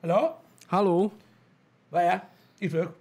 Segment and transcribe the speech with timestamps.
[0.00, 0.34] Hello?
[0.66, 1.12] Halló?
[1.90, 2.96] Várjál, itt vagyok.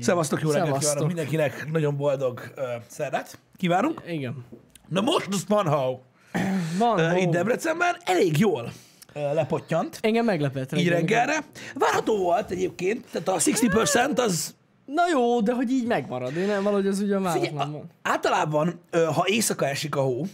[0.00, 4.02] Szevasztok, jó reggelt kívánok mindenkinek, nagyon boldog uh, szerdát kívánunk.
[4.06, 4.44] Igen.
[4.88, 6.00] Na most az van, ha
[6.78, 8.72] Van, uh, itt Debrecenben elég jól
[9.14, 10.72] uh, lepottyant, Engem meglepett.
[10.72, 11.26] így reggel.
[11.26, 11.44] reggelre.
[11.74, 14.54] Várható volt egyébként, tehát a 60% az
[14.84, 16.36] Na jó, de hogy így megmarad.
[16.36, 20.26] Én nem, valahogy az ugye Figyelj, váratlan általában, ha éjszaka esik a hó,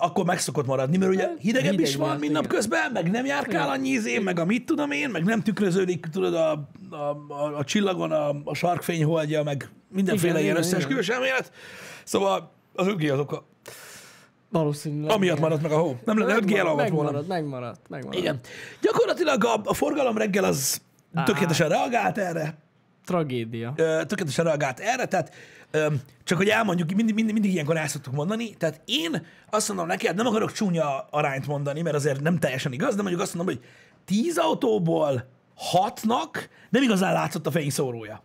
[0.00, 2.32] akkor meg szokott maradni, mert ugye hidegebb Hideg is van igen.
[2.32, 6.34] napközben, meg nem járkál annyi izé, meg a mit tudom én, meg nem tükröződik, tudod,
[6.34, 6.96] a, a,
[7.28, 11.52] a, a csillagon a, a sarkfény holdja, meg mindenféle Igen, ilyen összeesküvős elmélet.
[12.04, 13.48] Szóval az 5G az oka.
[14.50, 15.10] Valószínűleg.
[15.10, 15.48] Amiatt igen.
[15.48, 15.98] maradt meg a hó.
[16.04, 17.10] Nem lenne 5G Megmarad, alavat volna.
[17.10, 18.20] megmarad, megmaradt, megmaradt.
[18.20, 18.40] Igen.
[18.80, 20.80] Gyakorlatilag a, a forgalom reggel az
[21.24, 22.58] tökéletesen reagált erre.
[23.04, 23.72] Tragédia.
[23.76, 25.34] ö, tökéletesen reagált erre, tehát
[25.70, 25.86] ö,
[26.24, 30.06] csak hogy elmondjuk, mindig, mindig, mindig ilyenkor el szoktuk mondani, tehát én azt mondom neki,
[30.06, 33.54] hát nem akarok csúnya arányt mondani, mert azért nem teljesen igaz, de mondjuk azt mondom,
[33.54, 33.64] hogy
[34.04, 38.22] 10 autóból hatnak nem igazán látszott a fényszórója.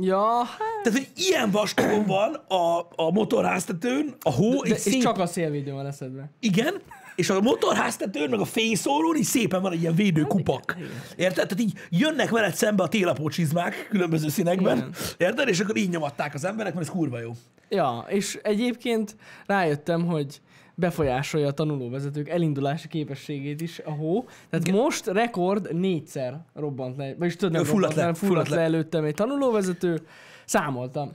[0.00, 4.80] Ja, hát, Tehát, hogy ilyen vastagon van a, a motorháztetőn, a hó, de, így és
[4.80, 6.30] szép, csak a szélvédő van eszedbe.
[6.40, 6.74] igen,
[7.14, 10.76] és a motorháztetőn, meg a fényszórón így szépen van egy ilyen védőkupak.
[11.16, 11.46] Érted?
[11.48, 14.76] Tehát így jönnek veled szembe a télapó csizmák különböző színekben.
[14.76, 14.94] Igen.
[15.18, 15.48] Érted?
[15.48, 17.30] És akkor így nyomatták az emberek, mert ez kurva jó.
[17.68, 20.40] Ja, és egyébként rájöttem, hogy
[20.74, 24.24] befolyásolja a tanulóvezetők elindulási képességét is a hó.
[24.50, 24.80] Tehát Igen.
[24.80, 28.62] most rekord négyszer robbant le, vagyis tudod, nem fulladt robbant le, fulladt le le.
[28.62, 30.00] előttem egy tanulóvezető,
[30.44, 31.12] számoltam.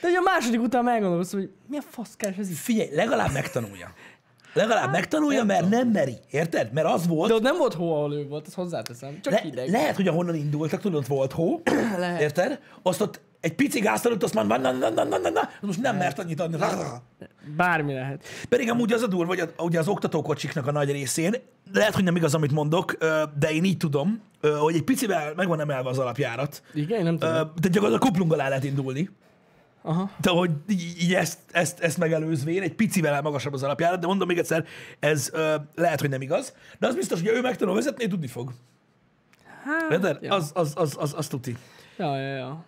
[0.00, 2.56] De ugye a második után meggondolkoztam, hogy mi a fasz keres ez itt?
[2.56, 3.92] Figyelj, legalább megtanulja.
[4.52, 6.16] Legalább megtanulja, mert nem meri.
[6.30, 6.72] Érted?
[6.72, 9.20] Mert az volt, De ott nem volt hó, ahol ő volt, ezt hozzáteszem.
[9.20, 9.68] Csak le, hideg.
[9.68, 11.62] lehet, hogy ahonnan indultak, tudod, ott volt hó.
[11.98, 12.20] Lehet.
[12.20, 12.60] Érted?
[12.82, 15.96] Azt ott egy pici gázt azt mondta, na, na, na, na, na, na, most nem
[15.96, 16.56] mert annyit adni.
[17.56, 18.24] Bármi lehet.
[18.48, 21.34] Pedig amúgy az a durva, hogy a, ugye az oktatókocsiknak a nagy részén,
[21.72, 22.96] lehet, hogy nem igaz, amit mondok,
[23.38, 24.22] de én így tudom,
[24.58, 26.62] hogy egy picivel meg van emelve az alapjárat.
[26.74, 27.34] Igen, nem tudom.
[27.34, 29.10] De gyakorlatilag a kuplunggal el lehet indulni.
[29.82, 30.10] Aha.
[30.20, 34.38] De hogy így, ezt, ezt, ezt megelőzvén egy picivel magasabb az alapjárat, de mondom még
[34.38, 34.64] egyszer,
[34.98, 38.52] ez ö, lehet, hogy nem igaz, de az biztos, hogy ő megtanul vezetni, tudni fog.
[39.64, 40.34] Hát, ja.
[40.34, 41.56] Az, az, az, az, az tuti.
[41.96, 42.64] Ja, ja, ja.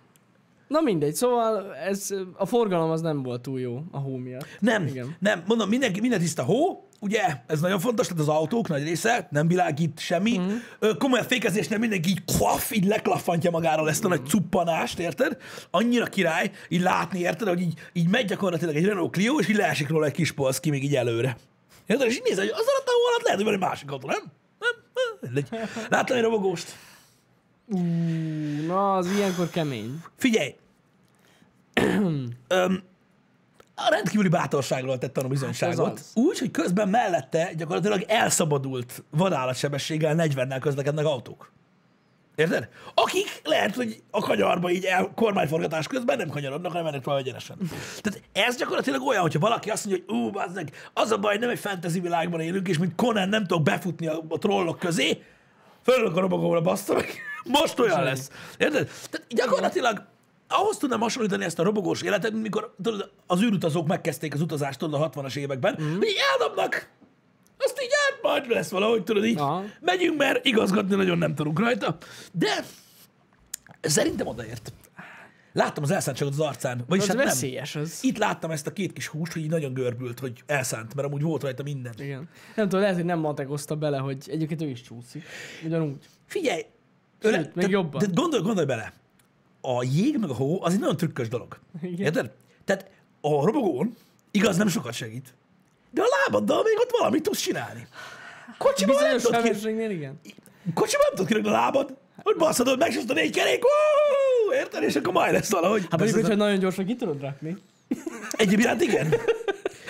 [0.72, 4.46] Na mindegy, szóval ez, a forgalom az nem volt túl jó a hó miatt.
[4.58, 5.16] Nem, Igen.
[5.18, 9.28] nem, mondom, mindenki, minden tiszta hó, ugye, ez nagyon fontos, tehát az autók nagy része
[9.30, 10.38] nem világít semmi.
[10.38, 10.52] Mhm.
[10.86, 10.90] Mm.
[10.98, 15.36] Komolyan fékezésnél mindenki így klaff, így leklaffantja magáról ezt a nagy cuppanást, érted?
[15.70, 19.56] Annyira király, így látni, érted, hogy így, így megy gyakorlatilag egy Renault Clio, és így
[19.56, 21.36] leesik róla egy kis polsz ki még így előre.
[21.86, 22.06] Érted?
[22.06, 24.06] És így nézed, hogy az alatt a hó alatt lehet, hogy van egy másik autó,
[24.06, 24.22] nem?
[24.58, 25.44] Nem?
[25.50, 25.68] nem?
[25.90, 26.76] Láttam egy robogóst?
[27.66, 27.78] Ú,
[28.66, 30.02] na, az ilyenkor kemény.
[30.16, 30.54] Figyelj!
[32.48, 32.82] Öm,
[33.74, 35.86] a rendkívüli bátorságról tett tanúbizonyságot.
[35.86, 41.52] Hát úgy, hogy közben mellette gyakorlatilag elszabadult vadállatsebességgel 40-nel közlekednek autók.
[42.34, 42.68] Érted?
[42.94, 47.56] Akik lehet, hogy a kanyarba így el, kormányforgatás közben nem kanyarodnak, hanem mennek tovább egyenesen.
[48.00, 51.50] Tehát ez gyakorlatilag olyan, hogyha valaki azt mondja, hogy ú, bazdmeg, az a baj, nem
[51.50, 55.22] egy fantasy világban élünk, és mint Conan nem tudok befutni a, a trollok közé,
[55.82, 57.06] fölök a robogóra, bassza meg.
[57.60, 58.30] Most olyan lesz.
[58.58, 58.90] Érted?
[59.10, 60.04] Tehát gyakorlatilag
[60.52, 65.02] ahhoz tudnám hasonlítani ezt a robogós életet, mikor tudod, az űrutazók megkezdték az utazást tudod,
[65.02, 65.96] a 60-as években, mm.
[65.96, 66.88] hogy eldobnak,
[67.58, 69.38] azt így át majd lesz valahogy, tudod így.
[69.38, 69.64] Aha.
[69.80, 71.96] Megyünk, mert igazgatni nagyon nem tudunk rajta.
[72.32, 72.64] De
[73.80, 74.72] szerintem odaért.
[75.52, 76.84] Láttam az elszántságot az arcán.
[76.88, 77.26] Vagyis Az hát nem.
[77.26, 77.98] veszélyes az.
[78.02, 81.22] Itt láttam ezt a két kis húst, hogy így nagyon görbült, hogy elszánt, mert amúgy
[81.22, 81.92] volt rajta minden.
[81.98, 82.28] Igen.
[82.56, 85.24] Nem tudom, lehet, hogy nem matekozta bele, hogy egyébként ő is csúszik.
[85.64, 85.96] Ugyanúgy.
[86.26, 86.60] Figyelj!
[87.22, 88.00] Sőt, öle- még te- jobban.
[88.00, 88.92] De gondolj, gondolj bele.
[89.64, 91.58] A jég meg a hó az egy nagyon trükkös dolog.
[91.82, 92.06] Igen.
[92.06, 92.30] Érted?
[92.64, 92.90] Tehát
[93.20, 93.96] a robogón
[94.30, 95.34] igaz nem sokat segít.
[95.90, 97.86] De a lábaddal még ott valamit tudsz csinálni.
[98.58, 99.68] Kocsiban nem tudod, ki...
[99.68, 100.20] igen.
[100.74, 101.96] Kocsiban nem tudod a lábad.
[102.22, 103.62] Hogy basszadod meg, és azt a négy kerék,
[104.52, 104.82] érted?
[104.82, 105.80] És akkor majd lesz valahogy.
[105.90, 107.56] Hát mondjuk, hogyha nagyon gyorsan ki tudod rakni.
[108.30, 109.14] Egyébként igen.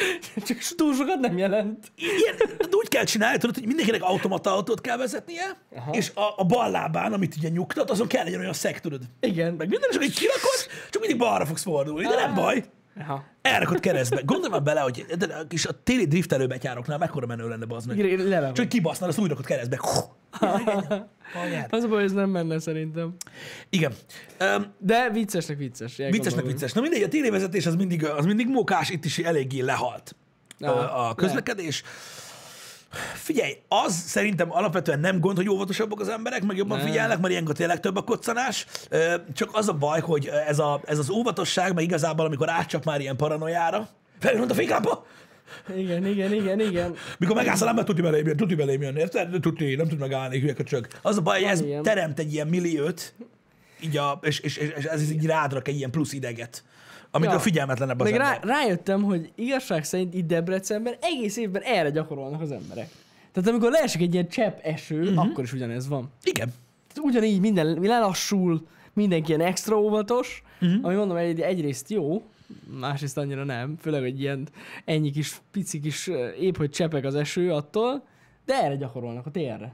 [0.46, 1.92] Csak túl sokat nem jelent.
[1.96, 5.92] Ilyen, de úgy kell csinálni, tudod, hogy mindenkinek automata autót kell vezetnie, Aha.
[5.92, 9.02] és a, a bal lábán, amit ugye nyugtat, azon kell legyen olyan szek, tudod.
[9.20, 9.54] Igen.
[9.54, 12.64] Meg minden, csak egy kirakod, csak mindig balra fogsz fordulni, de nem baj.
[13.00, 13.24] Aha.
[13.42, 14.22] Elrakod keresztbe.
[14.24, 17.88] Gondolj már bele, hogy de a kis a téli driftelő betyároknál mekkora menő lenne, bazd
[17.88, 18.52] meg.
[18.52, 19.80] Csak kibasznál, azt úgy rakod keresztbe.
[21.70, 23.14] Az a baj, ez nem menne szerintem.
[23.70, 23.92] Igen.
[24.40, 25.96] Um, De viccesnek vicces.
[25.96, 26.72] viccesnek vicces.
[26.72, 30.16] Na mindegy, a télévezetés az mindig, az mindig mókás, itt is eléggé lehalt
[30.60, 31.82] Aha, a közlekedés.
[33.14, 36.86] Figyelj, az szerintem alapvetően nem gond, hogy óvatosabbak az emberek, meg jobban Nem.
[36.86, 38.66] figyelnek, mert ilyenkor tényleg több a koccanás.
[39.34, 43.00] Csak az a baj, hogy ez, a, ez az óvatosság, meg igazából, amikor átcsap már
[43.00, 45.06] ilyen paranoiára, felvillant a féklámpa,
[45.76, 46.94] Igen, igen, igen, igen.
[47.18, 49.40] Mikor megállsz a lábát, tuti belém jön, tuti belém jön, érted?
[49.40, 50.86] Tuti, nem tud megállni, hülye köcsög.
[51.02, 51.82] Az a baj, hogy ez ilyen.
[51.82, 53.14] teremt egy ilyen milliót,
[53.80, 56.64] így a, és, és, és, és ez így rádrak egy ilyen plusz ideget,
[57.14, 57.40] amitől Ja.
[57.40, 58.48] figyelmetlenebb az Meg rá, ember.
[58.48, 62.88] rájöttem, hogy igazság szerint itt Debrecenben egész évben erre gyakorolnak az emberek.
[63.32, 65.18] Tehát amikor leesik egy ilyen csepp eső, uh-huh.
[65.18, 66.10] akkor is ugyanez van.
[66.22, 66.52] Igen.
[67.00, 70.78] Ugyanígy minden lelassul, mindenki ilyen extra óvatos, uh-huh.
[70.84, 72.22] ami mondom, egy, egyrészt jó,
[72.80, 74.48] másrészt annyira nem, főleg, hogy ilyen
[74.84, 78.02] ennyi kis, pici kis, ö, épp hogy csepeg az eső attól,
[78.44, 79.72] de erre gyakorolnak a térre.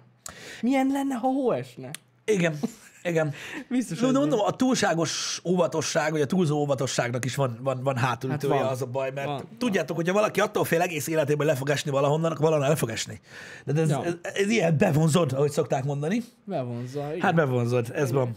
[0.62, 1.91] Milyen lenne, ha hó esne?
[2.25, 2.58] Igen.
[3.08, 3.32] Igen.
[3.69, 8.55] Biztos, de mondom, a túlságos óvatosság, vagy a túlzó óvatosságnak is van, van, van hátulütője
[8.55, 8.72] Hát van.
[8.72, 9.49] az a baj, mert Van.
[9.58, 12.90] tudjátok, hogyha valaki attól fél egész életében le fog esni valahonnan, akkor valahonnan le fog
[12.90, 13.20] esni.
[13.64, 14.05] De ez, Ja.
[14.05, 16.22] ez, ez, ilyen bevonzod, ahogy szokták mondani.
[16.44, 17.06] bevonzza.
[17.08, 17.20] Igen.
[17.20, 18.32] Hát bevonzod, ez van.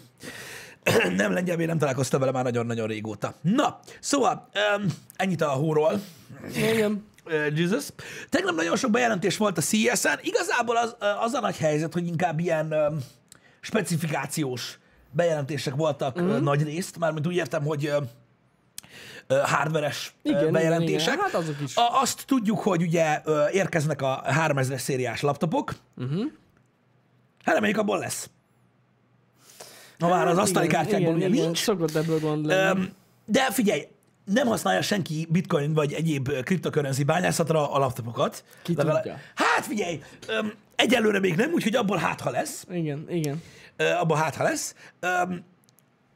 [1.17, 3.33] nem lengyelvé nem találkoztam vele már nagyon-nagyon régóta.
[3.41, 4.85] Na, szóval um,
[5.15, 6.01] ennyit a hóról.
[6.55, 7.05] igen.
[7.25, 7.87] Uh, Jesus.
[8.29, 10.19] Tegnap nagyon sok bejelentés volt a CES-en.
[10.21, 12.97] Igazából az, uh, az a nagy helyzet, hogy inkább ilyen um,
[13.61, 14.79] specifikációs
[15.11, 16.43] bejelentések voltak mm.
[16.43, 17.93] nagy részt, mármint úgy értem, hogy
[19.27, 21.13] hardveres Igen, uh, igen, bejelentések.
[21.13, 21.25] igen.
[21.25, 21.75] Hát azok is.
[21.75, 23.21] A, azt tudjuk, hogy ugye
[23.51, 25.73] érkeznek a 3000-es szériás laptopok.
[25.97, 26.23] Uh-huh.
[27.43, 28.29] Hát reméljük abból lesz.
[29.99, 31.57] Ha már az asztali igen, kártyákból igen, ugye igen, nincs.
[31.57, 32.93] Szokott ebből gond lenni.
[33.25, 33.87] De figyelj,
[34.33, 38.43] nem használja senki bitcoin vagy egyéb kriptokörrenzi bányászatra a laptopokat.
[38.63, 39.19] Ki tudja.
[39.35, 42.65] Hát figyelj, öm, egyelőre még nem, úgyhogy abból hát ha lesz.
[42.71, 43.41] Igen, igen.
[43.77, 44.75] Ö, abból hát ha lesz.
[44.99, 45.43] Öm,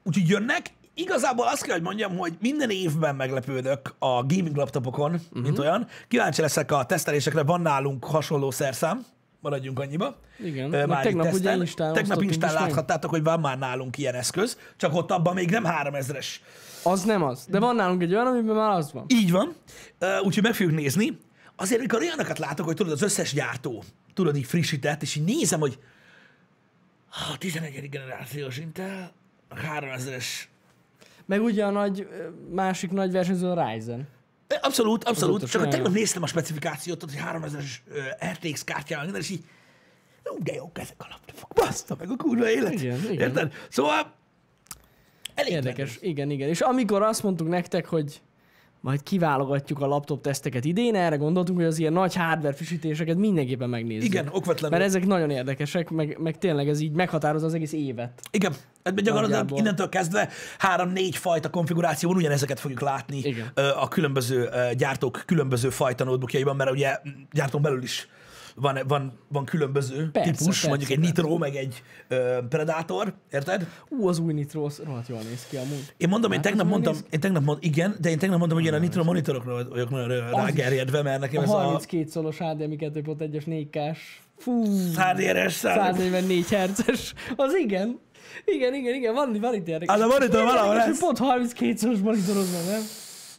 [0.04, 0.74] Úgyhogy jönnek.
[0.94, 5.20] Igazából azt kell, hogy mondjam, hogy minden évben meglepődök a gaming laptopokon, Mhm.
[5.26, 5.42] uh-huh.
[5.44, 5.88] mint olyan.
[6.08, 9.06] Kíváncsi leszek a tesztelésekre, van nálunk hasonló szerszám,
[9.46, 10.18] maradjunk annyiba.
[10.40, 10.88] Igen.
[10.88, 11.56] Már tegnap itt ugye.
[11.56, 12.62] Instán Tegnap Instán meg.
[12.62, 16.26] láthattátok, hogy van már nálunk ilyen eszköz, csak ott abban még nem 3000-es
[16.84, 17.46] Az nem az.
[17.50, 19.06] De van nálunk egy olyan, amiben már az van.
[19.08, 19.56] Így van,
[20.24, 21.18] úgyhogy meg fogjuk nézni.
[21.56, 23.84] Azért, amikor olyanokat látok, hogy tudod, az összes gyártó,
[24.14, 25.80] tudod, így frissített, és így nézem, hogy
[27.10, 27.90] a 11.
[27.90, 29.12] generációs Intel,
[29.50, 30.26] a 3000-es.
[31.26, 32.08] Meg ugye a nagy,
[32.52, 34.08] másik nagy versenyző a Ryzen.
[34.62, 35.36] Abszolút, abszolút.
[35.36, 35.94] Azóta Csak sem tegnap jó.
[36.00, 38.00] néztem a specifikációt, hogy 3000-es ö,
[38.32, 39.44] RTX kártyával, minden, és így,
[40.24, 41.54] ú, de jók ezek a laptopok.
[41.54, 42.74] Baszta meg a kurva élet.
[42.74, 43.28] Igen, igen.
[43.28, 43.54] Érted?
[43.70, 44.14] Szóval
[45.36, 45.98] elég Érdekes.
[46.02, 46.50] Igen, igen.
[46.50, 48.22] És amikor azt mondtuk nektek, hogy
[48.86, 53.70] majd kiválogatjuk a laptop teszteket idén, erre gondoltunk, hogy az ilyen nagy hardware frissítéseket mindenképpen
[53.70, 54.04] megnézzük.
[54.04, 54.78] Igen, okvetlenül.
[54.78, 58.22] Mert ezek nagyon érdekesek, meg, meg tényleg ez így meghatározza az egész évet.
[58.32, 58.54] Igen,
[58.84, 63.52] hát gyakorlatilag innentől kezdve három-négy fajta konfiguráción ugyanezeket fogjuk látni Igen.
[63.56, 67.00] a különböző gyártók különböző fajta notebookjaiban, mert ugye
[67.32, 68.08] gyártón belül is
[68.56, 71.22] van, van, van különböző Persze, típus, persze, mondjuk egy persze.
[71.22, 73.68] Nitro, meg egy ö, Predator, érted?
[73.90, 75.94] Ú, az új Nitro, az rohadt jól néz ki amúgy.
[75.98, 78.74] Én mondom, én tegnap mondtam, én tegnap mond, igen, de én tegnap mondtam, hogy én
[78.74, 83.44] a Nitro monitorokra vagyok nagyon rágerjedve, mert nekem A ez a 32 szolos HDMI 2.1-es
[83.48, 84.64] 4K-s, fú,
[84.96, 85.94] HDR-es szám.
[85.94, 88.00] 144 Hz-es, az igen.
[88.46, 89.96] Igen, igen, igen, van, van itt érdekes.
[89.96, 91.00] Az a monitor valahol lesz.
[91.00, 92.82] Pont 32 szoros monitorod van, nem?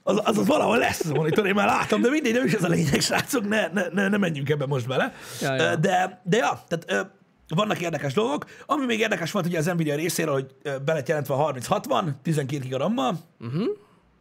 [0.08, 2.52] Az, az, az valahol lesz az a monitor, én már látom, de mindegy, nem is
[2.52, 5.12] ez a lényeg, srácok, ne, ne, ne, ne menjünk ebbe most bele.
[5.40, 5.76] Ja, ja.
[5.76, 7.10] De, de ja, tehát
[7.48, 8.44] vannak érdekes dolgok.
[8.66, 10.54] Ami még érdekes volt ugye az Nvidia részéről, hogy
[10.84, 13.14] be lett jelentve a 3060, 12 gigarammal.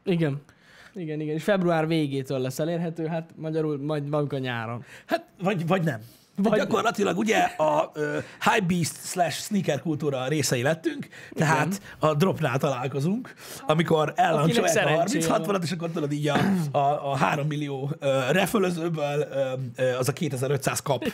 [0.03, 0.41] Igen.
[0.93, 4.83] Igen, igen, és február végétől lesz elérhető, hát magyarul majd valamikor nyáron.
[5.05, 5.99] Hát, vagy, vagy nem.
[6.37, 8.03] Vagy gyakorlatilag ugye a uh,
[8.51, 13.33] High Beast slash sneaker kultúra részei lettünk, tehát a dropnál találkozunk,
[13.65, 16.37] amikor ellancsolják a szerencséje 30-60-at, és akkor tudod így a,
[16.71, 19.27] a, a 3 millió uh, refölözőből
[19.77, 21.05] uh, az a 2500 kap.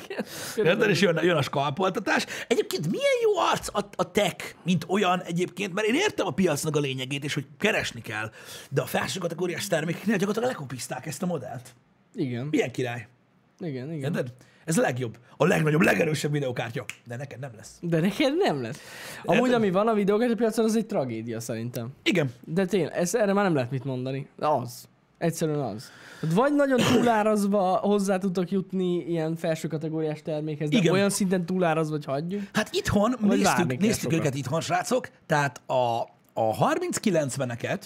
[0.56, 0.90] Érted?
[0.90, 2.26] És jön, jön a skalpoltatás.
[2.48, 6.76] Egyébként milyen jó arc a, a tech, mint olyan egyébként, mert én értem a piacnak
[6.76, 8.32] a lényegét, és hogy keresni kell,
[8.70, 11.74] de a felső kategóriás termékeknél gyakorlatilag lekopizták ezt a modellt.
[12.16, 13.08] Igen, Milyen király.
[13.60, 14.14] igen, igen.
[14.14, 14.34] Érted?
[14.66, 16.86] Ez a legjobb, a legnagyobb, legerősebb videokártya.
[17.08, 17.78] De neked nem lesz.
[17.82, 18.80] De neked nem lesz.
[19.24, 19.62] Amúgy, Érted?
[19.62, 21.90] ami van a videókártyapiacon, az egy tragédia szerintem.
[22.04, 22.32] Igen.
[22.46, 24.28] De tényleg, ez, erre már nem lehet mit mondani.
[24.38, 24.90] Az.
[25.18, 25.92] Egyszerűen az.
[26.36, 30.94] Vagy nagyon túlárazva hozzá tudtok jutni ilyen felső kategóriás termékhez, de Igen.
[30.94, 32.42] olyan szinten túlárazva, hogy hagyjuk.
[32.54, 36.02] Hát itthon Vagy néztük, néztük őket itthon, srácok, tehát a,
[36.34, 37.84] a 30-90-eket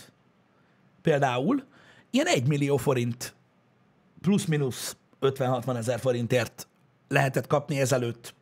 [1.01, 1.63] például
[2.09, 3.35] ilyen 1 millió forint
[4.21, 4.97] plusz-minusz
[5.33, 6.67] 50-60 ezer forintért
[7.07, 8.33] lehetett kapni ezelőtt,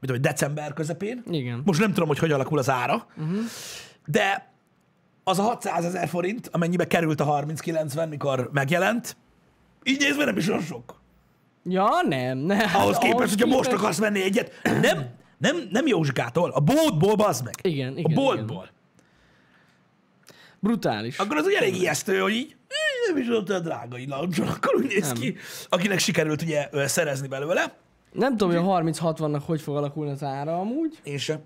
[0.00, 1.22] mit tudom, december közepén.
[1.30, 1.62] Igen.
[1.64, 3.38] Most nem tudom, hogy hogy alakul az ára, uh-huh.
[4.06, 4.52] de
[5.24, 9.16] az a 600 ezer forint, amennyibe került a 30-90, mikor megjelent,
[9.82, 11.00] így nézve nem is olyan sok.
[11.64, 12.70] Ja, nem, nem.
[12.74, 15.06] Ahhoz képest, hogyha most akarsz venni egyet, nem,
[15.38, 17.54] nem, nem Józsikától, a boltból bazd meg.
[17.62, 18.68] Igen, igen, A boltból.
[20.60, 21.18] Brutális.
[21.18, 22.57] Akkor az ugye elég ijesztő, hogy így, "Ih,
[23.06, 25.36] nem is volt olyan drága launchon, akkor úgy néz ki,
[25.68, 27.76] akinek sikerült ugye szerezni belőle.
[28.12, 31.40] Nem tudom, hogy a 30-60-nak hogy fog alakulni az ára amúgy, Én sem.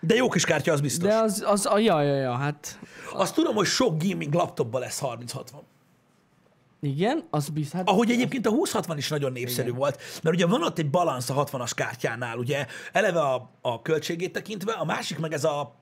[0.00, 1.08] De jó kis kártya, az biztos.
[1.08, 2.78] de az, az a, ja, ja, ja, hát
[3.12, 5.42] Azt tudom, hogy sok gaming laptopban lesz 30-60.
[6.80, 7.78] igen, az biztos.
[7.78, 9.78] Hát, Ahogy egyébként a 2060 is nagyon népszerű Igen.
[9.78, 14.32] volt, mert ugye van ott egy balansz a 60-as kártyánál, ugye eleve a, a költségét
[14.32, 15.74] tekintve, a másik meg ez a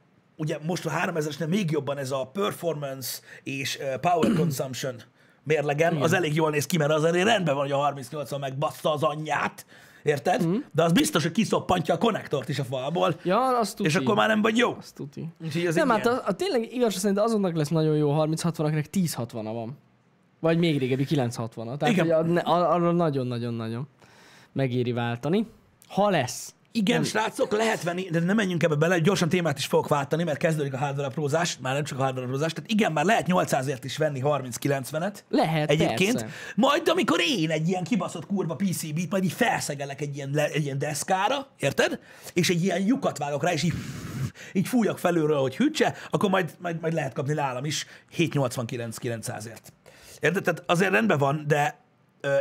[0.42, 4.94] ugye most a 3000-esnél még jobban ez a performance és power consumption
[5.44, 8.92] mérlegen, az elég jól néz ki, mert az elég rendben van, hogy a 3080 megbassza
[8.92, 9.66] az anyját,
[10.02, 10.46] érted?
[10.46, 10.56] Mm.
[10.72, 13.88] De az biztos, hogy kiszoppantja a konnektort is a falból, ja, azt tuti.
[13.88, 14.75] és akkor már nem vagy jó.
[14.78, 15.28] Azt tuti.
[15.44, 18.87] Úgyhogy ez Nem, hát a, a, tényleg igaz szerint azonnak lesz nagyon jó 30-60, akinek
[18.92, 19.78] 10-60-a van.
[20.40, 21.76] Vagy még régebbi 9-60-a.
[21.76, 22.25] Tehát Igen.
[22.25, 23.88] hogy a- a- arra nagyon-nagyon-nagyon
[24.52, 25.46] megéri váltani.
[25.88, 26.54] Ha lesz.
[26.73, 27.05] Igen, nem.
[27.05, 30.73] srácok, lehet venni, de nem menjünk ebbe bele, gyorsan témát is fogok váltani, mert kezdődik
[30.73, 33.97] a hardware aprózás, már nem csak a hardware aprózás, tehát igen, már lehet 800-ért is
[33.97, 35.14] venni 30-90-et.
[35.29, 36.35] Lehet, Egyébként, persze.
[36.55, 40.64] majd amikor én egy ilyen kibaszott kurva PCB-t, majd így felszegelek egy ilyen, le, egy
[40.64, 41.99] ilyen deszkára, érted?
[42.33, 43.75] És egy ilyen lyukat vágok rá, és így,
[44.52, 47.87] így fújjak felülről, hogy hűtse, akkor majd, majd, majd lehet kapni nálam is
[48.17, 49.73] 789-900-ért.
[50.21, 50.43] Érted?
[50.43, 51.82] Tehát azért rendben van, de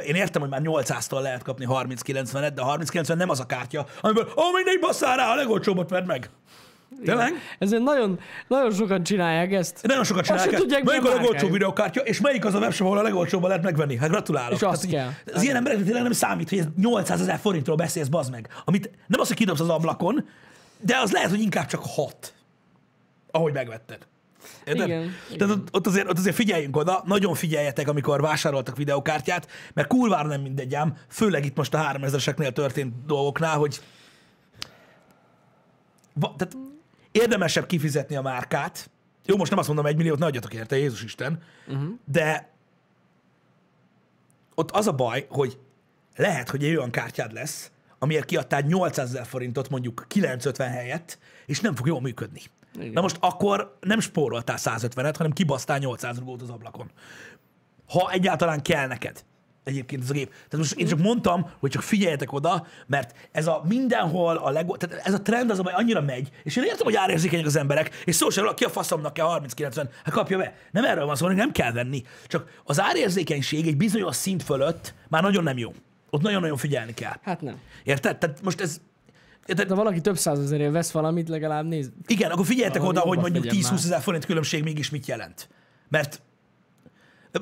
[0.05, 3.85] én értem, hogy már 800-tól lehet kapni 30-90-et, de a 30-90 nem az a kártya,
[4.01, 6.29] amiből, ó, mindegy, basszál rá, a legolcsóbbat vedd meg.
[7.05, 7.33] Tényleg?
[7.59, 9.79] Ezért nagyon, nagyon sokan csinálják ezt.
[9.81, 10.51] Nagyon Azt se csinálják.
[10.51, 10.61] ezt.
[10.61, 13.97] tudják, Melyik a legolcsóbb videokártya, és melyik az a webshop, ahol a legolcsóbban lehet megvenni?
[13.97, 14.53] Hát gratulálok.
[14.53, 15.09] És azt hogy kell.
[15.33, 18.49] Az ilyen embereknek tényleg nem számít, hogy ez 800 ezer forintról beszélsz, bazd meg.
[18.65, 20.29] Amit nem az, hogy kidobsz az ablakon,
[20.79, 22.33] de az lehet, hogy inkább csak hat,
[23.31, 24.07] ahogy megvetted.
[24.65, 24.87] Érted?
[24.87, 29.87] Igen, Tehát ott, ott, azért, ott azért figyeljünk oda, nagyon figyeljetek, amikor vásároltak videokártyát, mert
[29.87, 33.81] kurvára nem mindegy ám, főleg itt most a 3000-eseknél történt dolgoknál, hogy
[36.13, 36.57] va, tehát
[37.11, 38.89] érdemesebb kifizetni a márkát.
[39.25, 41.89] Jó, most nem azt mondom, egy milliót ne adjatok érte, Jézus Isten, uh-huh.
[42.05, 42.49] de
[44.55, 45.57] ott az a baj, hogy
[46.15, 51.59] lehet, hogy egy olyan kártyád lesz, amiért kiadtál 800 ezer forintot mondjuk 950 helyett, és
[51.59, 52.41] nem fog jól működni.
[52.79, 52.91] Igen.
[52.91, 56.91] Na most akkor nem spóroltál 150-et, hanem kibasztál 800 rugót az ablakon.
[57.87, 59.23] Ha egyáltalán kell neked
[59.63, 60.29] egyébként ez a gép.
[60.29, 64.75] Tehát most én csak mondtam, hogy csak figyeljetek oda, mert ez a mindenhol a legó,
[64.75, 68.01] tehát ez a trend az, amely annyira megy, és én értem, hogy árérzékenyek az emberek,
[68.05, 70.55] és szó sem ki a faszomnak kell 30-90, hát kapja be.
[70.71, 72.03] Nem erről van szó, hanem nem kell venni.
[72.27, 75.73] Csak az árérzékenység egy bizonyos szint fölött már nagyon nem jó.
[76.09, 77.13] Ott nagyon-nagyon figyelni kell.
[77.21, 77.59] Hát nem.
[77.83, 78.17] Érted?
[78.17, 78.81] Tehát most ez...
[79.45, 79.67] Érted?
[79.67, 81.91] De valaki több százezerért vesz valamit, legalább néz.
[82.07, 85.49] Igen, akkor figyeljetek Valami oda, hogy mondjuk figyelj 10-20 ezer forint különbség mégis mit jelent.
[85.89, 86.21] Mert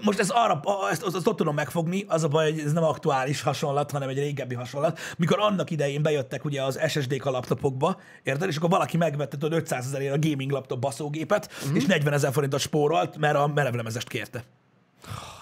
[0.03, 2.71] most ez arra, a- ezt, azt, azt ott tudom megfogni, az a baj, hogy ez
[2.71, 4.99] nem aktuális hasonlat, hanem egy régebbi hasonlat.
[5.17, 8.49] Mikor annak idején bejöttek ugye az SSD-k a laptopokba, érted?
[8.49, 11.75] És akkor valaki megvette tudod 500 ezerért a gaming laptop baszógépet, uh-huh.
[11.75, 14.43] és 40 ezer forintot spórolt, mert a merevlemezest kérte.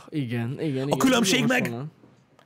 [0.09, 0.87] Igen, igen.
[0.87, 0.97] igen.
[0.97, 1.87] különbség meg- hasonlat.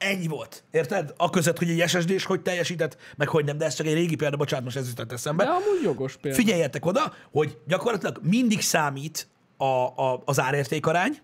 [0.02, 0.64] Ennyi volt.
[0.72, 1.14] Érted?
[1.18, 3.94] A között, hogy egy SSD és hogy teljesített, meg hogy nem, de ez csak egy
[3.94, 5.44] régi példa, bocsánat, most ez jutott eszembe.
[5.44, 6.38] De amúgy jogos példa.
[6.38, 9.28] Figyeljetek oda, hogy gyakorlatilag mindig számít
[9.58, 11.18] a, a, az árértékarány,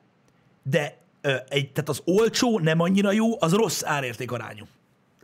[0.64, 4.66] de ö, egy, tehát az olcsó, nem annyira jó, az rossz árértékarányú.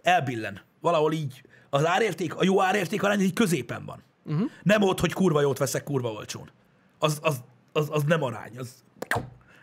[0.01, 0.61] Elbillen.
[0.81, 1.43] Valahol így.
[1.69, 4.03] Az árérték, a jó árértékarány így középen van.
[4.25, 4.49] Uh-huh.
[4.63, 6.49] Nem ott, hogy kurva jót veszek kurva olcsón.
[6.99, 8.57] Az, az, az, az nem arány.
[8.57, 8.69] Az...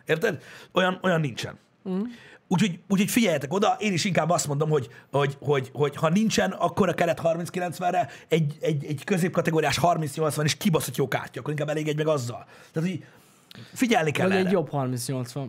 [0.06, 0.42] Érted?
[0.72, 1.58] Olyan, olyan nincsen.
[1.82, 2.08] Uh-huh.
[2.52, 6.50] Úgyhogy, úgyhogy figyeljetek oda, én is inkább azt mondom, hogy, hogy, hogy, hogy ha nincsen,
[6.50, 11.68] akkor a keret 30-90-re egy, egy, egy középkategóriás 30-80 is kibaszott jó kártya, akkor inkább
[11.68, 12.46] elég egy meg azzal.
[12.72, 13.04] Tehát, hogy
[13.74, 14.46] figyelni kell Vagy erre.
[14.46, 15.46] egy jobb 30-80.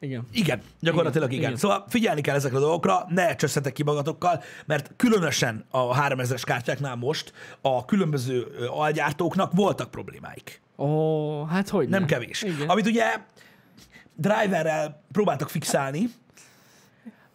[0.00, 0.26] Igen.
[0.32, 1.38] Igen, gyakorlatilag igen.
[1.40, 1.60] Igen, igen.
[1.60, 6.96] Szóval figyelni kell ezekre a dolgokra, ne csösszetek ki magatokkal, mert különösen a 3000-es kártyáknál
[6.96, 10.60] most a különböző algyártóknak voltak problémáik.
[10.76, 12.42] Ó, hát hogy Nem kevés.
[12.42, 12.68] Igen.
[12.68, 13.04] Amit ugye
[14.14, 16.08] driverrel próbáltak fixálni,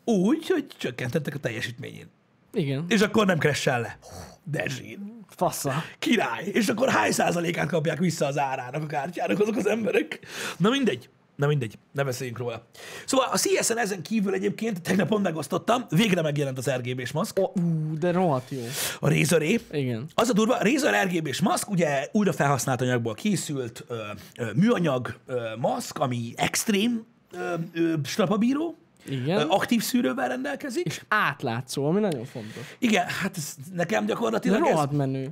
[0.10, 2.08] úgy, hogy csökkentettek a teljesítményén.
[2.54, 2.86] Igen.
[2.88, 3.98] És akkor nem kressel le.
[4.44, 4.98] De zsír.
[5.28, 5.74] Fassa.
[6.00, 6.46] Király.
[6.46, 10.20] És akkor hány százalékát kapják vissza az árának a kártyának azok az emberek?
[10.58, 11.10] Na mindegy.
[11.36, 12.66] Na mindegy, ne beszéljünk róla.
[13.06, 17.52] Szóval a CS-en ezen kívül egyébként, tegnap pont megosztottam, végre megjelent az RGB-s maszk, ú,
[18.00, 18.60] de rohadt jó.
[19.00, 19.60] a Razoré.
[19.72, 20.08] Igen.
[20.14, 23.96] Az a durva, a Razer RGB-s maszk, ugye újra felhasznált anyagból készült ö,
[24.38, 28.76] ö, műanyag ö, maszk, ami extrém ö, ö, strapabíró,
[29.08, 29.48] Igen.
[29.48, 30.86] aktív szűrővel rendelkezik.
[30.86, 32.76] És átlátszó, ami nagyon fontos.
[32.80, 35.30] Igen, hát ez nekem De gyakorlatilag ez, rohadt menő.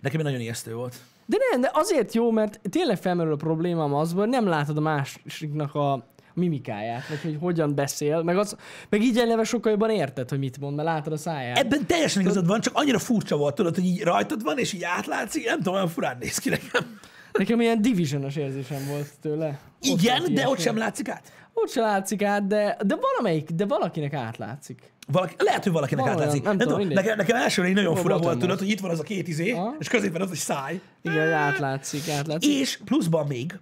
[0.00, 0.96] nekem nagyon ijesztő volt.
[1.26, 4.80] De nem, de azért jó, mert tényleg felmerül a problémám azban, hogy nem látod a
[4.80, 8.56] másiknak a mimikáját, vagy hogy hogyan beszél, meg, az,
[8.88, 11.58] meg így eleve sokkal jobban érted, hogy mit mond, mert látod a száját.
[11.58, 14.82] Ebben teljesen igazad van, csak annyira furcsa volt, tudod, hogy így rajtad van, és így
[14.82, 16.98] átlátszí, így nem tudom, olyan furán néz ki nekem.
[17.32, 19.48] Nekem ilyen divisionos érzésem volt tőle.
[19.48, 21.32] Ott Igen, de ott sem látszik át.
[21.54, 24.92] Ott sem látszik át, de, de valamelyik, de valakinek átlátszik.
[25.12, 26.44] Valaki, lehet, hogy valakinek Van olyan, átlátszik.
[26.44, 28.80] nem Nem tudom, tudom, nekem, nekem elsőre így nagyon Volt fura volt, tudod, hogy itt
[28.80, 29.74] van az a két izé, Aha.
[29.78, 30.80] és középen az a száj.
[31.02, 32.50] Igen, átlátszik, átlátszik.
[32.60, 33.58] És pluszban még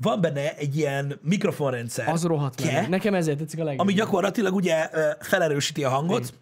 [0.00, 2.88] van benne egy ilyen mikrofonrendszer, Az rohadt ke, menő.
[2.88, 3.86] Nekem ezért tetszik a legjobban.
[3.86, 4.88] ami gyakorlatilag ugye
[5.20, 6.32] felerősíti a hangot.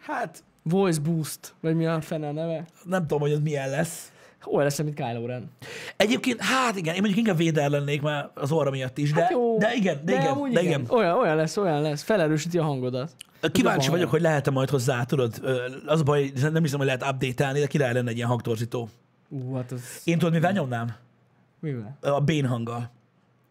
[0.00, 2.64] Hát Voice Boost, vagy mi a fene a neve?
[2.84, 4.12] nem tudom, hogy az milyen lesz.
[4.44, 5.50] Olyan lesz, mint Kylo Ren.
[5.96, 9.30] Egyébként, hát igen, én mondjuk inkább véder lennék már az orra miatt is, de, Hát
[9.30, 10.84] jó, de igen, de, igen, amúgy de igen.
[10.88, 12.02] Olyan, olyan lesz, olyan lesz.
[12.02, 13.14] Felerősíti a hangodat.
[13.52, 15.40] Kíváncsi vagyok, hogy lehet-e majd hozzá, tudod,
[15.86, 18.88] az a baj, nem hiszem, hogy lehet update-elni, de király lenne egy ilyen hangtorzító.
[19.28, 20.00] Ú, hát az...
[20.04, 20.94] Én tudod, mivel nyomnám?
[21.60, 21.98] Mivel?
[22.00, 22.90] A bén hanggal.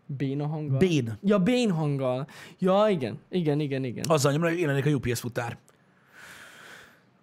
[0.06, 0.78] Béna hanggal?
[0.78, 1.18] Bén.
[1.24, 2.28] Ja, bén hanggal.
[2.60, 3.20] Ja, igen.
[3.30, 4.06] Igen, igen, igen.
[4.08, 5.58] Azzal nyomra, hogy én lennék a UPS futár.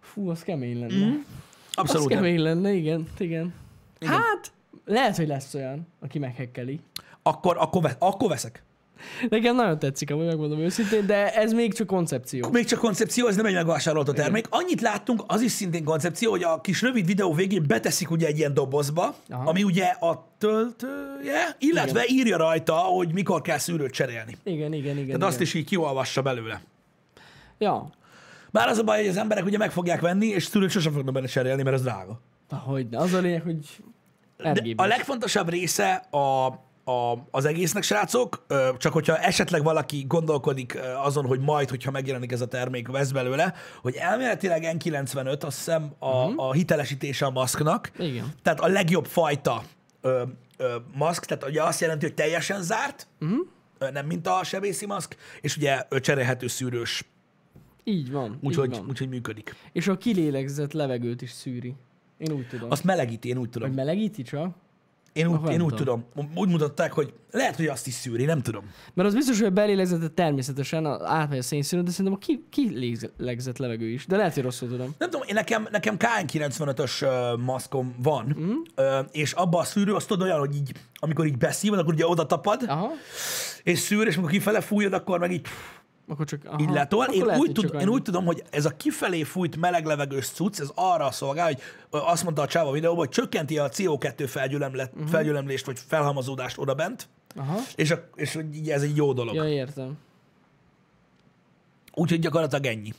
[0.01, 1.07] Fú, az kemény lenne.
[1.07, 1.21] Mm.
[1.75, 2.23] Abszolút az nem.
[2.23, 3.55] kemény lenne, igen, igen.
[4.01, 4.53] Hát,
[4.85, 6.81] lehet, hogy lesz olyan, aki meghekkeli.
[7.23, 8.63] Akkor, akkor, ve- akkor veszek.
[9.29, 12.49] Nekem nagyon tetszik, amúgy megmondom őszintén, de ez még csak koncepció.
[12.51, 14.47] Még csak koncepció, ez nem egy megvásárolt a termék.
[14.51, 18.39] Annyit láttunk, az is szintén koncepció, hogy a kis rövid videó végén beteszik ugye egy
[18.39, 19.49] ilyen dobozba, Aha.
[19.51, 22.17] ami ugye a töltője, illetve Igen.
[22.17, 24.37] írja rajta, hogy mikor kell szűrőt cserélni.
[24.43, 24.95] Igen, igen, igen.
[24.95, 25.23] Tehát igen.
[25.23, 26.63] azt is így kiolvassa belőle.
[27.59, 27.91] Ja,
[28.55, 31.15] Bár az a baj, hogy az emberek ugye meg fogják venni, és szűrőt sosem fognak
[31.15, 32.21] benne cserélni, mert az drága.
[32.51, 33.85] hogy az a lényeg, hogy
[34.37, 36.47] De a legfontosabb része a,
[36.85, 38.47] a, az egésznek, srácok,
[38.79, 43.55] csak hogyha esetleg valaki gondolkodik azon, hogy majd, hogyha megjelenik ez a termék, vesz belőle,
[43.83, 46.47] hogy elméletileg N95, azt hiszem a, uh-huh.
[46.47, 48.33] a hitelesítése a maszknak, Igen.
[48.43, 49.63] tehát a legjobb fajta
[50.01, 50.23] ö,
[50.57, 53.93] ö, maszk, tehát ugye azt jelenti, hogy teljesen zárt, uh-huh.
[53.93, 57.05] nem mint a sebészi maszk, és ugye cserélhető szűrős,
[57.85, 59.55] Így van, úgyhogy, úgyhogy működik.
[59.73, 61.75] És a kilélegzett levegőt is szűri.
[62.19, 62.71] Én úgy tudom.
[62.71, 63.73] Azt melegíti, én úgy Hogy tudom.
[63.73, 64.55] melegíti csak?
[65.15, 66.05] Én úgy, én úgy tudom.
[66.35, 68.65] Úgy mutatták, hogy lehet, hogy azt is szűri, nem tudom.
[68.95, 73.59] Mert az biztos, hogy a belélegzett természetesen átmegy a szénszűrőn, de szerintem a ki, kilélegzett
[73.59, 74.07] levegő is.
[74.07, 74.95] De lehet, hogy rosszul tudom.
[74.99, 78.53] Nem tudom, én nekem, nekem KN95-ös uh, maszkom van, mm.
[79.11, 82.27] és abban a szűrő azt tudod olyan, hogy így, amikor így beszívod, akkor ugye oda
[82.27, 82.91] tapad, Aha.
[83.63, 85.47] és szűr, és amikor kifele fújod, akkor meg így,
[86.09, 86.41] Akkor csak...
[86.47, 86.61] Aha.
[86.61, 87.03] így letol.
[87.03, 90.29] Akkor Én lehet, úgy, tud, én úgy tudom, hogy ez a kifelé fújt meleg levegős
[90.29, 94.87] cucc, ez arra szolgál, hogy azt mondta a csáva videóban, hogy csökkenti a CO2 felgyülemlet,
[94.91, 94.97] Mhm.
[94.99, 95.13] uh-huh.
[95.15, 97.57] felgyülemlést, vagy felhalmozódást odabent, Aha.
[97.77, 99.35] és, a, és így ez egy jó dolog.
[99.35, 99.99] Ja, értem.
[101.95, 102.93] Úgyhogy gyakorlatilag ennyi.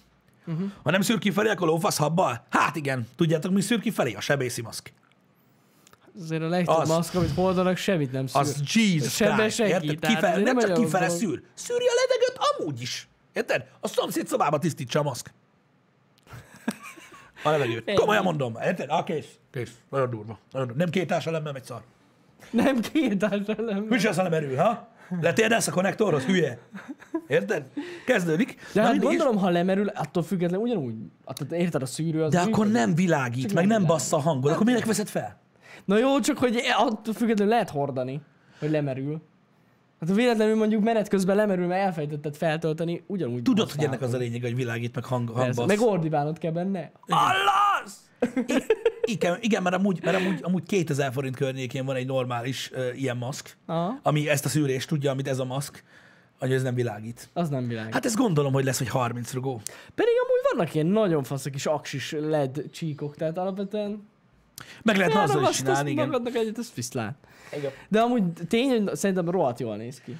[0.45, 0.55] Mhm.
[0.55, 0.71] Uh-huh.
[0.83, 2.45] Ha nem szűr kifelé, akkor lófasz habbal?
[2.49, 3.07] Hát igen.
[3.15, 4.13] Tudjátok, mi szűr kifelé?
[4.13, 4.93] A sebészi maszk.
[6.21, 6.87] Azért a legtöbb Az.
[6.87, 8.41] maszk, amit hordanak, semmit nem szűr.
[8.41, 9.99] Az Jesus Christ, senki, érted?
[9.99, 11.21] tehát Kifele, nem, nem csak kifele dolog.
[11.21, 11.41] szűr.
[11.53, 13.07] Szűri a levegőt amúgy is.
[13.33, 13.65] Érted?
[13.79, 15.33] A szomszéd szobába tisztítsa a maszk.
[17.43, 17.93] A levegőt.
[17.93, 18.57] Komolyan mondom.
[18.63, 18.89] Érted?
[18.89, 19.25] Ah, kész.
[19.51, 19.71] Kész.
[19.89, 20.39] Nagyon durva.
[20.51, 20.83] Nagyon durva.
[20.83, 21.81] Nem két társa nem egy szar.
[22.51, 23.85] Nem két ellen.
[23.89, 24.87] Mi se az, hanem erő, ha?
[25.21, 26.59] Letérdelsz a konnektorhoz, hülye.
[27.27, 27.63] Érted?
[28.05, 28.55] Kezdődik.
[28.55, 29.15] De Na hát mindig is.
[29.17, 30.93] gondolom, ha lemerül, attól függetlenül ugyanúgy.
[31.25, 34.51] Hát, érted, a szűrő az De akkor nem világít, meg nem nem bassza a hangod.
[34.51, 35.39] Akkor minek veszed fel?
[35.85, 38.21] Na jó, csak hogy e- attól függetlenül lehet hordani,
[38.59, 39.21] hogy lemerül.
[39.99, 43.41] Hát ha véletlenül mondjuk menet közben lemerül, mert elfejtetted feltölteni, ugyanúgy.
[43.41, 45.67] Tudod, hogy ennek az a lényeg, hogy világít, meg hang, hangbasz.
[45.67, 46.91] Meg ordibálnod kell benne.
[47.07, 48.09] Allasz!
[49.01, 53.17] Igen, igen mert, amúgy, mert amúgy, amúgy 2000 forint környékén van egy normális uh, ilyen
[53.17, 55.83] maszk, Aha, ami ezt a szűrést tudja, amit ez a maszk,
[56.39, 57.29] hogy ez nem világít.
[57.33, 57.93] az nem világ.
[57.93, 59.61] Hát, ezt gondolom, hogy lesz, hogy 30 rugó.
[59.95, 64.07] Pedig amúgy vannak ilyen nagyon fasz kis aksis LED csíkok, tehát alapvetően
[64.83, 66.05] Meg lehetne azzal is csinálni, igen.
[66.05, 67.15] magadnak egyet, ez viszlát.
[67.89, 70.17] De amúgy tény, hogy szerintem rohadt jól néz ki.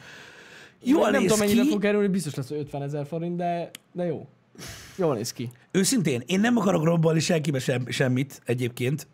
[0.84, 1.70] Jól nem, nem tudom, mennyire ki.
[1.70, 4.28] fog kerülni, biztos lesz 50 ezer forint, de, de jó.
[4.96, 5.52] Jól néz ki.
[5.72, 9.08] Őszintén, én nem akarok rombolni senkibe sem, semmit egyébként,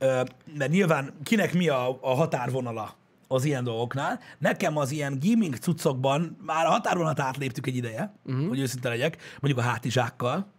[0.58, 2.96] mert nyilván kinek mi a, a határvonala
[3.28, 4.20] az ilyen dolgoknál.
[4.38, 8.48] Nekem az ilyen gaming cuccokban már a határvonalat átléptük egy ideje, uh-huh.
[8.48, 10.52] hogy őszinte legyek, mondjuk a hátizsákkal,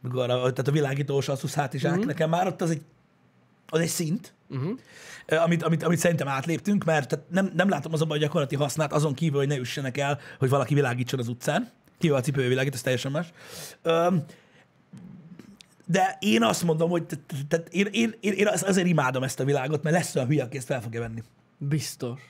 [0.00, 2.06] mikor a, tehát a világítós Asus hátizsák, uh-huh.
[2.06, 2.82] nekem már ott az egy,
[3.68, 4.78] az egy szint, Uh-huh.
[5.44, 9.14] amit, amit, amit szerintem átléptünk, mert tehát nem, nem látom azonban a gyakorlati hasznát, azon
[9.14, 11.70] kívül, hogy ne üssenek el, hogy valaki világítson az utcán.
[11.98, 13.32] Kivel a cipője világít, ez teljesen más.
[13.82, 14.24] Öm,
[15.86, 19.22] de én azt mondom, hogy te- te- te- én, én, én, én az- azért imádom
[19.22, 21.22] ezt a világot, mert lesz olyan hülye, aki ezt fel fogja venni.
[21.58, 22.20] Biztos.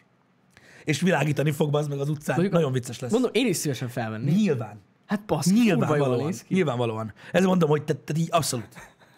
[0.85, 2.35] És világítani fog az meg az utcán.
[2.35, 3.13] Mondjuk- Nagyon vicces lesz.
[3.13, 4.31] Mondom, én is szívesen felvenni.
[4.31, 4.81] Nyilván.
[5.07, 6.33] Hát passz, Nyilvánvalóan.
[6.49, 7.13] Nyilvánvalóan.
[7.33, 8.69] Ez mondom, hogy te, te így abszolút.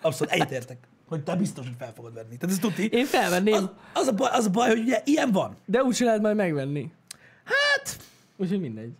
[0.00, 0.33] Abszolút.
[0.33, 0.78] Egyetértek.
[1.11, 2.37] Hogy te biztos, hogy fel fogod venni.
[2.37, 2.88] Tehát ez tuti.
[2.92, 5.57] Én felvenném, Az, az, a baj, az a baj, hogy ugye ilyen van.
[5.64, 6.90] de úgyse lehet majd megvenni.
[7.44, 7.99] Hát,
[8.37, 8.92] Úgyhogy mindegy.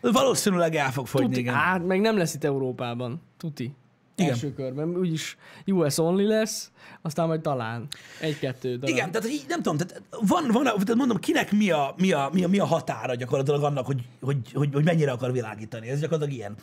[0.00, 1.54] valószínűleg el fog fogyni, Tuti, igen.
[1.54, 3.22] hát meg nem lesz itt Európában.
[3.36, 3.74] Tuti.
[4.16, 4.30] Igen.
[4.32, 4.96] első körben.
[4.96, 6.70] Úgyis US only lesz,
[7.02, 7.86] aztán majd talán
[8.20, 8.88] egy-kettő darab.
[8.96, 12.30] Igen, tehát így, nem tudom, tehát van, van, tehát mondom, kinek mi a, mi a,
[12.32, 15.88] mi a, mi a határa gyakorlatilag annak, hogy, hogy, hogy, hogy mennyire akar világítani.
[15.88, 16.54] Ez gyakorlatilag ilyen.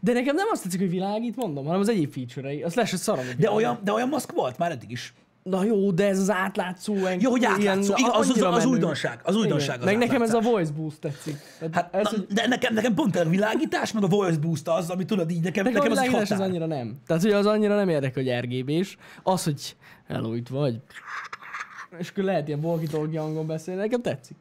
[0.00, 2.62] De nekem nem azt tetszik, hogy világít, mondom, hanem az egyéb feature-ei.
[2.62, 3.24] Az lesz, hogy szarom.
[3.38, 5.14] De olyan, de olyan maszk volt már eddig is.
[5.42, 6.94] Na jó, de ez az átlátszó.
[7.18, 7.94] Jó, hogy átlátszó.
[7.96, 9.20] Igen, az, az, az újdonság.
[9.22, 9.88] Az újdonság Igen.
[9.88, 11.36] az Meg nekem ez a voice boost tetszik.
[11.58, 14.68] Tehát Hát, ez, na, hogy de nekem, nekem pont a világítás, meg a voice boost
[14.68, 16.96] az, ami tudod így, nekem, nekem nekem a az világítás az annyira nem.
[17.06, 18.96] Tehát, hogy az annyira nem érdekel, hogy RGB-s.
[19.22, 19.76] Az, hogy
[20.08, 20.80] hello, itt vagy.
[21.98, 24.36] És akkor lehet ilyen walkie hangon beszélni, nekem tetszik.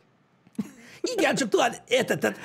[1.02, 2.38] Igen, csak tudod, érted, tehát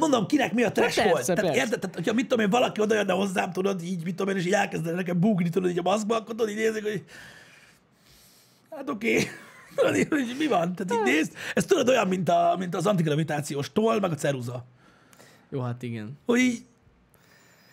[0.00, 1.26] mondom, kinek mi a trash persze, volt.
[1.26, 1.60] Tehát, persze.
[1.60, 4.40] érted, tehát, hogyha mit tudom én, valaki oda jönne hozzám, tudod, így, mit tudom én,
[4.40, 7.04] és így elkezdene nekem bugni, tudod, így a maszkba, akkor tudod, így nézik, hogy
[8.70, 9.12] hát oké.
[9.12, 9.28] Okay.
[9.76, 10.74] Tudod, hogy mi van?
[10.74, 14.64] Tehát így nézd, ez tudod olyan, mint, a, mint az antigravitációs toll, meg a ceruza.
[15.50, 16.18] Jó, hát igen.
[16.26, 16.64] Hogy így,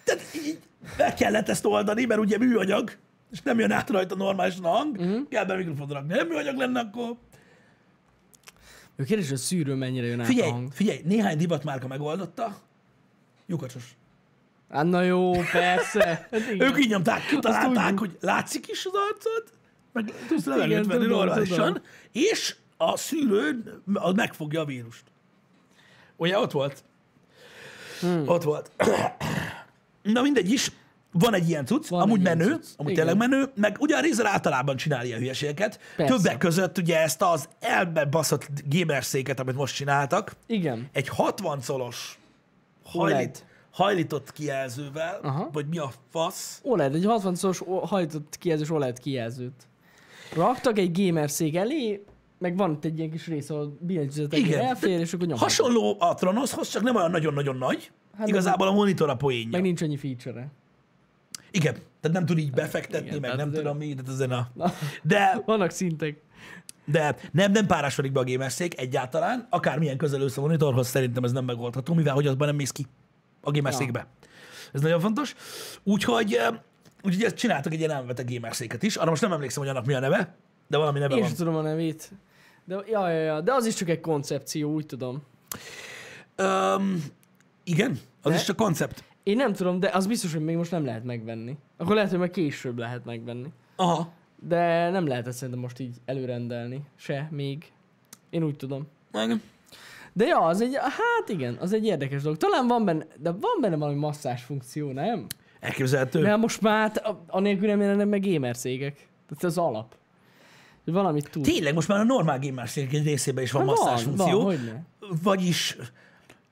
[0.03, 0.59] tehát így
[0.97, 2.91] meg kellett ezt oldani, mert ugye műanyag,
[3.31, 5.27] és nem jön át rajta normálisan a hang, uh-huh.
[5.29, 6.13] kell be mikrofonra rakni.
[6.13, 7.15] Nem műanyag lenne, akkor
[8.97, 10.71] Ő kérdés, hogy a szűrő mennyire jön át a Figyelj, hang.
[10.71, 12.57] figyelj, néhány divatmárka megoldotta,
[13.45, 13.95] lyukacsos.
[14.69, 16.27] Hát na jó, persze.
[16.31, 16.49] Hát.
[16.67, 19.43] Ők így nyomták, kitalálták, hogy látszik is az arcod,
[19.91, 21.81] meg tudsz levegőt venni normálisan,
[22.11, 23.81] és a szűrőn
[24.15, 25.03] megfogja a vírust.
[26.15, 26.83] Ugye ott volt?
[27.99, 28.23] Hmm.
[28.27, 28.71] Ott volt.
[30.01, 30.71] Na mindegy is,
[31.11, 32.73] van egy ilyen cucc, Van amúgy menő, cucc.
[32.77, 33.05] amúgy Igen.
[33.07, 35.79] tényleg menő, meg ugye a Razer általában csinál ilyen hülyeségeket.
[35.95, 36.15] Persze.
[36.15, 40.89] Többek között ugye ezt az elbebaszott gamerszéket, amit most csináltak, Igen.
[40.93, 42.19] egy 60 szolos
[42.93, 43.13] OLED.
[43.15, 45.49] hajlit, hajlított kijelzővel, Aha.
[45.53, 49.67] vagy mi a fasz, OLED, egy 60 szoros o- hajtott kijelzős OLED kijelzőt.
[50.35, 52.03] Raktak egy gamer szék elé,
[52.39, 55.49] meg van itt egy ilyen kis rész, ahol billentyűzetek elfér, és akkor nyomhatod.
[55.53, 57.91] hasonló a Tronoshoz, csak nem olyan nagyon-nagyon nagy.
[58.17, 59.49] Hát Igazából a monitor a poénja.
[59.51, 60.47] Meg nincs annyi feature-e.
[61.51, 64.49] Igen, tehát nem tud így befektetni, Igen, meg nem azért- tudom mi, tehát ezen a...
[64.53, 66.21] Na, De, vannak szintek.
[66.85, 71.45] de nem, nem párásodik be a gamerszék egyáltalán, akármilyen közel a monitorhoz, szerintem ez nem
[71.45, 72.85] megoldható, mivel hogy azban nem mész ki
[73.41, 74.07] a gamerszékbe.
[74.73, 75.35] Ez nagyon fontos.
[75.83, 76.47] Úgyhogy, eh,
[77.03, 78.95] úgyhogy ezt csináltak egy ilyen elmebeteg gamerszéket is.
[78.95, 80.35] Arra most nem emlékszem, hogy annak mi a neve,
[80.67, 81.27] de valami neve Én van.
[81.29, 82.11] sem tudom a nevét.
[82.65, 85.23] De, ja, ja, ja, de az is csak egy koncepció, úgy tudom.
[86.37, 87.03] Um,
[87.63, 89.03] igen, az De- is csak koncept.
[89.27, 91.57] Én nem tudom, de az biztos, hogy még most nem lehet megvenni.
[91.77, 93.47] Akkor lehet, hogy meg később lehet megvenni.
[93.75, 94.09] Aha.
[94.47, 96.81] De nem lehet ezt szerintem most így előrendelni.
[96.95, 97.71] Se, még.
[98.29, 98.87] Én úgy tudom.
[99.13, 99.41] Igen.
[100.13, 102.37] De ja, az egy, hát igen, az egy érdekes dolog.
[102.37, 105.25] Talán van benne, de van benne valami masszás funkció, nem?
[105.59, 106.21] Elképzelhető.
[106.21, 108.93] Mert most már hát, a- anélkül nem jelennek meg gamer cégek.
[108.95, 109.95] Tehát ez az alap.
[110.85, 111.43] Valamit tud.
[111.43, 114.37] Tényleg, most már a normál gamerszék egy részében is van Hát masszás van, funkció.
[114.37, 114.83] van, hogyne.
[115.23, 115.77] Vagyis,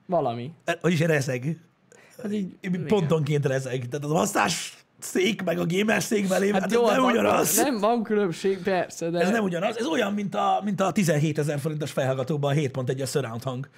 [0.06, 0.52] Valami.
[0.80, 1.56] vagyis rezeg.
[2.22, 2.86] Hát így, igen.
[2.86, 3.88] Pontonként rezeg.
[3.88, 7.12] Tehát a masszás szék meg a gamer szék belé, hát, hát jó, ez nem van-
[7.12, 7.56] ugyanaz.
[7.56, 9.20] Nem, van különbség, persze, de...
[9.20, 9.78] Ez nem ugyanaz.
[9.78, 13.68] Ez olyan, mint a, mint a 17 ezer forintos fejhallgatóban a 7.1-es surround hang.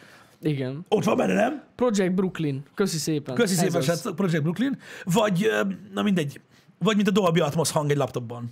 [0.43, 0.85] Igen.
[0.89, 1.63] Ott van benne, nem?
[1.75, 2.63] Project Brooklyn.
[2.75, 3.35] Köszi szépen.
[3.35, 3.85] Köszi szépen, az.
[3.85, 4.79] srácok, Project Brooklyn.
[5.05, 5.49] Vagy,
[5.95, 6.41] na mindegy,
[6.79, 8.51] vagy mint a Dolby Atmos hang egy laptopban.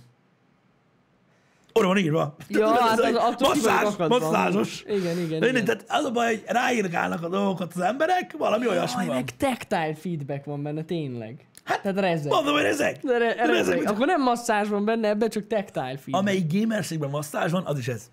[1.77, 2.35] Oda van írva.
[2.47, 4.83] Ja, hát az, ki vagyok masszázs, masszázsos.
[4.87, 5.65] Igen, igen, igen.
[5.65, 9.15] Tehát az a baj, hogy ráírgálnak a dolgokat az emberek, valami olyasmi van.
[9.15, 11.45] meg tactile feedback van benne, tényleg.
[11.63, 12.31] Hát, Tehát rezeg.
[12.31, 12.99] Mondom, hogy ezek.
[13.03, 13.77] De re, rezeg.
[13.77, 16.15] hogy- Akkor nem masszázs van benne, ebben csak tactile feedback.
[16.15, 18.09] Amelyik gamerségben masszázs van, az is ez.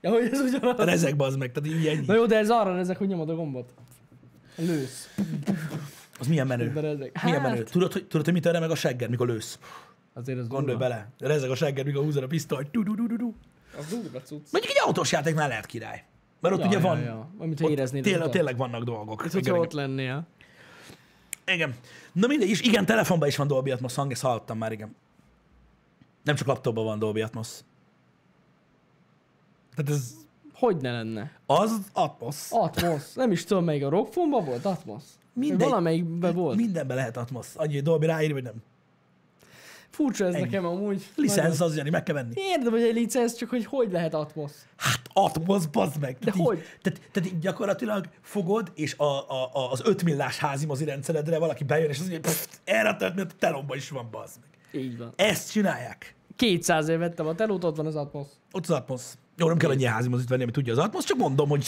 [0.00, 0.78] Ja, hogy ez ugyanaz.
[0.78, 2.04] A rezeg bazd meg, tehát így ennyi.
[2.06, 3.74] Na jó, de ez arra rezeg, hogy nyomod a gombot.
[4.56, 5.08] Lősz.
[6.20, 6.72] Az milyen menő.
[6.74, 7.12] Rezeg.
[7.24, 7.62] Milyen Hát, menő.
[7.62, 9.58] Tudod, hogy, tudod, hogy mit meg a segged, mikor lősz?
[10.14, 10.88] Azért az Gondolj durva.
[10.88, 11.08] bele.
[11.18, 12.70] Rezeg a segged, mikor húzod a pisztolyt.
[12.70, 13.32] Du, du, du, du, du.
[13.78, 14.52] Az durva cucc.
[14.52, 16.04] Mondjuk egy autós játéknál lehet király.
[16.40, 17.28] Mert ott Ja, ugye ja, van, ja.
[17.38, 18.02] Amit ott éreznéd.
[18.02, 19.20] tényleg, tényleg vannak dolgok.
[19.20, 20.26] Igen, hogyha ott lennél.
[21.46, 21.74] igen.
[22.12, 24.96] Na mindegy, és igen, telefonban is van Dolby Atmos hang, ezt hallottam már, igen.
[26.24, 27.48] Nem csak laptopban van Dolby Atmos.
[29.74, 30.14] Tehát ez
[30.54, 31.30] Hogy ne lenne?
[31.46, 32.46] az Atmos.
[32.50, 33.12] Atmos.
[33.14, 35.02] Nem is tudom, melyik a rockfonban volt Atmos?
[35.32, 35.68] Mindegy.
[35.68, 36.56] Valamelyikben volt.
[36.56, 37.46] Mindenben lehet Atmos.
[37.54, 38.54] Annyi, hogy Dolby ráír, vagy nem.
[39.92, 40.44] Furcsa ez Ennyi.
[40.44, 41.06] nekem amúgy.
[41.16, 42.32] Licensz az, Jani, meg kell venni.
[42.34, 44.52] Érdem, hogy egy licensz, csak hogy hogy lehet Atmos.
[44.76, 46.18] Hát Atmos, bazd meg.
[46.18, 46.56] Tehát hogy?
[46.56, 50.84] Így, tehát, tehát így gyakorlatilag fogod, és a, a, a, az 5 millás házi mozi
[50.84, 54.36] rendszeredre valaki bejön, és azt mondja, hogy erre a történet a telomban is van, bazd
[54.40, 54.82] meg.
[54.82, 55.12] Így van.
[55.16, 56.14] Ezt csinálják.
[56.36, 58.26] 200 év vettem a telót, ott van az Atmos.
[58.52, 59.02] Ott az Atmos.
[59.36, 61.66] Jó, nem kell annyi házi mozit venni, amit tudja az Atmos, csak mondom, hogy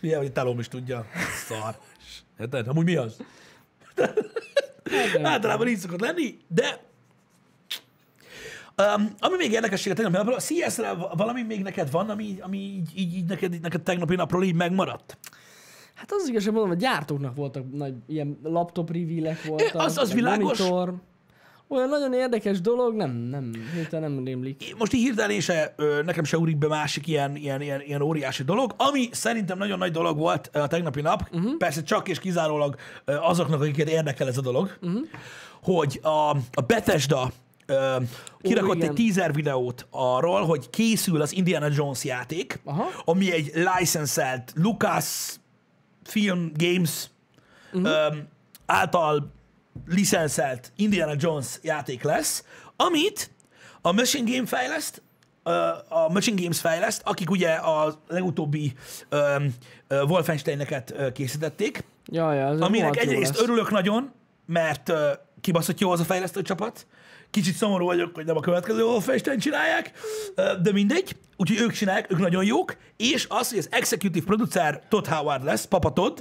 [0.00, 1.06] milyen, hogy a telóm is tudja.
[1.46, 1.78] Szar.
[2.40, 2.68] Érted?
[2.68, 3.16] Amúgy mi az?
[5.22, 6.85] Általában így szokott lenni, de
[8.82, 12.58] Um, ami még érdekesség a tegnapi napról, a CS-re valami még neked van, ami, ami
[12.58, 15.18] így, így, így neked, neked tegnapi napról így megmaradt?
[15.94, 19.74] Hát az igazság mondom, a gyártóknak voltak nagy ilyen laptop reveal voltak.
[19.74, 20.58] az- az meg világos.
[20.58, 20.94] Monitor.
[21.68, 24.74] Olyan nagyon érdekes dolog, nem, nem, hirtelen nem rémlik.
[24.78, 28.74] Most így hirtelen se, nekem se ugrik be másik ilyen, ilyen, ilyen, ilyen óriási dolog,
[28.76, 31.56] ami szerintem nagyon nagy dolog volt a tegnapi nap, uh-huh.
[31.56, 35.00] persze csak és kizárólag azoknak, akiket érdekel ez a dolog, uh-huh.
[35.62, 37.30] hogy a, a Bethesda
[37.66, 37.96] ö,
[38.40, 38.88] kirakott igen.
[38.88, 42.86] egy teaser videót arról, hogy készül az Indiana Jones játék, Aha.
[43.04, 45.34] ami egy licenselt Lucas
[46.04, 47.10] Film Games
[47.72, 47.90] uh-huh.
[47.90, 48.16] ö,
[48.66, 49.32] által
[49.86, 52.44] licenszelt Indiana Jones játék lesz,
[52.76, 53.30] amit
[53.80, 55.02] a Machine Game fejleszt,
[55.88, 58.72] a Machine Games fejleszt, akik ugye a legutóbbi
[59.08, 59.44] ö,
[59.88, 63.42] Wolfensteineket készítették, Ja, ja, aminek egyrészt lesz.
[63.42, 64.12] örülök nagyon,
[64.46, 66.86] mert ö, kibaszott jó az a fejlesztő csapat,
[67.36, 69.90] kicsit szomorú vagyok, hogy nem a következő Wolfenstein csinálják,
[70.62, 75.08] de mindegy, úgyhogy ők csinálják, ők nagyon jók, és az, hogy az executive producer Todd
[75.08, 76.20] Howard lesz, Papa Todd,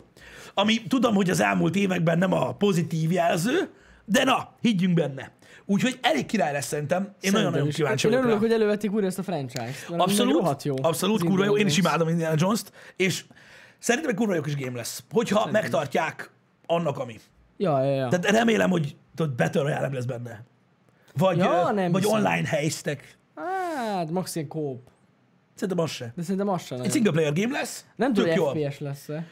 [0.53, 3.69] ami tudom, hogy az elmúlt években nem a pozitív jelző,
[4.05, 5.31] de na, higgyünk benne.
[5.65, 7.01] Úgyhogy elég király lesz szerintem.
[7.01, 7.75] Én Szerintem nagyon-nagyon is.
[7.75, 9.89] kíváncsi vagyok örülök, hogy elővették újra ezt a franchise-t.
[9.97, 10.75] Abszolút, jó.
[10.81, 11.57] abszolút kurva jó.
[11.57, 13.25] Én is imádom Indiana Jones-t, és
[13.79, 15.03] szerintem egy kurva jó kis game lesz.
[15.11, 16.31] Hogyha megtartják
[16.65, 17.19] annak, ami.
[17.57, 18.07] Ja, ja, ja.
[18.07, 20.43] Tehát remélem, hogy tudod, Battle Royale lesz benne.
[21.17, 22.17] Vagy, Ja, nem vagy hiszem.
[22.17, 23.17] online helyztek.
[23.35, 24.89] Hát, max ilyen kóp.
[25.55, 26.11] Szerintem az se.
[26.15, 27.85] De szerintem az sem Egy single player game lesz.
[27.95, 29.25] Nem tudom, hogy FPS lesz-e.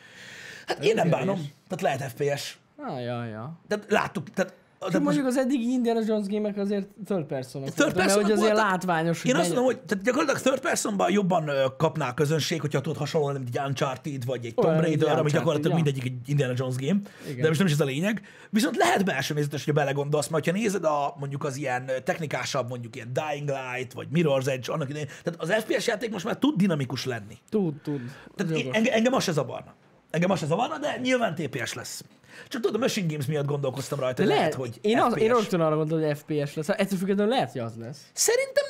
[0.67, 1.49] Hát én nem bánom.
[1.67, 2.57] Tehát lehet FPS.
[2.77, 3.59] Ah, ja, ja.
[3.67, 7.63] Tehát láttuk, tehát, Csak tehát most, mondjuk az eddigi Indiana Jones gémek azért third person
[7.63, 8.57] Third Mert hogy azért voltak?
[8.57, 12.81] látványos, hogy én azt mondom, hogy tehát gyakorlatilag third personban jobban kapná a közönség, hogyha
[12.81, 15.83] tudod hasonlóan, mint egy Uncharted, vagy egy Tomb Olyan, mint Raider, ami gyakorlatilag ja.
[15.83, 16.99] mindegyik egy Indiana Jones game.
[17.29, 17.41] Igen.
[17.41, 18.21] De most nem is ez a lényeg.
[18.49, 22.95] Viszont lehet belső nézetes, hogyha belegondolsz, mert ha nézed a, mondjuk az ilyen technikásabb, mondjuk
[22.95, 26.55] ilyen Dying Light, vagy Mirror's Edge, annak idején, tehát az FPS játék most már tud
[26.55, 27.37] dinamikus lenni.
[27.49, 28.01] Tud, tud.
[28.35, 29.73] Tehát engem az se zavarna.
[30.13, 32.03] Engem az se zavarna, de nyilván TPS lesz.
[32.47, 35.21] Csak tudod, a Machine Games miatt gondolkoztam rajta, lehet, lehet, hogy én, az, FPS.
[35.21, 36.67] én rögtön arra gondoltam, hogy FPS lesz.
[36.67, 38.09] Hát Ettől függetlenül lehet, hogy az lesz.
[38.13, 38.63] Szerintem,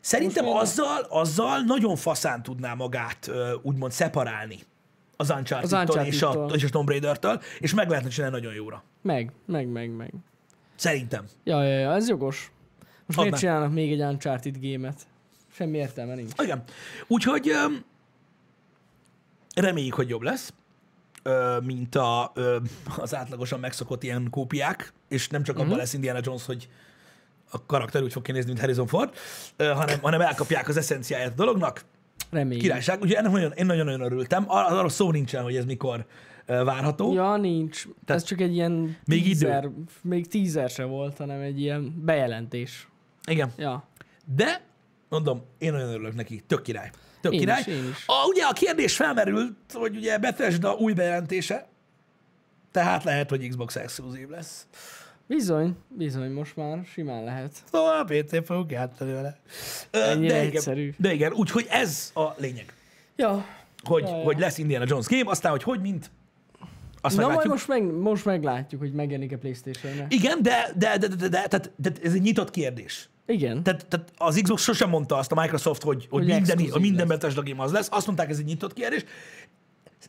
[0.00, 3.30] szerintem Most azzal, azzal nagyon faszán tudná magát
[3.62, 4.58] úgymond szeparálni
[5.16, 8.84] az uncharted és, a, és a Tomb Raider-től, és meg lehetne csinálni nagyon jóra.
[9.02, 10.12] Meg, meg, meg, meg.
[10.76, 11.24] Szerintem.
[11.44, 12.52] Ja, ja, ja, ez jogos.
[13.06, 15.06] Most Add miért csinálnak még egy Uncharted gémet?
[15.52, 16.30] Semmi értelme nincs.
[16.42, 16.62] Igen.
[17.06, 17.64] Úgyhogy ö,
[19.54, 20.52] reméljük, hogy jobb lesz,
[21.62, 22.32] mint a,
[22.98, 25.64] az átlagosan megszokott ilyen kópiák, és nem csak Mhm.
[25.64, 26.68] abban lesz Indiana Jones, hogy
[27.50, 29.14] a karakter úgy fog kinézni, mint Harrison Ford,
[29.58, 31.84] hanem, hanem elkapják az eszenciáját a dolognak.
[32.30, 32.62] Reméljük.
[32.62, 32.96] Királyság.
[33.00, 34.44] Úgyhogy ennek nagyon, én nagyon-nagyon örültem.
[34.46, 36.06] Ar- Arra szó nincsen, hogy ez mikor
[36.46, 37.12] várható.
[37.12, 37.84] Ja, nincs.
[38.06, 39.46] Ez csak egy ilyen Még idő.
[39.46, 39.70] teaser,
[40.02, 42.88] még teaser se volt, hanem egy ilyen bejelentés.
[43.26, 43.52] Igen.
[43.56, 43.88] Ja.
[44.36, 44.62] De,
[45.08, 46.42] mondom, én nagyon örülök neki.
[46.46, 46.90] Tök király.
[47.20, 47.60] Tök Én király.
[47.60, 48.04] is, én is.
[48.06, 51.66] A, ugye a kérdés felmerült, hogy ugye Bethesda új bejelentése,
[52.72, 54.66] tehát lehet, hogy Xbox exkluzív lesz.
[55.26, 57.52] Bizony, bizony, most már simán lehet.
[57.72, 59.38] Szóval a PC fogunk játszani vele.
[59.90, 60.94] Ennyire de igen, egyszerű.
[60.96, 62.72] De igen, úgyhogy ez a lényeg.
[63.16, 63.46] Ja.
[63.84, 66.10] Hogy, Ja, hogy lesz Indiana Jones game, aztán, hogy hogy, mint,
[67.00, 67.52] azt Na majd meglátjuk.
[67.52, 70.06] most, meg, most meglátjuk, hogy megjelenik-e Playstation-re.
[70.08, 73.08] Igen, de, de, de, de, de, de tehát, de ez egy nyitott kérdés.
[73.30, 73.62] Igen.
[73.62, 77.08] Tehát, tehát az Xbox sosem mondta azt a Microsoft, hogy, hogy, Hogy minden, a minden.
[77.08, 77.88] Bethesda game az lesz.
[77.90, 79.04] Azt mondták, ez egy nyitott kérdés.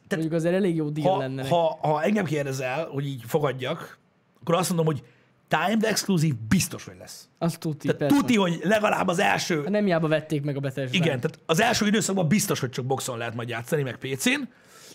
[0.09, 1.47] Mondjuk azért elég jó deal Ha, lenne.
[1.47, 3.97] ha, ha engem kérdezel, hogy így fogadjak,
[4.41, 5.03] akkor azt mondom, hogy
[5.47, 7.29] timed exclusive biztos, hogy lesz.
[7.37, 8.15] Azt tuti, Tehát persze.
[8.15, 11.87] tuti, hogy legalább az első, Nem hiába vették meg a bethesda igen, tehát az első
[11.87, 14.41] időszakban biztos, hogy csak boxon lehet majd játszani, meg PC-n,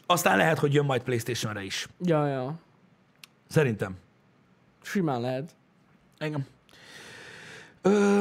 [0.07, 1.89] aztán lehet, hogy jön majd Playstation-re is.
[2.05, 2.59] Ja, ja.
[3.49, 3.97] Szerintem.
[4.83, 5.55] Simán lehet.
[6.19, 6.47] Engem.
[7.87, 8.21] Ö,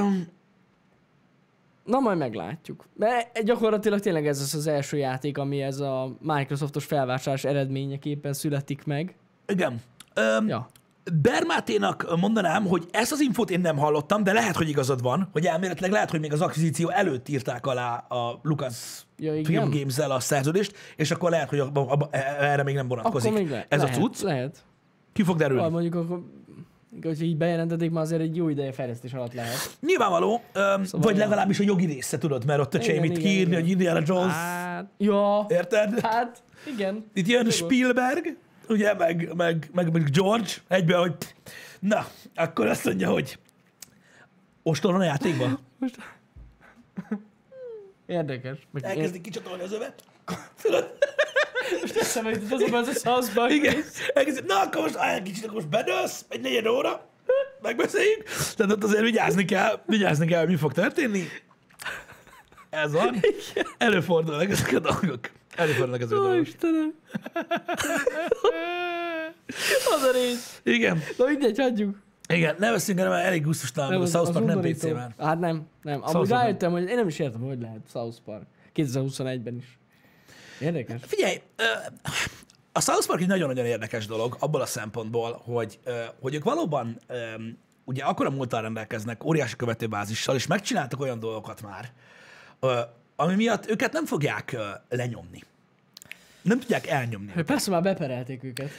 [1.85, 2.85] Na, majd meglátjuk.
[2.97, 8.85] Mert gyakorlatilag tényleg ez az az első játék, ami ez a Microsoftos felvásárlás eredményeképpen születik
[8.85, 9.15] meg.
[9.47, 9.81] igen.
[10.13, 10.69] Ö, Ja.
[11.21, 15.45] Bermáténak mondanám, hogy ezt az infót én nem hallottam, de lehet, hogy igazad van, hogy
[15.45, 19.43] elméletileg lehet, hogy még az akvizíció előtt írták alá a Lucas Ja, igen?
[19.69, 23.29] Film Games-el a szerződést, és akkor lehet, hogy abba, abba, erre még nem vonatkozik.
[23.31, 24.21] Akkor még le- Ez lehet, a cucc.
[24.21, 24.63] Lehet.
[25.13, 25.63] Ki fog derülni?
[25.63, 26.21] Ah, mondjuk akkor,
[27.03, 29.77] hogyha így bejelentetik, már azért egy jó ideje fejlesztés alatt lehet.
[29.79, 33.23] Nyilvánvaló, öm, Szóval vagy legalábbis a jogi része, tudod, mert ott a Igen, Jamie igen,
[33.23, 33.61] kiírni, igen.
[33.61, 35.99] hogy Indiana Jones, Hát, ja, érted?
[35.99, 36.43] hát,
[36.75, 37.05] igen.
[37.13, 37.49] Itt jön.
[37.49, 38.37] Spielberg,
[38.69, 41.15] ugye, meg, meg, meg, meg George, egyben, hogy
[41.79, 42.05] na,
[42.35, 43.39] akkor azt mondja, hogy
[44.63, 45.59] ostorban a játékban.
[45.79, 45.95] Most...
[48.05, 48.67] Érdekes.
[48.71, 50.03] Meg Elkezdik kicsatolni az övet.
[50.61, 50.93] Tudod?
[51.81, 53.75] Most eszembe jutott az a az a South Igen.
[54.13, 57.05] Elkezdik, na, akkor most állj, kicsit, akkor most bedőlsz, egy negyed óra,
[57.61, 58.23] megbeszéljük.
[58.55, 61.23] Tehát ott azért vigyázni kell, vigyázni kell, hogy mi fog történni.
[62.69, 63.15] Ez van.
[63.77, 65.29] Előfordulnak ezek a dolgok.
[65.55, 66.47] Előfordulnak ezek a Ó, dolgok.
[66.47, 66.93] Istenem.
[69.95, 70.59] Az a rész.
[70.63, 71.95] Igen, Na mindegy, hagyjuk.
[72.27, 74.87] igen, ne veszünk el, mert elég gusztustalan, a az- South Park nem undorító.
[74.87, 75.13] PC már.
[75.19, 75.99] Hát nem, nem.
[76.03, 78.43] Amúgy rájöttem, hogy én nem is értem, hogy lehet South Park.
[78.75, 79.77] 2021-ben is.
[80.59, 81.01] Érdekes.
[81.05, 81.41] Figyelj,
[82.71, 85.79] a South Park egy nagyon-nagyon érdekes dolog abból a szempontból, hogy,
[86.19, 86.99] hogy ők valóban
[87.83, 91.91] ugye akkora múltal rendelkeznek, óriási követőbázissal, és megcsináltak olyan dolgokat már,
[93.15, 94.57] ami miatt őket nem fogják
[94.89, 95.43] lenyomni.
[96.41, 97.31] Nem tudják elnyomni.
[97.45, 98.69] Persze már beperelték őket.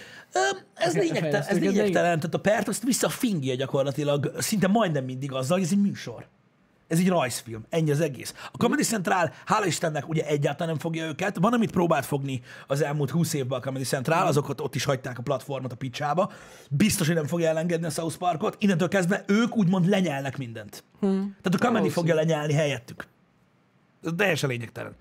[0.75, 5.57] Ez a lényegtelen, ez lényegtelen, tehát a pert azt visszafingja gyakorlatilag szinte majdnem mindig azzal,
[5.57, 6.27] hogy ez egy műsor.
[6.89, 8.35] Ez egy rajzfilm, ennyi az egész.
[8.53, 11.39] A Comedy Central, hála Istennek, ugye egyáltalán nem fogja őket.
[11.39, 15.19] Van, amit próbált fogni az elmúlt 20 évben a Comedy Central, azokat ott is hagyták
[15.19, 16.33] a platformot a picsába.
[16.71, 18.57] Biztos, hogy nem fogja elengedni a South Parkot.
[18.59, 20.85] Innentől kezdve ők úgymond lenyelnek mindent.
[21.01, 21.37] Hmm.
[21.43, 23.07] Tehát a Comedy fogja lenyelni helyettük.
[24.03, 24.97] Ez teljesen lényegtelen.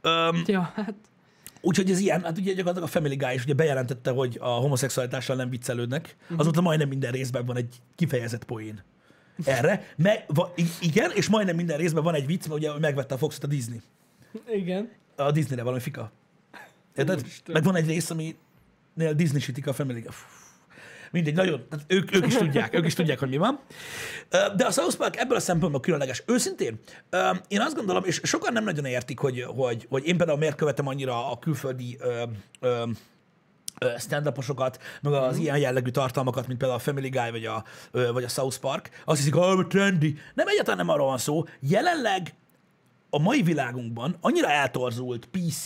[0.00, 0.94] Öm, Ja, hát
[1.60, 5.36] Úgyhogy ez ilyen, hát ugye gyakorlatilag a Family Guy is ugye bejelentette, hogy a homoszexualitással
[5.36, 6.16] nem viccelődnek.
[6.36, 8.82] Azóta majdnem minden részben van egy kifejezett poén.
[9.44, 9.86] Erre.
[9.96, 13.44] Me, va, igen, és majdnem minden részben van egy vicc, mert ugye megvette a Foxot
[13.44, 13.80] a Disney.
[14.52, 14.90] igen.
[15.16, 16.12] A Disneyre valami fika.
[16.96, 17.24] Érted?
[17.52, 18.36] Meg van egy rész, ami
[18.94, 20.04] Disney sütik a Family.
[21.10, 23.60] Mindegy, nagyon, tehát ők, ők is tudják, ők is tudják, hogy mi van.
[24.56, 26.22] De a South Park ebből a szempontból különleges.
[26.26, 26.78] Őszintén,
[27.48, 30.86] én azt gondolom, és sokan nem nagyon értik, hogy, hogy, hogy én például miért követem
[30.86, 31.98] annyira a külföldi
[33.98, 37.64] stand-uposokat, meg az ilyen jellegű tartalmakat, mint például a Family Guy vagy a,
[38.12, 38.90] vagy a South Park.
[39.04, 40.18] Azt hiszik, hogy trendy.
[40.34, 41.44] Nem, egyáltalán nem arról van szó.
[41.60, 42.34] Jelenleg
[43.10, 45.64] a mai világunkban annyira eltorzult PC,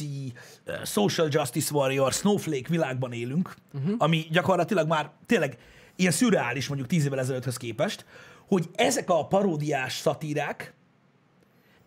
[0.85, 3.95] social justice warrior, snowflake világban élünk, uh-huh.
[3.99, 5.59] ami gyakorlatilag már tényleg
[5.97, 8.05] ilyen szürreális mondjuk tíz évvel ezelőtthöz képest,
[8.49, 10.75] hogy ezek a paródiás szatírák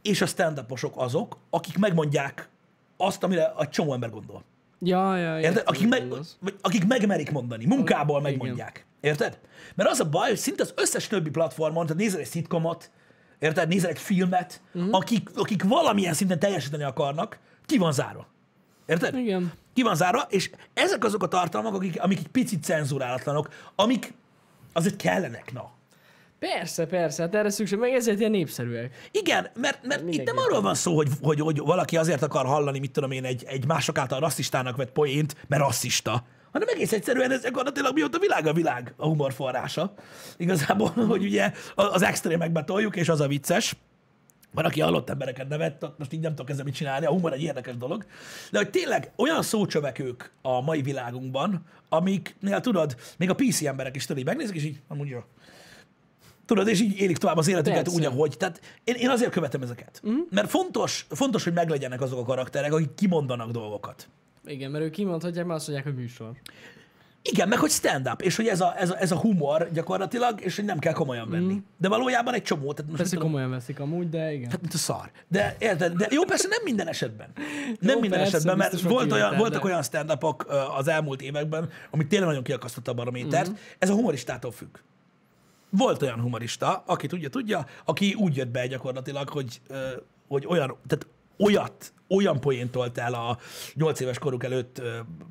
[0.02, 2.50] és a stand azok, akik megmondják
[2.98, 4.44] azt, amire a csomó ember gondol.
[4.84, 5.44] Ja, ja, Érted?
[5.44, 6.08] értem, Akik, meg,
[6.40, 8.86] vagy akik megmerik mondani, munkából megmondják.
[9.02, 9.40] Érted?
[9.76, 12.92] Mert az a baj, hogy szinte az összes többi platformon, tehát nézel egy szitkomot,
[13.40, 13.68] érted?
[13.68, 14.96] Nézel egy filmet, uh-huh.
[14.96, 18.28] akik, akik valamilyen szinten teljesíteni akarnak, ki van zárva.
[18.86, 19.16] Érted?
[19.16, 19.52] Igen.
[19.74, 24.14] Ki van zárva, és ezek azok a tartalmak, akik, amik egy picit cenzurálatlanok, amik
[24.74, 25.72] azért kellenek, na.
[26.50, 29.10] Persze, persze, hát erre szükség, meg ezért ilyen népszerűek.
[29.12, 32.80] Igen, mert, mert itt nem arról van szó, hogy, hogy, hogy valaki azért akar hallani,
[32.80, 37.32] mit tudom én, egy, egy mások által rasszistának vett poént, mert rasszista, hanem egész egyszerűen
[37.32, 39.94] ez gyakorlatilag mióta világ a világ a humor forrása.
[40.38, 43.76] Igazából, hogy ugye az extrémekbe toljuk, és az a vicces.
[44.54, 47.42] Van, aki halott embereket nevet, most így nem tudok ezzel mit csinálni, a humor egy
[47.42, 48.06] érdekes dolog.
[48.52, 53.96] De hogy tényleg olyan szócsövek ők a mai világunkban, amiknél tudod, még a PC emberek
[53.96, 55.20] is tudod, megnézik, és így amúgy jó.
[56.52, 57.98] Tudod, és így élik tovább az életüket Persze.
[57.98, 58.38] úgy, ahogy.
[58.38, 60.02] Tehát én, én azért követem ezeket.
[60.08, 60.18] Mm.
[60.30, 64.08] Mert fontos, fontos, hogy meglegyenek azok a karakterek, akik kimondanak dolgokat.
[64.46, 66.32] Igen, mert ők kimondhatják, mert azt mondják, hogy műsor.
[67.22, 70.56] Igen, meg hogy stand-up, és hogy ez a, ez a, ez a humor gyakorlatilag, és
[70.56, 71.54] hogy nem kell komolyan venni.
[71.54, 71.58] Mm.
[71.78, 72.74] De valójában egy csomó.
[72.74, 74.50] Tehát most Persze tudom, komolyan veszik amúgy, de igen.
[74.50, 75.12] Hát, mint a szar.
[75.28, 75.94] De érted?
[75.94, 77.28] De jó, persze nem minden esetben.
[77.80, 80.18] Nem Jó, minden persze, esetben, mert volt olyan, voltak olyan stand
[80.78, 83.48] az elmúlt években, amit tényleg nagyon kiakasztotta a barométert.
[83.48, 83.58] Mhm.
[83.80, 84.78] Ez a humoristától függ.
[85.78, 89.62] Volt olyan humorista, aki tudja, tudja, aki úgy jött be gyakorlatilag, hogy,
[90.28, 91.08] hogy olyan, tehát
[91.42, 93.38] olyat, olyan poént tolt el a
[93.74, 94.82] nyolc éves koruk előtt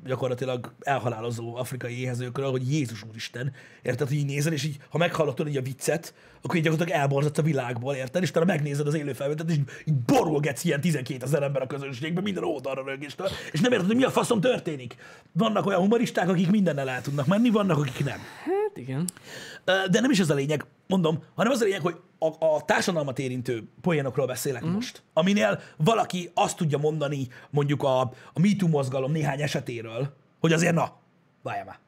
[0.05, 5.47] gyakorlatilag elhalálozó afrikai éhezőkről, hogy Jézus úristen, érted, hogy így nézel, és így, ha meghallottad
[5.47, 9.13] így a viccet, akkor így gyakorlatilag elborzadsz a világból, érted, és utána megnézed az élő
[9.13, 13.71] felvételt, és így borulgetsz ilyen 12 ezer ember a közönségben, minden oldalra rögéstől, és nem
[13.71, 14.95] érted, hogy mi a faszom történik.
[15.31, 18.19] Vannak olyan humoristák, akik mindennel el tudnak menni, vannak, akik nem.
[18.71, 19.09] Hát igen.
[19.65, 23.19] De nem is ez a lényeg, mondom, hanem az a lényeg, hogy a, a társadalmat
[23.19, 24.69] érintő poénokról beszélek mm.
[24.69, 27.99] most, aminél valaki azt tudja mondani mondjuk a,
[28.33, 30.93] a MeToo mozgalom néhány esetéről, hogy azért na,
[31.41, 31.79] várjál már.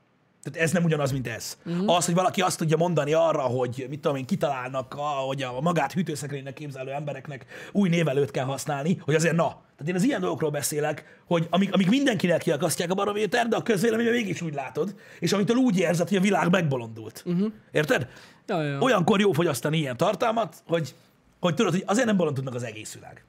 [0.44, 1.58] Tehát ez nem ugyanaz, mint ez.
[1.70, 1.88] Mm.
[1.88, 5.62] Az, hogy valaki azt tudja mondani arra, hogy mit tudom én, kitalálnak, a, hogy a
[5.62, 9.48] magát hűtőszekrénynek képzelő embereknek új névelőt kell használni, hogy azért na.
[9.48, 13.64] Tehát én az ilyen dolgokról beszélek, hogy amik, amik mindenkinek kiakasztják a barométer, de a
[13.64, 17.24] közvéleményben mégis úgy látod, és amitől úgy érzed, hogy a világ megbolondult.
[17.26, 17.52] Uh-huh.
[17.72, 18.08] Érted?
[18.48, 18.80] Ja, ja.
[18.80, 20.96] Olyankor jó fogyasztani ilyen tartalmat, hogy,
[21.40, 23.26] hogy tudod, hogy azért nem bolondulnak az egész világ.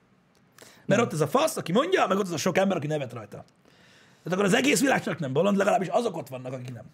[0.87, 3.12] Mert ott ez a fasz, aki mondja, meg ott az a sok ember, aki nevet
[3.12, 3.44] rajta.
[4.25, 6.85] Tehát akkor az egész világ csak nem bolond, legalábbis azok ott vannak, akik nem.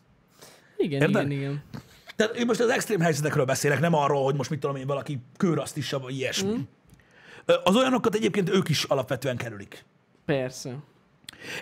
[0.76, 1.30] Igen, Érted?
[1.30, 1.62] igen, igen.
[2.16, 5.18] Tehát én most az extrém helyzetekről beszélek, nem arról, hogy most mit tudom én, valaki
[5.36, 6.50] kőrasztissa, vagy ilyesmi.
[6.50, 6.60] Mm.
[7.64, 9.84] Az olyanokat egyébként ők is alapvetően kerülik.
[10.24, 10.76] Persze.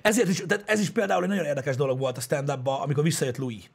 [0.02, 3.36] Ezért is, tehát ez is például egy nagyon érdekes dolog volt a stand amikor visszajött
[3.36, 3.70] Louis.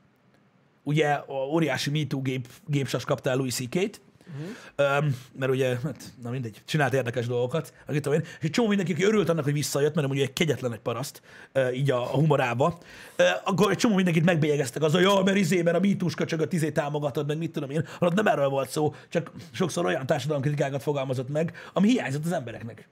[0.84, 5.04] Ugye a óriási MeToo gép, gépsas kapta el Louis ck Uh-huh.
[5.04, 8.68] Um, mert ugye, hát, na mindegy, csinált érdekes dolgokat, akit tudom én, és egy csomó
[8.68, 11.22] mindenki, aki örült annak, hogy visszajött, mert ugye egy kegyetlen egy paraszt,
[11.54, 12.78] uh, így a, a humorába,
[13.18, 16.54] uh, akkor egy csomó mindenkit megbélyegeztek azzal, hogy ja, mert izé, mert a mítús köcsögöt
[16.54, 20.82] izé támogatod, meg mit tudom én, holott nem erről volt szó, csak sokszor olyan társadalomkritikákat
[20.82, 22.88] fogalmazott meg, ami hiányzott az embereknek.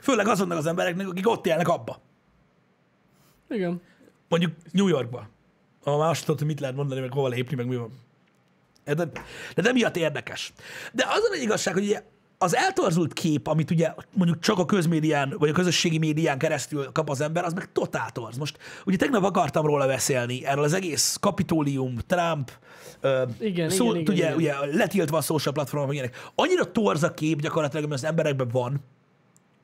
[0.00, 2.00] Főleg azonnak az embereknek, akik ott élnek abba.
[3.48, 3.80] Igen.
[4.28, 5.28] Mondjuk New Yorkba.
[5.84, 7.90] Azt tudod, hogy mit lehet mondani, meg hova lépni, meg mi van.
[8.84, 10.52] De, de, de miatt érdekes.
[10.92, 12.02] De az a igazság, hogy ugye
[12.42, 17.10] az eltorzult kép, amit ugye mondjuk csak a közmédián, vagy a közösségi médián keresztül kap
[17.10, 18.36] az ember, az meg totál torz.
[18.36, 22.50] Most ugye tegnap akartam róla beszélni, erről az egész kapitólium, Trump,
[23.00, 24.68] ö, Igen, szó, igen, igen, ugye, igen.
[24.68, 26.30] ugye letiltva a social platformok, ilyenek.
[26.34, 28.80] Annyira torz a kép gyakorlatilag, ami az emberekben van,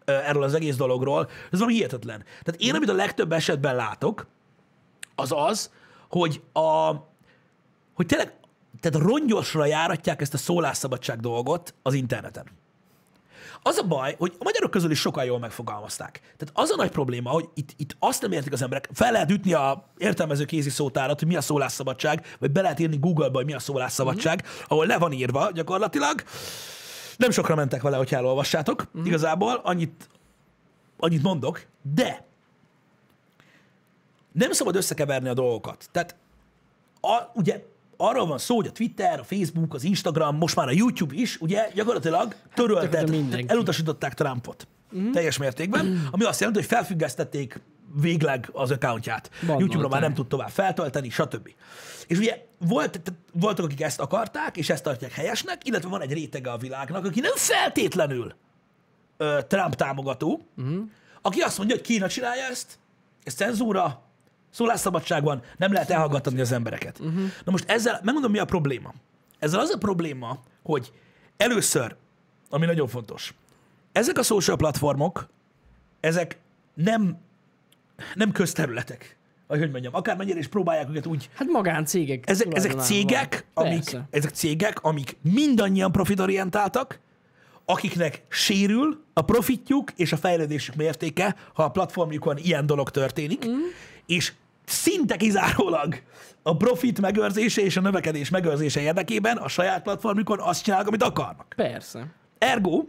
[0.04, 2.24] ö, erről az egész dologról, ez valami hihetetlen.
[2.42, 4.26] Tehát én, amit a legtöbb esetben látok,
[5.14, 5.70] az az,
[6.08, 6.92] hogy a,
[7.94, 8.32] hogy tényleg,
[8.80, 12.44] tehát rongyosra járatják ezt a szólásszabadság dolgot az interneten.
[13.62, 16.20] Az a baj, hogy a magyarok közül is sokan jól megfogalmazták.
[16.20, 19.30] Tehát az a nagy probléma, hogy itt, itt azt nem értik az emberek, fel lehet
[19.30, 23.46] ütni a értelmező kézi szótárat, hogy mi a szólásszabadság, vagy be lehet írni Google-ba, hogy
[23.46, 24.62] mi a szólásszabadság, mm-hmm.
[24.68, 26.22] ahol le van írva gyakorlatilag.
[27.16, 28.88] Nem sokra mentek vele, hogy elolvassátok.
[28.96, 29.06] Mm-hmm.
[29.06, 30.08] Igazából annyit,
[30.98, 32.26] annyit mondok, de
[34.32, 35.88] nem szabad összekeverni a dolgokat.
[35.92, 36.16] Tehát
[37.00, 37.64] a, ugye
[38.00, 41.40] arról van szó, hogy a Twitter, a Facebook, az Instagram, most már a YouTube is,
[41.40, 43.30] ugye gyakorlatilag töröltet, mindenki.
[43.30, 45.10] tehát elutasították Trumpot mm.
[45.10, 47.60] teljes mértékben, ami azt jelenti, hogy felfüggesztették
[48.00, 49.30] végleg az accountját.
[49.46, 51.50] YouTube-ra már nem tud tovább feltölteni, stb.
[52.06, 53.00] És ugye volt,
[53.32, 57.20] voltak, akik ezt akarták, és ezt tartják helyesnek, illetve van egy rétege a világnak, aki
[57.20, 58.34] nem feltétlenül
[59.16, 60.78] ö, Trump támogató, uh-huh.
[61.22, 62.78] aki azt mondja, hogy Kína csinálja ezt,
[63.22, 64.07] ez cenzúra,
[64.50, 66.98] szólásszabadság van, nem lehet elhallgatni az embereket.
[66.98, 67.22] Uh-huh.
[67.44, 68.94] Na most ezzel, megmondom, mi a probléma.
[69.38, 70.92] Ezzel az a probléma, hogy
[71.36, 71.96] először,
[72.50, 73.34] ami nagyon fontos,
[73.92, 75.28] ezek a social platformok,
[76.00, 76.38] ezek
[76.74, 77.18] nem,
[78.14, 79.16] nem közterületek.
[79.46, 82.30] Vagy hogy mondjam, akármennyire is próbálják őket úgy Hát magáncégek.
[82.30, 83.66] ezek, ezek cégek, van.
[83.66, 84.08] amik, Persze.
[84.10, 87.00] ezek cégek, amik mindannyian profitorientáltak,
[87.64, 93.52] akiknek sérül a profitjuk és a fejlődésük mértéke, ha a platformjukon ilyen dolog történik, mm.
[94.08, 94.32] És
[94.64, 96.02] szinte kizárólag
[96.42, 101.52] a profit megőrzése és a növekedés megőrzése érdekében a saját platformjukon azt csinálnak, amit akarnak.
[101.56, 102.06] Persze.
[102.38, 102.84] Ergo,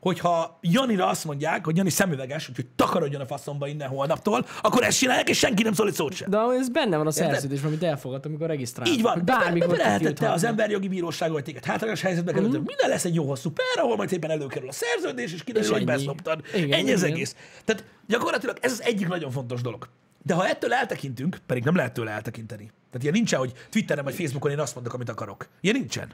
[0.00, 4.98] hogyha Janira azt mondják, hogy Jani szemüveges, úgyhogy takarodjon a faszomba innen holnaptól, akkor ezt
[4.98, 6.30] csinálják, és senki nem szól egy szót sem.
[6.30, 8.94] De ez benne van a szerződésben, amit elfogadtam, amikor regisztráltam.
[8.94, 10.34] Így van, bármikor bevehetette kitilthatnak.
[10.34, 12.62] az emberjogi bíróság, hogy téged hátrányos helyzetbe került, mm.
[12.64, 15.88] minden lesz egy jó hosszú per, ahol majd szépen előkerül a szerződés, és kiderül, hogy
[15.88, 15.90] ennyi.
[15.90, 16.40] beszoptad.
[16.54, 17.14] Igen, ennyi az igen.
[17.14, 17.36] egész.
[17.64, 19.88] Tehát gyakorlatilag ez az egyik nagyon fontos dolog.
[20.22, 22.64] De ha ettől eltekintünk, pedig nem lehet tőle eltekinteni.
[22.64, 25.48] Tehát ilyen nincsen, hogy Twitteren vagy Facebookon én azt mondok, amit akarok.
[25.60, 26.12] Ilyen nincsen.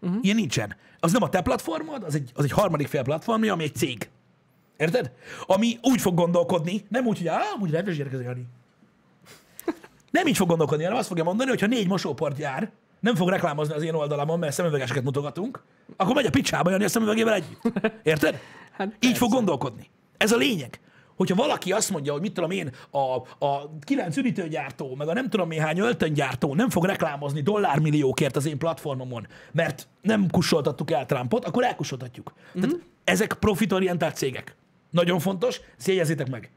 [0.00, 0.18] Uh-huh.
[0.22, 0.76] Ilyen nincsen.
[1.00, 4.08] Az nem a te platformod, az egy, az egy harmadik fél platformja, ami egy cég.
[4.76, 5.12] Érted?
[5.46, 8.46] Ami úgy fog gondolkodni, nem úgy, hogy á, úgy rendes Jani.
[10.10, 12.70] Nem így fog gondolkodni, hanem azt fogja mondani, hogy ha négy mosóport jár,
[13.00, 15.62] nem fog reklámozni az én oldalamon, mert szemüvegeseket mutogatunk,
[15.96, 17.60] akkor megy a picsába Jani a szemüvegével együtt.
[18.02, 18.40] Érted?
[18.72, 19.16] Hát Így persze.
[19.16, 19.90] fog gondolkodni.
[20.16, 20.80] Ez a lényeg.
[21.18, 22.98] Hogyha valaki azt mondja, hogy mit tudom én, a,
[23.46, 28.46] a kilenc üdítőgyártó, meg a nem tudom én hány öltöngyártó nem fog reklámozni dollármilliókért az
[28.46, 32.32] én platformomon, mert nem kussoltattuk el Trumpot, akkor elkussoltatjuk.
[32.34, 32.68] Mm-hmm.
[32.68, 34.54] Tehát ezek profitorientált cégek.
[34.90, 36.50] Nagyon fontos, ezt jegyezzétek meg.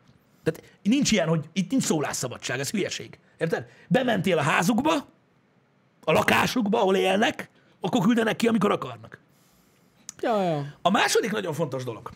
[0.44, 3.20] Tehát nincs ilyen, hogy itt nincs szólásszabadság, ez hülyeség.
[3.38, 3.66] Érted?
[3.88, 4.94] Bementél a házukba,
[6.04, 7.50] a lakásukba, ahol élnek,
[7.80, 9.20] akkor küldenek ki, amikor akarnak.
[10.22, 10.74] Ja, ja.
[10.82, 12.10] A második nagyon fontos dolog.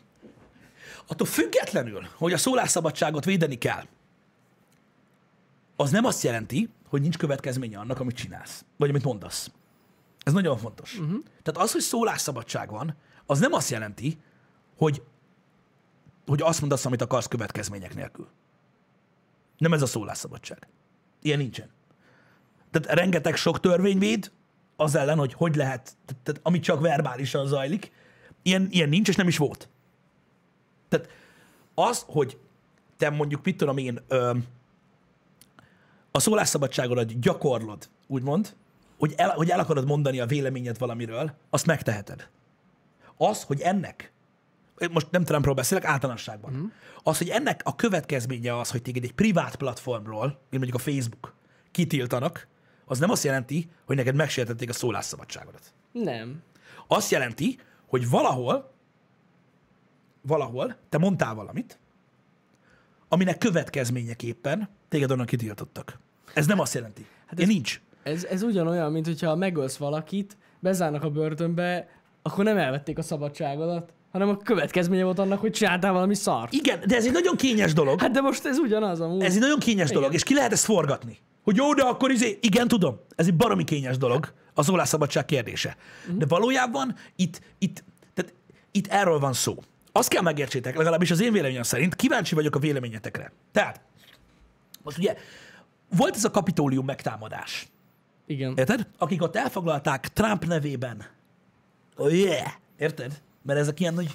[1.07, 3.83] Attól függetlenül, hogy a szólásszabadságot védeni kell,
[5.75, 9.51] az nem azt jelenti, hogy nincs következménye annak, amit csinálsz, vagy amit mondasz.
[10.23, 10.97] Ez nagyon fontos.
[10.97, 11.23] Uh-huh.
[11.43, 12.95] Tehát az, hogy szólásszabadság van,
[13.25, 14.17] az nem azt jelenti,
[14.77, 15.03] hogy,
[16.25, 18.27] hogy azt mondasz, amit akarsz következmények nélkül.
[19.57, 20.67] Nem ez a szólásszabadság.
[21.21, 21.69] Ilyen nincsen.
[22.71, 24.31] Tehát rengeteg sok törvény véd
[24.75, 27.91] az ellen, hogy hogy lehet, tehát, tehát ami csak verbálisan zajlik,
[28.41, 29.69] ilyen, ilyen nincs, és nem is volt.
[30.97, 31.09] Tehát
[31.73, 32.37] az, hogy
[32.97, 34.33] te mondjuk, mit tudom én, ö,
[36.11, 38.55] a szólásszabadságodat gyakorlod, úgymond,
[38.97, 42.29] hogy el, hogy el akarod mondani a véleményed valamiről, azt megteheted.
[43.17, 44.11] Az, hogy ennek,
[44.91, 46.65] most nem Trumpról beszélek, általánosságban, mm.
[47.03, 51.33] az, hogy ennek a következménye az, hogy téged egy privát platformról, mint mondjuk a Facebook,
[51.71, 52.47] kitiltanak,
[52.85, 55.73] az nem azt jelenti, hogy neked megsértették a szólásszabadságodat.
[55.91, 56.43] Nem.
[56.87, 58.74] Azt jelenti, hogy valahol,
[60.27, 61.79] valahol te mondtál valamit,
[63.07, 65.99] aminek következményeképpen téged onnan kitiltottak.
[66.33, 67.05] Ez nem azt jelenti.
[67.25, 67.81] Hát ez nincs.
[68.03, 71.87] Ez, ez ugyanolyan, mint hogyha megölsz valakit, bezárnak a börtönbe,
[72.21, 76.53] akkor nem elvették a szabadságodat, hanem a következménye volt annak, hogy csináltál valami szart.
[76.53, 77.99] Igen, de ez egy nagyon kényes dolog.
[77.99, 79.23] Hát de most ez ugyanaz amúgy.
[79.23, 81.17] Ez egy nagyon kényes dolog, és ki lehet ezt forgatni.
[81.43, 85.75] Hogy jó, de akkor izé, igen, tudom, ez egy baromi kényes dolog, a szólásszabadság kérdése.
[86.17, 88.33] De valójában itt, itt, tehát
[88.71, 89.55] itt erről van szó.
[89.97, 93.31] Azt kell megértsétek, legalábbis az én véleményem szerint, kíváncsi vagyok a véleményetekre.
[93.51, 93.81] Tehát,
[94.83, 95.15] most ugye
[95.97, 97.67] volt ez a kapitólium megtámadás.
[98.25, 98.53] Igen.
[98.57, 98.87] Érted?
[98.97, 101.05] Akik ott elfoglalták Trump nevében.
[101.95, 102.47] Oh yeah!
[102.77, 103.21] Érted?
[103.41, 104.09] Mert ezek ilyen nagy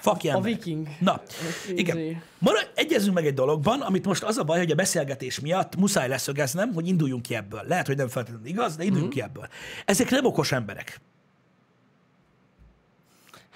[0.00, 0.88] faki A viking.
[1.00, 1.20] Na,
[1.64, 1.74] Izé.
[1.74, 2.22] igen.
[2.38, 6.08] Mara, egyezünk meg egy dologban, amit most az a baj, hogy a beszélgetés miatt muszáj
[6.08, 7.62] leszögeznem, hogy induljunk ki ebből.
[7.66, 9.20] Lehet, hogy nem feltétlenül igaz, de induljunk Mhm.
[9.22, 9.48] ki ebből.
[9.84, 11.00] Ezek nem okos emberek,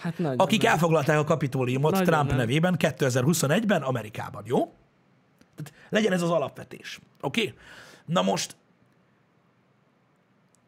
[0.00, 0.72] Hát nagyon akik nem.
[0.72, 2.36] elfoglalták a kapitóliumot Nagyon Trump nem.
[2.36, 4.72] nevében 2021-ben Amerikában, jó?
[5.56, 7.00] Tehát legyen ez az alapvetés.
[7.20, 7.40] Oké?
[7.40, 7.54] Okay?
[8.04, 8.56] Na most,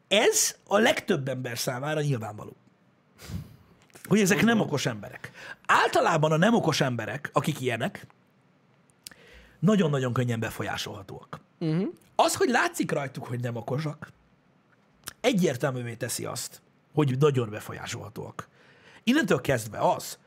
[0.09, 2.57] ez a legtöbb ember számára nyilvánvaló.
[4.05, 5.31] Hogy ezek nem okos emberek.
[5.67, 8.07] Általában a nem okos emberek, akik ilyenek,
[9.59, 11.41] nagyon-nagyon könnyen befolyásolhatóak.
[11.59, 11.89] Uh-huh.
[12.17, 14.13] Az, hogy látszik rajtuk, hogy nem okosak,
[15.21, 16.63] egyértelművé teszi azt,
[16.95, 18.49] hogy nagyon befolyásolhatóak.
[19.05, 20.19] Innentől kezdve az,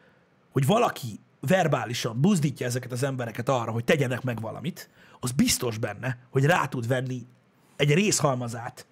[0.52, 6.18] hogy valaki verbálisan buzdítja ezeket az embereket arra, hogy tegyenek meg valamit, az biztos benne,
[6.30, 7.28] hogy rá tud venni
[7.76, 8.88] egy részhalmazát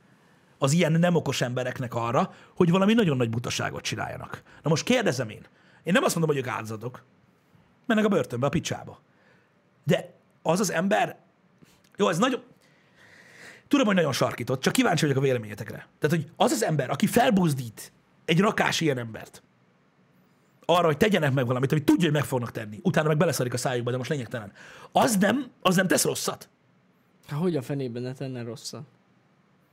[0.57, 4.41] az ilyen nem okos embereknek arra, hogy valami nagyon nagy butaságot csináljanak.
[4.61, 5.45] Na most kérdezem én,
[5.83, 7.03] én nem azt mondom, hogy ők áldozatok.
[7.85, 9.01] Mennek a börtönbe, a picsába.
[9.83, 11.17] De az az ember,
[11.97, 12.43] jó, ez nagyon,
[13.67, 15.87] tudom, hogy nagyon sarkított, csak kíváncsi vagyok a véleményetekre.
[15.99, 17.91] Tehát, hogy az az ember, aki felbuzdít
[18.25, 19.43] egy rakás ilyen embert,
[20.65, 23.57] arra, hogy tegyenek meg valamit, amit tudja, hogy meg fognak tenni, utána meg beleszarik a
[23.57, 24.51] szájukba, de most lényegtelen.
[24.91, 26.49] Az nem, az nem tesz rosszat.
[27.27, 28.83] Hát hogy a fenében ne tenne rosszat?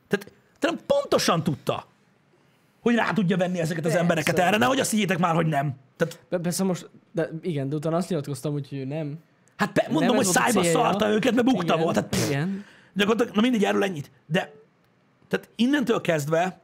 [0.08, 1.86] Tehát te nem pontosan tudta,
[2.80, 3.98] hogy rá tudja venni ezeket az Persze.
[3.98, 5.74] embereket erre, nehogy azt higgyétek már, hogy nem.
[5.96, 9.18] Tehát, Be- Persze most, de igen, de utána azt nyilatkoztam, hogy ő nem.
[9.56, 11.94] hát be, mondom, Nem hogy szájba szarta őket, mert bukta igen, volt.
[11.94, 12.64] Hát, pff, igen.
[12.94, 14.10] Gyakorlatilag, na mindegy, erről ennyit.
[14.26, 14.52] De
[15.28, 16.60] tehát innentől kezdve,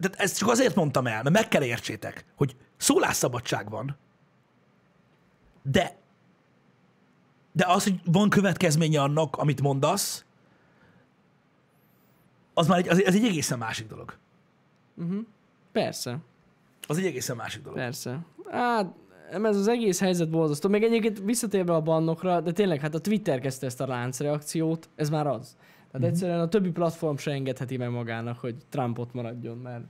[0.00, 3.96] tehát ezt csak azért mondtam el, mert meg kell értsétek, hogy szólásszabadság van,
[5.62, 5.96] de
[7.52, 10.24] de az, hogy van következménye annak, amit mondasz,
[12.54, 14.16] az már egy, az, az egy egészen másik dolog.
[15.72, 16.18] Persze,
[16.86, 17.78] Az egy egészen másik dolog.
[17.78, 18.18] persze.
[18.50, 18.92] Hát,
[19.30, 20.68] ez az egész helyzet borzasztó.
[20.68, 25.08] Még egyébként visszatérve a bannokra, de tényleg, hát a Twitter kezdte ezt a láncreakciót, ez
[25.10, 25.56] már az.
[26.00, 26.22] Tehát Mhm.
[26.22, 29.84] egyszerűen a többi platform se engedheti meg magának, hogy Trumpot maradjon, mert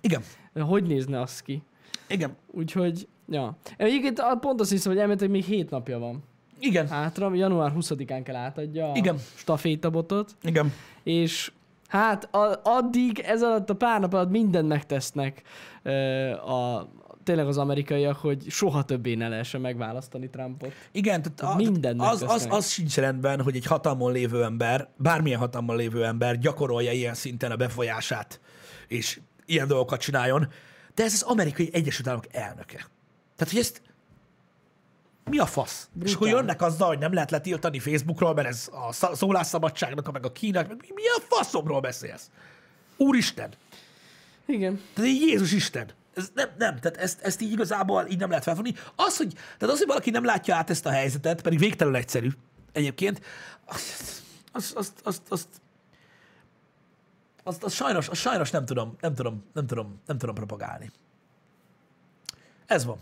[0.00, 0.22] Igen,
[0.60, 1.62] hogy nézne az ki?
[2.08, 3.56] igen, Úgyhogy, ja.
[3.76, 6.22] Egyébként a- pont azt hiszem, hogy elméletileg még hét napja van
[6.58, 9.16] igen, hátra, január 20-án kell átadja a Igen.
[9.34, 10.72] stafétabotot, igen.
[11.02, 11.52] és
[11.88, 15.42] hát a, addig, ez alatt a pár nap alatt mindent megtesznek
[15.82, 15.92] ö,
[16.32, 16.88] a,
[17.24, 20.72] tényleg az amerikaiak, hogy soha többé ne lehessen megválasztani Trumpot.
[20.92, 22.52] Igen, tehát a, Mindent az, az, megtesznek.
[22.52, 27.50] az sincs rendben, hogy egy hatalmon lévő ember, bármilyen hatalmon lévő ember gyakorolja ilyen szinten
[27.50, 28.40] a befolyását,
[28.88, 30.48] és ilyen dolgokat csináljon,
[30.94, 32.86] de ez az amerikai Egyesült Államok elnöke.
[33.36, 33.82] Tehát, hogy ezt
[35.30, 35.88] mi a fasz?
[35.92, 36.08] Brutál.
[36.08, 40.32] És akkor jönnek azzal, hogy nem lehet letiltani Facebookról, mert ez a szólásszabadságnak, meg a
[40.32, 42.30] Kínak, mi- mi a faszomról beszélsz?
[42.96, 43.48] Úristen!
[44.46, 44.80] Igen.
[44.94, 45.88] Tehát Jézus Isten.
[46.14, 48.74] Ez nem, nem, tehát ezt, ezt így igazából így nem lehet felfogni.
[48.96, 52.30] Az, hogy, tehát az, hogy valaki nem látja át ezt a helyzetet, pedig végtelenül egyszerű
[52.72, 53.20] egyébként,
[53.64, 55.48] azt, azt, azt, azt, azt,
[57.42, 60.90] azt, azt sajnos, azt sajnos nem tudom, nem tudom, nem tudom, nem tudom propagálni.
[62.66, 62.98] Ez van.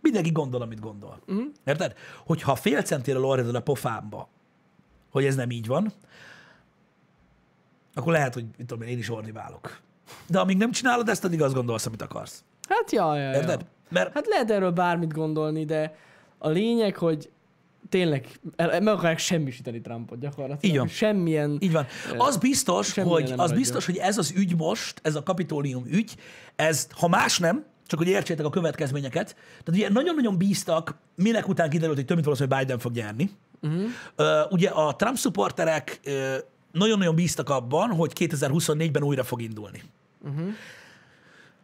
[0.00, 1.20] Mindenki gondol, amit gondol.
[1.26, 1.46] Uh-huh.
[1.64, 1.96] Érted?
[2.26, 4.28] Hogyha fél centire orredel a pofámba,
[5.10, 5.92] hogy ez nem így van,
[7.94, 9.80] akkor lehet, hogy mit tudom én, én is ordiválok.
[10.26, 12.44] De amíg nem csinálod ezt, addig azt gondolsz, amit akarsz.
[12.68, 13.34] Hát ja, ja, ja.
[13.34, 13.64] Érted?
[13.88, 15.94] Mert Hát lehet erről bármit gondolni, de
[16.38, 17.30] a lényeg, hogy
[17.88, 20.74] tényleg meg akarják semmisíteni Trumpot gyakorlatilag.
[20.74, 20.88] Így van.
[20.88, 21.56] Semmilyen...
[21.60, 21.86] így van.
[22.16, 26.16] Az biztos, hogy, az biztos, hogy ez az ügy most, ez a kapitólium ügy,
[26.56, 31.70] ez, ha más nem, csak hogy értsétek a következményeket, tehát ugye nagyon-nagyon bíztak, minek után
[31.70, 33.30] kiderült, hogy több mint valószínű, hogy Biden fog nyerni.
[33.62, 33.82] Uh-huh.
[34.18, 36.12] Uh, ugye a Trump supporterek uh,
[36.72, 39.82] nagyon-nagyon bíztak abban, hogy 2024-ben újra fog indulni.
[40.24, 40.48] Uh-huh.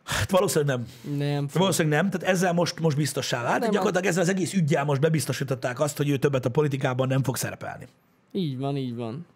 [0.04, 1.16] Hát valószínűleg nem.
[1.16, 1.48] Nem.
[1.48, 4.84] fog- Valószínűleg nem, tehát ezzel most, most biztossá vált, Nem, gyakorlatilag ezzel az egész ügyjel
[4.84, 7.86] most bebiztosították azt, hogy ő többet a politikában nem fog szerepelni.
[8.32, 9.26] Így van, így van.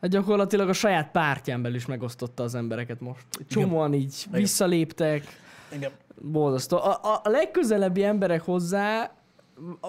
[0.00, 3.24] Hát gyakorlatilag a saját pártján belül is megosztotta az embereket most.
[3.48, 5.24] Csomóan így visszaléptek,
[5.72, 5.90] Igen.
[6.22, 6.76] borzasztó.
[6.76, 9.12] A, a, a legközelebbi emberek hozzá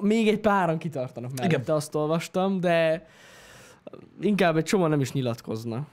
[0.02, 1.76] még egy páran kitartanak mellette, Igen.
[1.76, 3.08] azt olvastam, de
[4.22, 5.88] inkább egy csomó nem is nyilatkozna.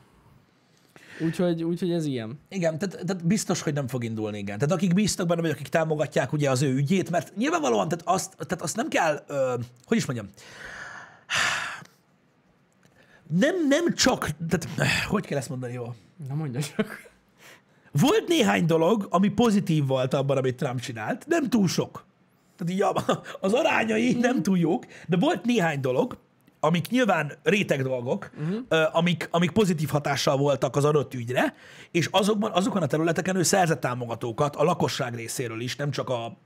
[1.21, 2.39] Úgyhogy, úgyhogy ez ilyen.
[2.49, 4.59] Igen, tehát, tehát biztos, hogy nem fog indulni, igen.
[4.59, 8.37] Tehát akik bíztak benne, vagy akik támogatják ugye az ő ügyét, mert nyilvánvalóan, tehát azt,
[8.37, 9.55] tehát azt nem kell, ö,
[9.85, 10.29] hogy is mondjam,
[13.27, 14.67] nem, nem csak, tehát,
[15.09, 15.95] hogy kell ezt mondani jól?
[16.29, 17.11] Na mondja csak.
[17.93, 22.05] Volt néhány dolog, ami pozitív volt abban, amit Trump csinált, nem túl sok.
[22.57, 23.05] Tehát így
[23.41, 26.19] az arányai nem túl jók, de volt néhány dolog,
[26.61, 28.97] amik nyilván réteg dolgok, uh-huh.
[28.97, 31.55] amik, amik pozitív hatással voltak az adott ügyre,
[31.91, 36.37] és azokban, azokon a területeken ő szerzett támogatókat a lakosság részéről is, nem csak a,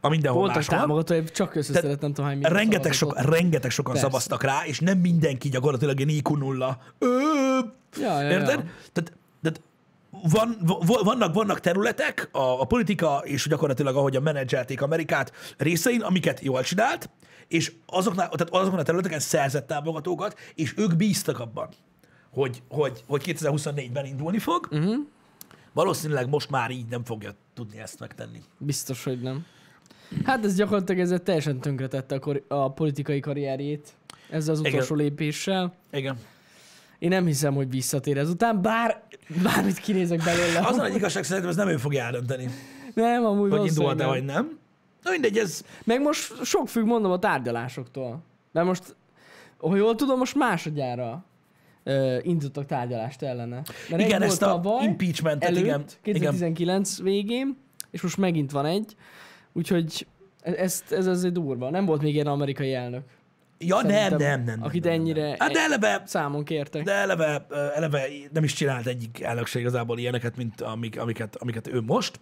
[0.00, 0.78] a mindenhol máshol.
[0.78, 4.08] támogatói, csak összeszedett, nem tudom, hány Rengeteg, sok, rengeteg sokan Persze.
[4.08, 6.78] szavaztak rá, és nem mindenki gyakorlatilag ilyen IQ nulla.
[8.00, 8.58] Ja, ja, Érted?
[8.58, 8.64] ja.
[8.92, 9.60] Tehát, tehát
[10.22, 10.56] van,
[11.04, 16.62] vannak, vannak területek, a, a politika és gyakorlatilag ahogy a menedzselték Amerikát részein, amiket jól
[16.62, 17.10] csinált,
[17.48, 21.68] és azoknál, tehát azokon a területeken szerzett támogatókat, és ők bíztak abban,
[22.30, 24.68] hogy, hogy, hogy 2024-ben indulni fog.
[24.70, 24.94] Uh-huh.
[25.72, 28.42] Valószínűleg most már így nem fogja tudni ezt megtenni.
[28.58, 29.46] Biztos, hogy nem.
[30.24, 33.92] Hát ez gyakorlatilag ezzel teljesen tönkretette a, kor- a politikai karrierjét
[34.30, 34.72] ezzel az Igen.
[34.72, 35.74] utolsó lépéssel.
[35.90, 36.18] Igen.
[36.98, 39.02] Én nem hiszem, hogy visszatér ezután, bár
[39.42, 40.58] bármit kinézek belőle.
[40.58, 42.50] Az a nagy igazság szerintem, ez nem ő fogja eldönteni,
[42.94, 44.58] Nem, amúgy hogy indult-e vagy nem.
[45.06, 48.22] Na mindegy, ez Meg most sok függ, mondom, a tárgyalásoktól.
[48.52, 48.96] Mert most,
[49.58, 51.24] ha jól tudom, most másodjára
[51.84, 53.62] uh, indítottak tárgyalást ellene.
[53.90, 57.56] Mert Igen, ezt a tavaly, impeachmentet, előtt, igen, 2019 végén,
[57.90, 58.96] és most megint van egy.
[59.52, 60.06] Úgyhogy
[60.40, 61.70] ez, ez, ez azért durva.
[61.70, 63.02] Nem volt még ilyen amerikai elnök,
[63.58, 64.62] Ja, nem, Szerintem, nem, nem.
[64.62, 65.36] akit nem, nem, ennyire- Nem.
[65.38, 66.82] Hát de eleve, számon kértek.
[66.82, 68.02] de eleve, eleve
[68.32, 72.20] nem is csinált egyik elnökség igazából ilyeneket, mint amik, amiket, amiket ő most.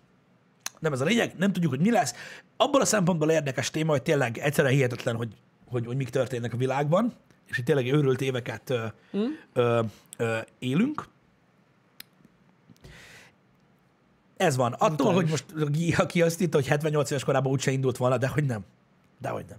[0.84, 2.14] Nem ez a lényeg, nem tudjuk, hogy mi lesz.
[2.56, 5.32] Abból a szempontból érdekes téma, hogy tényleg egyszerűen hihetetlen, hogy,
[5.68, 7.14] hogy, hogy mik történnek a világban,
[7.48, 9.18] és hogy tényleg őrült éveket ö, Hm?
[9.52, 9.82] ö,
[10.16, 11.08] ö, élünk.
[14.36, 14.72] Ez van.
[14.72, 15.44] Attól, hogy most
[15.96, 18.64] aki- azt írta, hogy 78 éves korában úgyse indult volna, de hogy nem.
[19.20, 19.58] De hogy nem.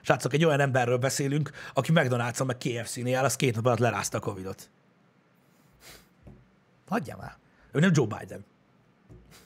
[0.00, 4.20] Srácok, egy olyan emberről beszélünk, aki McDonald's-on meg KFC-nél az két nap alatt lerázta a
[4.20, 4.70] Covidot.
[6.88, 7.36] Hagyjál már.
[7.72, 8.44] Ő nem Joe Biden.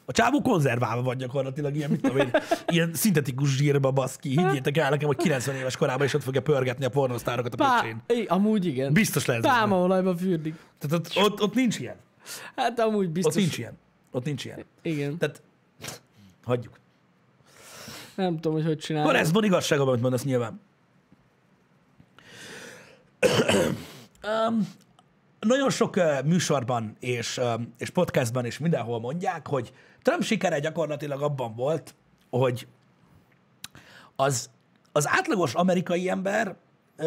[0.09, 2.31] A csávó konzerválva van gyakorlatilag, ilyen, mit tudom én,
[2.67, 4.29] ilyen szintetikus zsírba baszki.
[4.29, 7.81] Higgyétek el nekem, hogy 90 éves korában is ott fogja pörgetni a pornosztárokat a Pá,
[7.81, 8.03] pöcsén.
[8.07, 8.93] é, amúgy igen.
[8.93, 9.41] Biztos benne.
[9.41, 10.55] Pálmaolajba fürdik.
[10.79, 11.97] Tehát ott, ott, ott, nincs ilyen.
[12.57, 13.35] Hát amúgy biztos.
[13.35, 13.79] Ott nincs ilyen.
[14.11, 14.65] Ott nincs ilyen.
[14.83, 15.19] Igen.
[15.19, 15.43] Tehát
[16.45, 16.79] hagyjuk.
[18.15, 19.11] Nem tudom, hogy hogy csinálják.
[19.11, 20.61] Akkor ez van igazság, amit mondasz nyilván.
[24.49, 24.69] um,
[25.41, 29.73] nagyon sok uh, műsorban és, um, és podcastban és mindenhol mondják, hogy
[30.07, 31.95] Trump sikere gyakorlatilag abban volt,
[32.31, 32.67] hogy
[34.17, 34.51] az,
[34.93, 36.57] az átlagos amerikai ember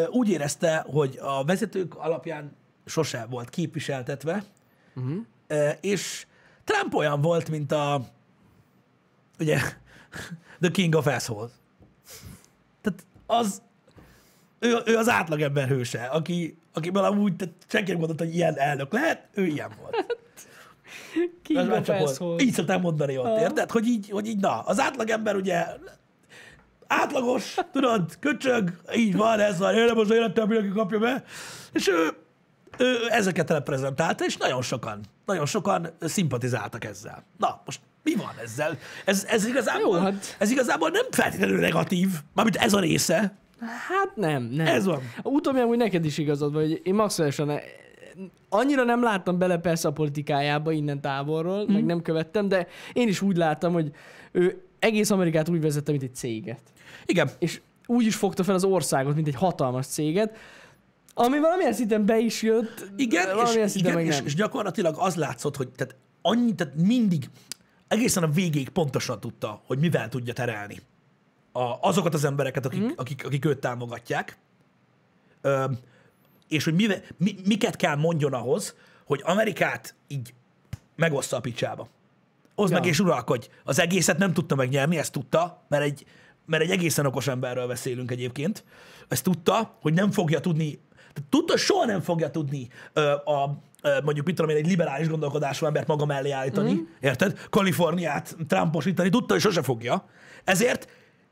[0.10, 4.44] úgy érezte, hogy a vezetők alapján sose volt képviseltetve,
[4.96, 5.18] uh-huh.
[5.50, 6.26] uh, és
[6.64, 8.02] Trump olyan volt, mint a
[9.40, 9.58] ugye,
[10.62, 11.52] the king of assholes.
[12.82, 13.62] Tehát az,
[14.60, 18.92] ő, ő az átlagember hőse, aki, akiből amúgy tehát senki nem gondolta, hogy ilyen elnök
[18.92, 20.06] lehet, ő ilyen volt.
[21.44, 22.42] King Ez csak volt.
[22.42, 23.40] Így szoktam mondani ott, Aha.
[23.40, 23.72] érted?
[23.72, 25.66] Hogy így, hogy így, na, az átlagember ugye
[26.88, 31.24] átlagos, tudod, köcsög, így van, ez van, én az életem, mindenki kapja be.
[31.74, 32.10] És ő,
[32.78, 37.24] ő ezeket reprezentálta, és nagyon sokan, nagyon sokan szimpatizáltak ezzel.
[37.38, 38.78] Na, most mi van ezzel?
[39.06, 43.34] Ez, ez, igazából, Jó, hát- ez igazából nem feltétlenül negatív, mármint ez a része.
[43.60, 44.68] Hát nem, nem.
[44.68, 45.02] Ez van.
[45.24, 47.60] Utóbbi amúgy neked is igazad van, hogy én maximálisan
[48.50, 51.74] annyira nem láttam bele persze a politikájába innen távolról, mm.
[51.74, 53.92] meg nem követtem, de én is úgy láttam, hogy
[54.32, 56.62] ő egész Amerikát úgy vezette, mint egy céget.
[57.06, 60.38] Igen, És úgy is fogta fel az országot, mint egy hatalmas céget,
[61.14, 65.56] ami valamilyen szinten be is jött, Igen, és, igen meg és, és gyakorlatilag az látszott,
[65.56, 67.30] hogy tehát annyi, tehát mindig,
[67.88, 70.78] egészen a végéig pontosan tudta, hogy mivel tudja terelni
[71.52, 72.90] a, azokat az embereket, akik, mm.
[72.96, 74.38] akik, akik őt támogatják,
[75.42, 75.66] Ö,
[76.50, 78.76] és hogy mivel, mi, miket kell mondjon ahhoz,
[79.06, 80.34] hogy Amerikát így
[80.96, 81.88] megoszta a picsába.
[82.56, 82.80] Oszd Ja.
[82.80, 83.48] meg és uralkodj.
[83.64, 86.06] Az egészet nem tudta megnyerni, ezt tudta, mert egy,
[86.46, 88.64] mert egy egészen okos emberről beszélünk egyébként.
[89.08, 90.80] Ezt tudta, hogy nem fogja tudni,
[91.30, 93.60] tudta, soha nem fogja tudni ö, a,
[94.04, 96.84] mondjuk, mit tudom én, egy liberális gondolkodású embert maga mellé állítani, mm.
[97.00, 97.40] érted?
[97.50, 100.10] Kaliforniát Trumposítani, tudta, hogy sose fogja.
[100.44, 100.88] Ezért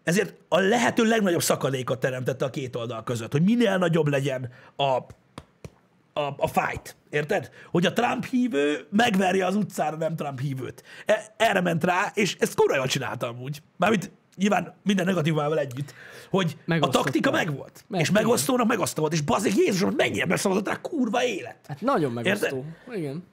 [0.07, 4.83] ezért a lehető legnagyobb szakadékot teremtette a két oldal között, hogy minél nagyobb legyen a,
[4.83, 6.95] a, a fight.
[7.09, 7.49] Érted?
[7.71, 10.83] Hogy a Trump hívő megverje az utcára nem Trump hívőt.
[11.05, 13.61] E- erre ment rá, és ezt kurva jól csinálta amúgy.
[13.77, 15.93] Mármint nyilván minden negatívával együtt,
[16.29, 17.85] hogy a taktika megvolt.
[17.87, 19.13] Meg- és megosztónak megosztó volt.
[19.13, 21.57] És bazik Jézusom, mennyire beszavazott rá kurva élet.
[21.67, 22.65] Hát nagyon megosztó.
[22.95, 23.23] Igen.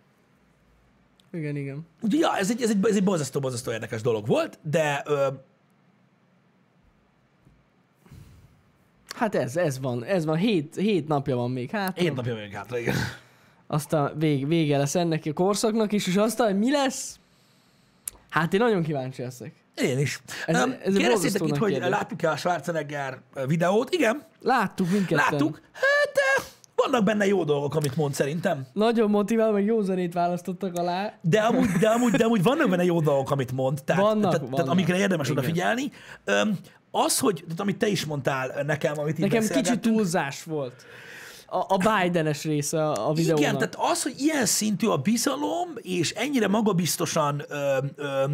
[1.33, 1.87] Igen, igen.
[2.01, 5.27] Úgyhogy ja, ez egy, ez egy, ez egy borzasztó, borzasztó érdekes dolog volt, de ö,
[9.15, 12.53] Hát ez, ez van, ez van, hét, hét napja van még, hát hét napja vagyunk
[12.53, 12.95] hátra, igen.
[13.67, 17.19] aztán vég, vége lesz ennek a korszaknak is, és aztán, hogy mi lesz?
[18.31, 19.53] Hát én nagyon kíváncsi leszek.
[19.75, 20.21] Én is.
[20.47, 21.89] Ez- Ez, ez Kérdeztétek itt, hogy kérdés.
[21.89, 23.91] láttuk-e a Schwarzenegger videót?
[23.95, 25.27] Igen, Láttuk mindketten.
[25.31, 25.61] láttuk.
[25.73, 26.45] Hát eh,
[26.75, 28.67] vannak benne jó dolgok, amit mond szerintem.
[28.73, 31.13] Nagyon motivál, meg jó zenét választottak alá.
[31.21, 34.37] De amúgy, de amúgy, de amúgy vannak benne jó dolgok, amit mond, tehát, Vannak, tehát,
[34.41, 34.69] tehát vannak.
[34.71, 35.39] amikre érdemes Igen.
[35.39, 35.91] odafigyelni.
[36.25, 36.59] Öm,
[36.95, 40.87] az, hogy, amit te is mondtál nekem, amit így Nekem kicsit túlzás volt.
[41.47, 43.41] A, a Bidenes része a, videónak.
[43.41, 48.25] Igen, tehát az, hogy ilyen szintű a bizalom, és ennyire magabiztosan ö, ö,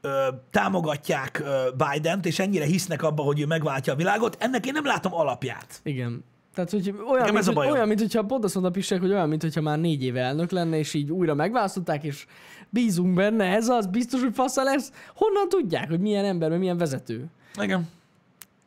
[0.00, 1.42] ö, támogatják
[1.76, 5.80] Bident, és ennyire hisznek abba, hogy ő megváltja a világot, ennek én nem látom alapját.
[5.82, 6.24] Igen.
[6.54, 9.28] Tehát, hogy olyan, Nekem mint, hogy, olyan, mint hogyha pont azt mondta Pisek, hogy olyan,
[9.28, 12.26] mint hogyha már négy éve elnök lenne, és így újra megválasztották, és
[12.70, 14.92] bízunk benne, ez az, biztos, hogy fasza lesz.
[15.14, 17.24] Honnan tudják, hogy milyen ember, milyen vezető?
[17.62, 17.88] Igen.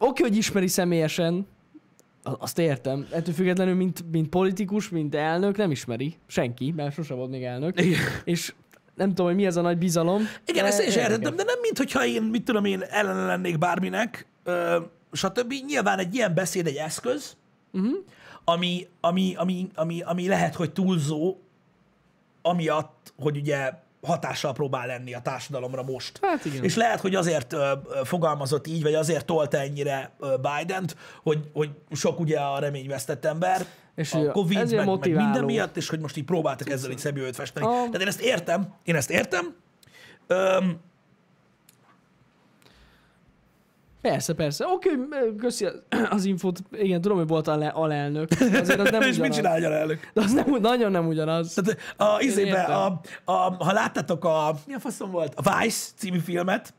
[0.03, 1.47] Oké, hogy ismeri személyesen,
[2.23, 3.07] azt értem.
[3.11, 6.15] Ettől függetlenül, mint, mint politikus, mint elnök, nem ismeri.
[6.27, 7.81] Senki, mert sose volt még elnök.
[7.81, 7.99] Igen.
[8.23, 8.53] És
[8.95, 10.21] nem tudom, hogy mi ez a nagy bizalom.
[10.45, 13.25] Igen, de ezt én is értettem, de nem mint hogyha én, mit tudom én, ellen
[13.25, 14.79] lennék bárminek, ö,
[15.11, 15.53] stb.
[15.67, 17.37] Nyilván egy ilyen beszéd egy eszköz,
[17.71, 17.91] uh-huh.
[18.43, 21.37] ami, ami, ami, ami, ami lehet, hogy túlzó,
[22.41, 23.71] amiatt, hogy ugye
[24.01, 26.19] hatással próbál lenni a társadalomra most.
[26.21, 26.63] Hát igen.
[26.63, 27.71] És lehet, hogy azért ö,
[28.03, 33.65] fogalmazott így, vagy azért tolta ennyire ö, Biden-t, hogy, hogy sok ugye a reményvesztett ember,
[33.95, 36.97] És a Covid, ezért meg, meg minden miatt, és hogy most így próbáltak ezzel így
[36.97, 37.65] szebb jövőt festeni.
[37.65, 39.55] A- Tehát én ezt értem, én ezt értem,
[40.27, 40.79] Öm,
[44.01, 44.65] Persze, persze.
[44.67, 44.89] Oké,
[45.37, 45.67] köszi
[46.09, 46.59] az infót.
[46.71, 48.29] Igen, tudom, hogy volt ale, alelnök.
[48.39, 49.35] Azért az nem és mit ugyanaz.
[49.35, 50.11] csinálja a elnök?
[50.13, 51.53] De az nem, nagyon nem ugyanaz.
[51.53, 53.31] Tehát a, izébe, a, a,
[53.63, 55.33] ha láttátok a, mi a faszom volt?
[55.35, 56.73] A Vice című filmet,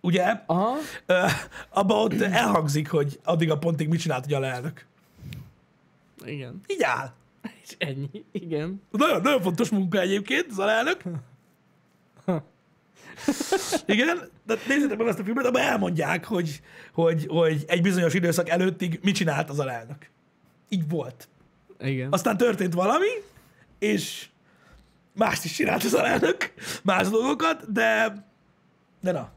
[0.00, 0.42] ugye?
[0.46, 0.76] Aha.
[1.06, 1.24] Ö,
[1.70, 4.86] abban ott elhangzik, hogy addig a pontig mit csinált ugye a elnök.
[6.24, 6.60] Igen.
[6.66, 7.12] Így áll.
[7.62, 8.24] És ennyi.
[8.32, 8.82] Igen.
[8.90, 11.02] Nagyon, nagyon fontos munka egyébként, az alelnök.
[13.86, 16.62] Igen, de nézzétek meg azt a filmet, abban elmondják, hogy,
[16.92, 20.10] hogy, hogy egy bizonyos időszak előttig mit csinált az alelnök.
[20.68, 21.28] Így volt.
[21.80, 22.12] Igen.
[22.12, 23.08] Aztán történt valami,
[23.78, 24.28] és
[25.14, 28.14] mást is csinált az alelnök, más dolgokat, de,
[29.00, 29.32] de na.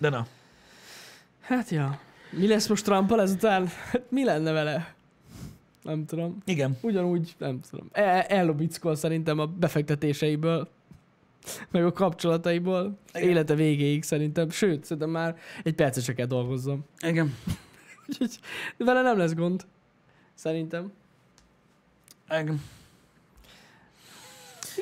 [0.00, 0.26] De na.
[1.40, 2.00] Hát ja.
[2.30, 3.66] Mi lesz most Trumpal ezután?
[3.90, 4.94] Hát mi lenne vele?
[5.82, 6.38] Nem tudom.
[6.44, 6.78] Igen.
[6.80, 7.88] Ugyanúgy, nem tudom.
[7.92, 10.68] El- Ellobickol szerintem a befektetéseiből,
[11.70, 12.98] meg a kapcsolataiból.
[13.12, 13.28] Igen.
[13.28, 14.50] Élete végéig szerintem.
[14.50, 16.84] Sőt, szerintem már egy percet se kell dolgozzam.
[17.06, 17.36] Igen.
[18.08, 18.38] Úgyhogy
[18.76, 19.66] vele nem lesz gond.
[20.34, 20.92] Szerintem.
[22.30, 22.60] Igen.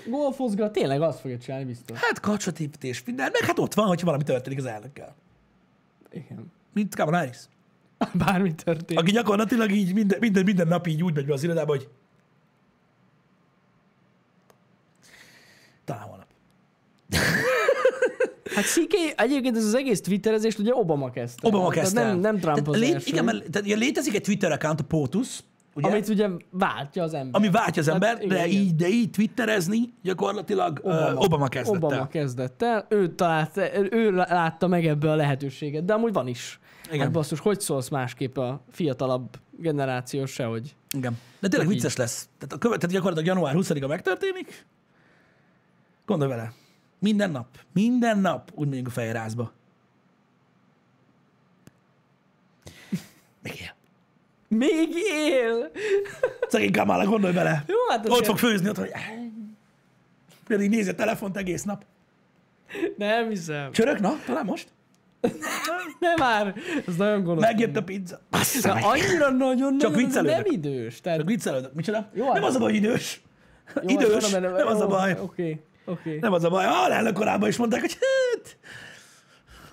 [0.07, 1.99] Golfozgat, tényleg azt fogja csinálni biztos.
[1.99, 5.15] Hát kapcsolatépítés, minden, meg hát ott van, hogyha valami történik az elnökkel.
[6.11, 6.53] Igen.
[6.73, 7.39] Mint Kamala Harris.
[8.25, 9.03] Bármi történik.
[9.03, 11.89] Aki gyakorlatilag így minden, minden, minden nap így úgy megy be az irodába, hogy
[15.85, 16.27] talán holnap.
[18.55, 21.49] Hát CK, egyébként ez az egész twitterezést ugye Obama kezdte.
[21.49, 22.03] Obama kezdte.
[22.03, 23.07] Nem, nem Trump az lé-.
[23.07, 25.39] Igen, mert tehát, ugye létezik egy Twitter account, a POTUS,
[25.75, 25.89] ugye?
[25.89, 27.41] Amit ugye váltja az ember.
[27.41, 28.63] ami váltja az Hát ember, igen, de, igen.
[28.63, 32.09] így, de így twitterezni gyakorlatilag Obama, Obama, Obama kezdett Obama el.
[32.09, 33.57] kezdett el, ő, talált,
[33.91, 36.61] ő látta meg ebbe a lehetőséget, de amúgy van is.
[36.89, 37.01] Igen.
[37.01, 40.75] Hát basszus, hogy szólsz másképp a fiatalabb generáció sehogy?
[40.97, 41.19] Igen.
[41.41, 41.75] De tényleg Így.
[41.75, 42.29] vicces lesz.
[42.39, 44.67] Tehát, a követ, tehát gyakorlatilag január 20-a megtörténik.
[46.07, 46.53] Gondolj vele.
[47.03, 47.47] Minden nap.
[47.73, 49.53] Minden nap úgy megyünk a fejrázba.
[53.43, 53.75] Még él.
[54.49, 54.89] Még
[55.29, 55.71] él!
[56.49, 57.65] Szegény Kamala, gondolj bele.
[57.67, 58.91] Jó, hát Ott fog főzni, ott, hogy
[60.47, 61.85] pedig nézi a telefont egész nap.
[62.97, 63.73] nem hiszem.
[63.73, 64.69] Csörök, na, talán most?
[66.01, 66.55] Nem már!
[66.87, 67.43] Ez nagyon gonosz.
[67.43, 68.21] Megjött a pizza.
[68.31, 68.85] Bassza meg.
[68.85, 71.01] annyira nagyon, Csak nagyon nem idős.
[71.01, 71.75] Tehát, Csak viccelődök.
[71.75, 72.09] Micsoda?
[72.15, 73.21] Jó, nem hát- az a baj, idős.
[73.75, 75.17] jó, idős, hát mondom, nem az a baj.
[75.21, 76.19] Oké, oké.
[76.19, 76.65] Nem az a baj.
[76.65, 78.57] A elnök korában is mondták, hogy hát...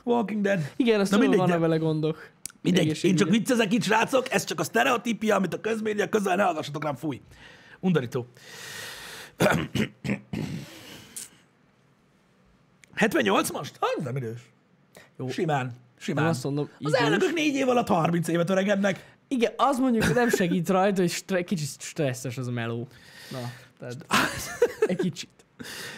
[0.04, 0.60] Walking Dead.
[0.76, 2.30] Igen, azt Na mindegy, vannak de- vele gondok.
[2.62, 6.44] Mindegy, én csak viccezek itt, srácok, ez csak a sztereotípia, amit a közmédia közel ne
[6.44, 7.22] hallgassatok rám, fúj.
[7.80, 8.28] Undorító.
[12.96, 13.78] 78 most?
[13.80, 14.40] Az nem idős.
[15.18, 15.30] Jó.
[15.30, 15.72] Simán.
[15.98, 16.26] Simán.
[16.26, 17.00] Azt mondom, az idős.
[17.00, 19.16] elnökök négy év alatt 30 évet öregednek.
[19.28, 22.88] Igen, az mondjuk nem segít rajta, hogy stre- kicsit stresszes az a meló.
[23.32, 23.38] Na,
[23.80, 24.06] tehát
[24.88, 25.30] egy kicsit.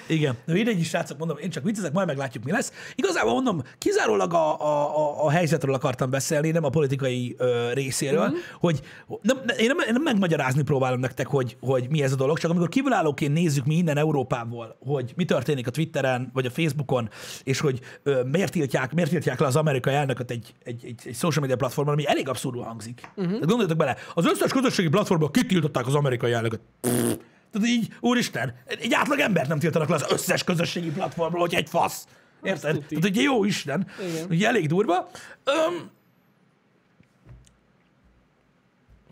[0.08, 0.38] Igen.
[0.46, 2.72] De mindegy is, srácok, mondom, én csak viccezek, majd meglátjuk, mi lesz.
[2.96, 8.28] Igazából mondom, kizárólag a, a, a, a helyzetről akartam beszélni, nem a politikai ö, részéről,
[8.28, 8.36] mm-hmm.
[8.60, 8.82] hogy
[9.22, 12.52] nem, én, nem, én nem megmagyarázni próbálom nektek, hogy, hogy mi ez a dolog, csak
[12.52, 17.10] amikor kívülállóként nézzük mi innen Európából, hogy mi történik a Twitteren, vagy a Facebookon,
[17.44, 21.16] és hogy ö, miért, tiltják, miért tiltják le az amerikai elnököt egy, egy, egy, egy
[21.16, 23.12] social media platformon, ami elég abszurdul hangzik.
[23.22, 23.40] Mm-hmm.
[23.40, 26.60] Gondoljatok bele, az összes közösségi platformon kitiltották az amerikai elnököt.
[26.82, 27.14] Pff,
[27.52, 31.70] tehát így, úristen, egy átlag embert nem tiltanak le az összes közösségi platformról, hogy egy
[31.70, 32.08] fasz.
[32.44, 32.86] Érted?
[32.90, 33.88] Tehát ugye jó Isten.
[34.10, 34.26] Igen.
[34.30, 35.10] Ugye elég durva.
[35.44, 35.90] Öm,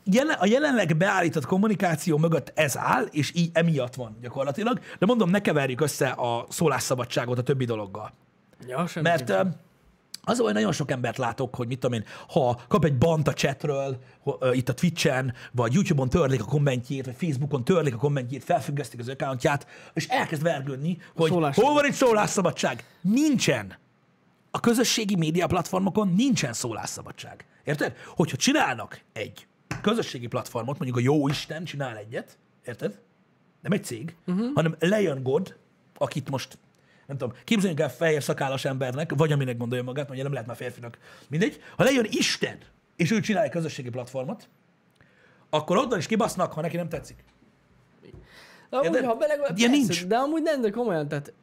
[0.03, 4.79] jelen, a jelenleg beállított kommunikáció mögött ez áll, és így emiatt van gyakorlatilag.
[4.99, 8.11] De mondom, ne keverjük össze a szólásszabadságot a többi dologgal.
[8.67, 8.85] Ja.
[9.01, 9.41] Mert ö,
[10.29, 13.33] az baj, nagyon sok embert látok, hogy mit tudom én, ha kap egy bant a
[13.33, 13.97] chatről,
[14.51, 19.09] itt a Twitch-en, vagy YouTube-on törlik a kommentjét, vagy Facebookon törlik a kommentjét, felfüggesztik az
[19.09, 22.83] accountját, és elkezd vergődni, hogy Szólás- hol van itt szólásszabadság?
[23.01, 23.77] Nincsen.
[24.51, 27.45] A közösségi média platformokon nincsen szólásszabadság.
[27.63, 27.95] Érted?
[28.15, 29.47] Hogyha csinálnak egy
[29.81, 32.99] közösségi platformot, mondjuk a jó Isten csinál egyet, érted?
[33.61, 34.53] Nem egy cég, uh-huh.
[34.55, 35.55] hanem Leon God,
[35.97, 36.57] akit most
[37.09, 40.55] nem tudom, képzeljünk el fehér szakállas embernek, vagy aminek gondolja magát, ugye nem lehet már
[40.55, 40.97] férfinak,
[41.29, 41.61] mindegy.
[41.77, 42.57] Ha lejön Isten,
[42.95, 44.49] és ő csinál egy közösségi platformot,
[45.49, 47.23] akkor onnan is kibasznak, ha neki nem tetszik.
[48.69, 50.05] De amúgy, ha belegondolsz, Ilyen persze, nincs.
[50.05, 51.33] De amúgy nem, de komolyan, tehát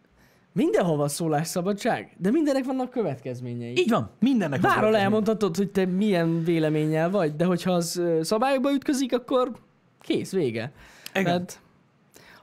[0.53, 3.79] mindenhol van szólásszabadság, de mindennek vannak következményei.
[3.79, 8.73] Így van, mindennek van Bárhol elmondhatod, hogy te milyen véleménnyel vagy, de hogyha az szabályokba
[8.73, 9.53] ütközik, akkor
[10.01, 10.73] kész, vége.
[11.15, 11.25] Igen.
[11.25, 11.61] Tehát,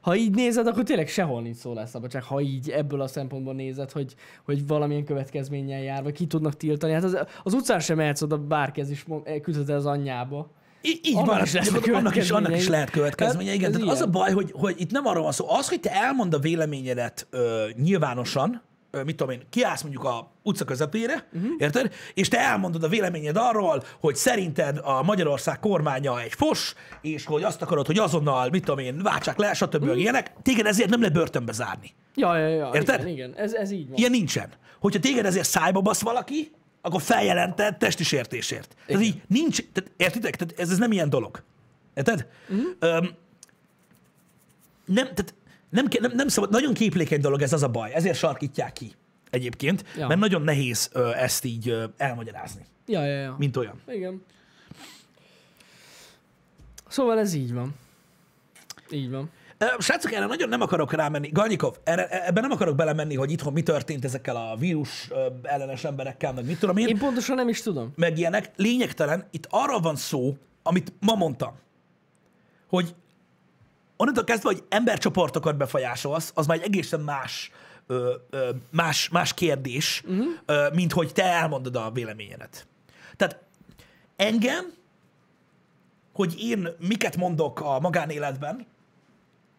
[0.04, 4.16] ha így nézed, akkor tényleg sehol nincs szólásszabadság, ha így ebből a szempontból nézed, hogy,
[4.46, 6.94] hogy valamilyen következménnyel jár, vagy ki tudnak tiltani.
[6.94, 10.52] Hát az, az utcán sem mehetsz oda, bárki ez is mond- küldhet az anyjába.
[10.82, 13.72] Í- így Annak van, is lesznek annak, is, annak is lehet következménye, Hát, igen.
[13.72, 15.50] Tehát az a baj, hogy, hogy itt nem arról van szó.
[15.50, 18.62] Az, hogy te elmond a véleményedet ö, nyilvánosan,
[19.06, 21.52] mit tudom én, kiállsz mondjuk a utca közepére, uh-huh.
[21.58, 21.94] érted?
[22.14, 27.44] És te elmondod a véleményed arról, hogy szerinted a Magyarország kormánya egy fos, és hogy
[27.44, 29.82] azt akarod, hogy azonnal, mit tudom én, váltsák le, stb.
[29.82, 30.00] Uh-huh.
[30.00, 31.92] ilyenek, téged ezért nem lehet börtönbe zárni.
[32.16, 32.70] Ja, ja, ja.
[32.74, 33.00] Érted?
[33.00, 33.34] Igen, igen.
[33.36, 33.98] Ez, ez így van.
[33.98, 34.50] Ilyen nincsen.
[34.80, 38.76] Hogyha téged ezért szájba basz valaki, akkor feljelented testi sértésért.
[38.86, 40.36] Tehát így nincs, tehát értitek?
[40.36, 41.44] Tehát ez, ez nem ilyen dolog.
[41.94, 42.28] Érted?
[42.50, 42.98] Uh-huh.
[42.98, 43.10] Um,
[44.86, 45.34] nem, tehát
[45.74, 48.92] nem, nem, nem szabad, nagyon képlékeny dolog ez az a baj, ezért sarkítják ki
[49.30, 50.08] egyébként, ja.
[50.08, 53.36] Mert nagyon nehéz ö, ezt így ö, elmagyarázni, Ja, ja, ja.
[53.38, 53.82] mint olyan.
[53.88, 54.24] Igen.
[56.88, 57.76] Szóval ez így van.
[58.92, 59.30] Így van.
[59.80, 61.30] Srácok, erre nagyon nem akarok rámenni.
[61.30, 65.10] Galnyikov, erre, ebben nem akarok belemenni, hogy itthon mi történt ezekkel a vírus
[65.42, 66.88] ellenes emberekkel, meg mit tudom én.
[66.88, 67.94] Én pontosan nem is tudom.
[67.96, 69.28] meg ilyenek, lényegtelen.
[69.32, 71.54] Itt arról van szó, amit ma mondtam,
[72.70, 72.96] hogy
[74.04, 77.52] onnantól kezdve, hogy embercsoportokat befolyásolsz, az már egy egészen más,
[77.88, 80.26] ö, ö, más, más kérdés, uh-huh.
[80.46, 82.68] ö, mint hogy te elmondod a véleményedet.
[83.16, 83.40] Tehát
[84.16, 84.74] engem,
[86.14, 88.66] hogy én miket mondok a magánéletben,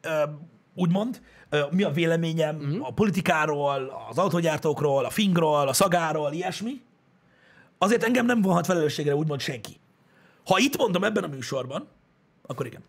[0.01, 0.23] ö,
[0.75, 2.87] úgymond, ö, mi a véleményem uh-huh.
[2.87, 6.83] a politikáról, az autógyártókról, a fingról, a szagáról, ilyesmi,
[7.79, 9.77] azért engem nem vonhat felelősségre úgymond senki.
[10.45, 11.89] Ha itt mondom ebben a műsorban,
[12.47, 12.83] akkor igen.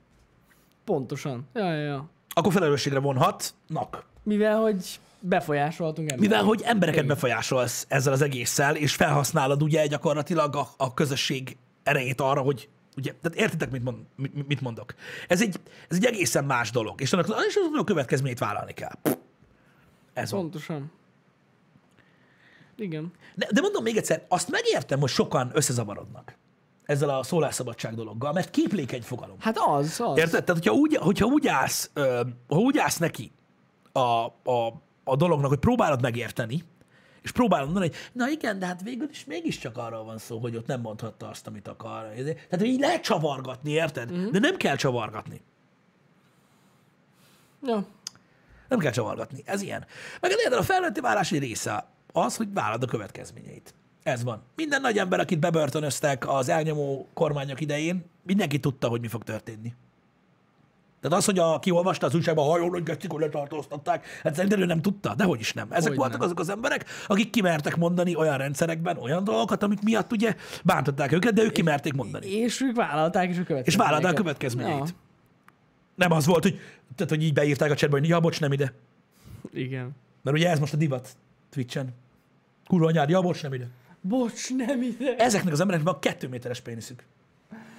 [0.86, 1.48] Pontosan.
[1.54, 2.10] Ja, ja, ja.
[2.34, 4.06] Akkor felelősségre vonhatnak.
[4.24, 6.38] Mivel, hogy befolyásolhatunk embereket.
[6.38, 12.22] Mivel, hogy embereket befolyásolsz ezzel az egésszel, és felhasználod ugye gyakorlatilag a, a közösség erejét
[12.22, 14.94] arra, hogy ugye, tehát értitek, mit, mond, mit, mit mondok.
[15.28, 15.60] Ez egy,
[15.90, 18.94] ez egy egészen más dolog, és annak és annak a következményét vállalni kell.
[20.14, 20.42] Ez van.
[20.42, 20.92] Pontosan.
[22.76, 23.12] Igen.
[23.36, 26.36] De, de mondom még egyszer, azt megértem, hogy sokan összezavarodnak
[26.86, 29.36] ezzel a szólásszabadság dologgal, mert képlékeny fogalom.
[29.40, 30.18] Hát az, az.
[30.18, 30.44] Érted?
[30.44, 33.32] Tehát, hogyha úgy, hogyha úgy, állsz, ö, ha úgy állsz neki
[33.92, 36.64] a, a, a dolognak, hogy próbálod megérteni,
[37.22, 40.56] és próbálod mondani, hogy na igen, de hát végül is mégiscsak arról van szó, hogy
[40.56, 42.02] ott nem mondhatta azt, amit akar.
[42.14, 44.12] Tehát, hogy így lehet csavargatni, érted?
[44.12, 44.20] Mhm.
[44.20, 44.32] Mm.
[44.32, 45.42] De nem kell csavargatni.
[47.64, 47.86] Ja.
[48.70, 49.42] Nem kell csavargatni.
[49.46, 49.86] Ez ilyen.
[50.22, 53.74] Meg a felnőtti válás egy része az, hogy vállad a következményeit.
[54.06, 54.42] Ez van.
[54.56, 59.74] Minden nagy ember, akit bebörtönöztek az elnyomó kormányok idején, mindenki tudta, hogy mi fog történni.
[61.02, 64.66] Tehát az, hogy a, ki olvasta az újságban, hajón, hogy hogy letartóztatták, hát szerintem ő
[64.66, 65.68] nem tudta, de hogy is nem.
[65.70, 66.26] Ezek Hogy voltak nem.
[66.26, 71.34] azok az emberek, akik kimertek mondani olyan rendszerekben olyan dolgokat, amik miatt ugye bántották őket,
[71.34, 72.28] de ők kimerték mondani.
[72.28, 73.68] És ők vállalták is a következményeket.
[73.68, 74.90] És vállalták a következményeit.
[74.90, 74.96] Ja.
[75.96, 76.60] Nem az volt, hogy,
[76.96, 78.74] tehát, hogy így beírták a chatbe, hogy ja, bocs, nem ide.
[79.54, 79.96] Igen.
[80.22, 81.10] Mert ugye ez most a divat
[81.50, 81.94] Twitchen.
[82.68, 83.68] Kurva anyád, ja, bocs, nem ide.
[84.08, 85.16] Bocs, nem ide.
[85.16, 87.04] Ezeknek az embereknek van kettő méteres péniszük.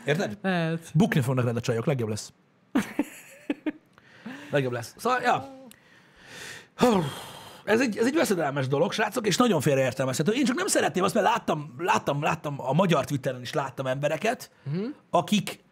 [0.06, 0.38] Érted?
[0.42, 0.90] Lehet.
[0.94, 2.32] Bukni fognak rád a csajok, legjobb lesz.
[4.50, 4.94] legjobb lesz.
[4.96, 5.64] Szóval, ja.
[7.64, 10.32] Ez egy, ez egy veszedelmes dolog, srácok, és nagyon félreértelmezhető.
[10.32, 14.50] Én csak nem szeretném azt, mert láttam, láttam, láttam a magyar Twitteren is láttam embereket,
[14.66, 14.86] uh-huh.
[15.10, 15.64] akik,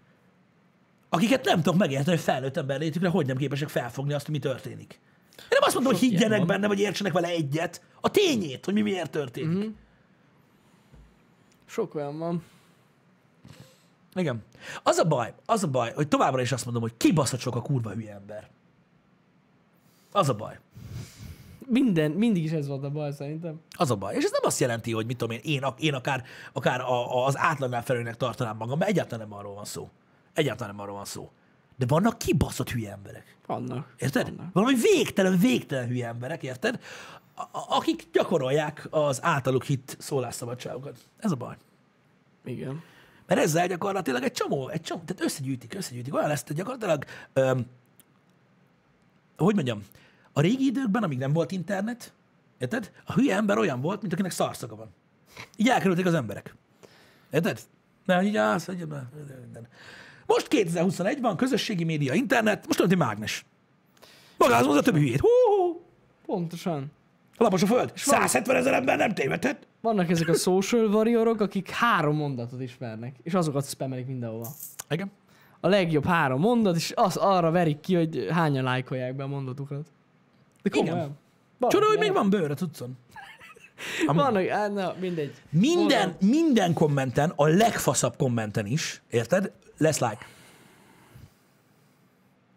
[1.08, 5.00] akiket nem tudok megérteni, hogy felnőtt ember létükre, hogy nem képesek felfogni azt, mi történik.
[5.38, 7.82] Én nem azt mondom, hogy higgyenek benne, vagy értsenek vele egyet.
[8.00, 9.56] A tényét, hogy mi miért történik.
[9.56, 9.72] Uh-huh.
[11.66, 12.42] Sok olyan van.
[14.14, 14.44] Igen.
[14.82, 17.62] Az a baj, az a baj, hogy továbbra is azt mondom, hogy kibaszott sok a
[17.62, 18.48] kurva hülye ember.
[20.12, 20.58] Az a baj.
[21.66, 23.60] Minden, mindig is ez volt a baj szerintem.
[23.70, 24.14] Az a baj.
[24.14, 27.26] És ez nem azt jelenti, hogy mit tudom én, én, én akár, akár a, a,
[27.26, 29.90] az átlagnál felőnek tartanám magam, mert egyáltalán nem arról van szó.
[30.32, 31.30] Egyáltalán nem arról van szó.
[31.76, 33.36] De vannak kibaszott hülye emberek.
[33.46, 33.94] Vannak.
[33.98, 34.36] Érted?
[34.36, 34.52] Vannak.
[34.52, 36.80] Valami végtelen, végtelen hülye emberek, érted?
[37.34, 40.98] A- akik gyakorolják az általuk hit szólásszabadságokat.
[41.18, 41.56] Ez a baj.
[42.44, 42.82] Igen.
[43.26, 46.14] Mert ezzel gyakorlatilag egy csomó, egy csomó, tehát összegyűjtik, összegyűjtik.
[46.14, 47.66] Olyan lesz, hogy gyakorlatilag, öm,
[49.36, 49.84] hogy mondjam,
[50.32, 52.12] a régi időkben, amíg nem volt internet,
[52.58, 52.92] érted?
[53.04, 54.88] A hülye ember olyan volt, mint akinek szarszaga van.
[55.56, 56.54] Így elkerülték az emberek.
[57.30, 57.60] Érted?
[58.04, 59.68] Mert így állsz, hogy minden.
[60.26, 63.44] Most 2021 van, közösségi média, internet, most olyan, mint mágnes.
[64.38, 65.20] Magához a többi hülyét.
[65.20, 65.80] Hú, hú,
[66.26, 66.92] Pontosan.
[67.36, 67.92] lapos a föld.
[67.94, 69.66] 170 ezer ember nem tévedhet.
[69.80, 74.48] Vannak ezek a social warriorok, akik három mondatot ismernek, és azokat spamelik mindenhova.
[74.88, 75.10] Igen.
[75.60, 79.86] A legjobb három mondat, és az arra verik ki, hogy hányan lájkolják be a mondatukat.
[80.62, 80.96] De komolyan.
[80.96, 81.18] Igen.
[81.68, 82.96] Csoda, hogy még van bőr a cuccon.
[84.06, 85.32] Vannak, hát na, mindegy.
[85.50, 89.52] Minden, minden kommenten, a legfaszabb kommenten is, érted?
[89.78, 90.26] Lesz like.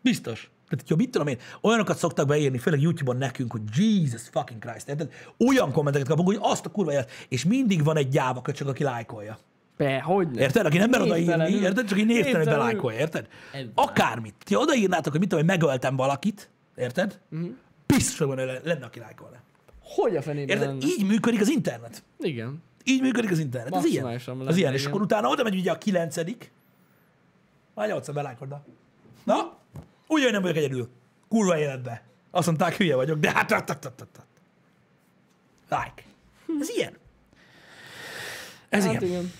[0.01, 0.49] Biztos.
[0.70, 4.89] Tehát, hogy mit tudom én, olyanokat szoktak beírni, főleg YouTube-on nekünk, hogy Jesus fucking Christ,
[4.89, 5.11] érted?
[5.47, 8.84] Olyan kommenteket kapunk, hogy azt a kurva élet, és mindig van egy gyáva köcsög, aki
[8.84, 9.38] lájkolja.
[9.78, 10.41] Be, hogy ne?
[10.41, 10.65] Érted?
[10.65, 11.86] Aki nem mer odaírni, érted?
[11.88, 13.28] Csak így névtelenül belájkolja, érted?
[13.53, 14.34] Ez- Akármit.
[14.43, 17.20] Ti odaírnátok, hogy mit tudom, hogy megöltem valakit, érted?
[17.86, 19.38] Biztos, hogy van, lenne, aki lájkolna.
[19.82, 20.68] Hogy a fenében Érted?
[20.68, 20.86] lenne?
[20.86, 22.03] Így működik az internet.
[22.20, 22.63] Igen.
[22.84, 23.76] Így működik az internet.
[23.76, 24.03] Ez ilyen.
[24.03, 24.74] Maximálisan Az lenne, ilyen.
[24.74, 26.51] És akkor utána oda megy ugye a kilencedik.
[27.78, 28.63] Már nyolcszor belájkodna.
[29.23, 29.57] Na,
[30.07, 30.89] úgy nem vagyok egyedül.
[31.28, 32.03] Kurva életbe.
[32.32, 33.51] Azt mondták, hülye vagyok, de hát...
[33.51, 34.25] hát, hát, hát, hát.
[35.69, 36.07] Like.
[36.59, 36.97] Ez ilyen.
[38.69, 39.03] Ez hát ilyen.
[39.03, 39.32] igen.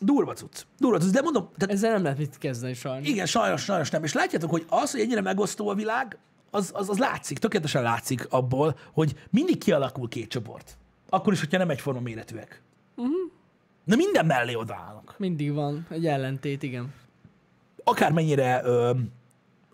[0.00, 0.62] Durva cucc.
[0.78, 1.10] Durva cucc.
[1.10, 3.08] De mondom, tehát Ezzel nem lehet mit kezdeni sajnos.
[3.08, 4.04] igen, sajnos, sajnos nem.
[4.04, 6.18] És látjátok, hogy az, hogy ennyire megosztó a világ,
[6.50, 10.76] az, az, az látszik, tökéletesen látszik abból, hogy mindig kialakul két csoport.
[11.08, 12.62] Akkor is, hogyha nem egyforma méretűek.
[12.96, 13.34] Uh-huh.
[13.86, 15.14] Na minden mellé odaállnak.
[15.18, 16.94] Mindig van egy ellentét, igen.
[17.84, 18.90] Akármennyire ö,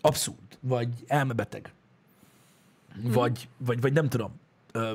[0.01, 1.73] abszurd, vagy elmebeteg,
[3.03, 4.39] vagy, vagy, vagy nem tudom,
[4.71, 4.91] ö,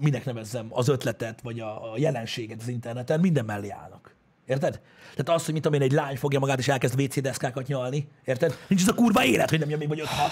[0.00, 4.14] minek nevezzem az ötletet, vagy a, a jelenséget az interneten, minden mellé állnak.
[4.46, 4.80] Érted?
[5.14, 8.08] Tehát az, hogy mit tudom én, egy lány fogja magát és elkezd WC deszkákat nyalni,
[8.24, 8.58] érted?
[8.66, 10.30] Nincs az a kurva élet, hogy nem jön még vagy 5 6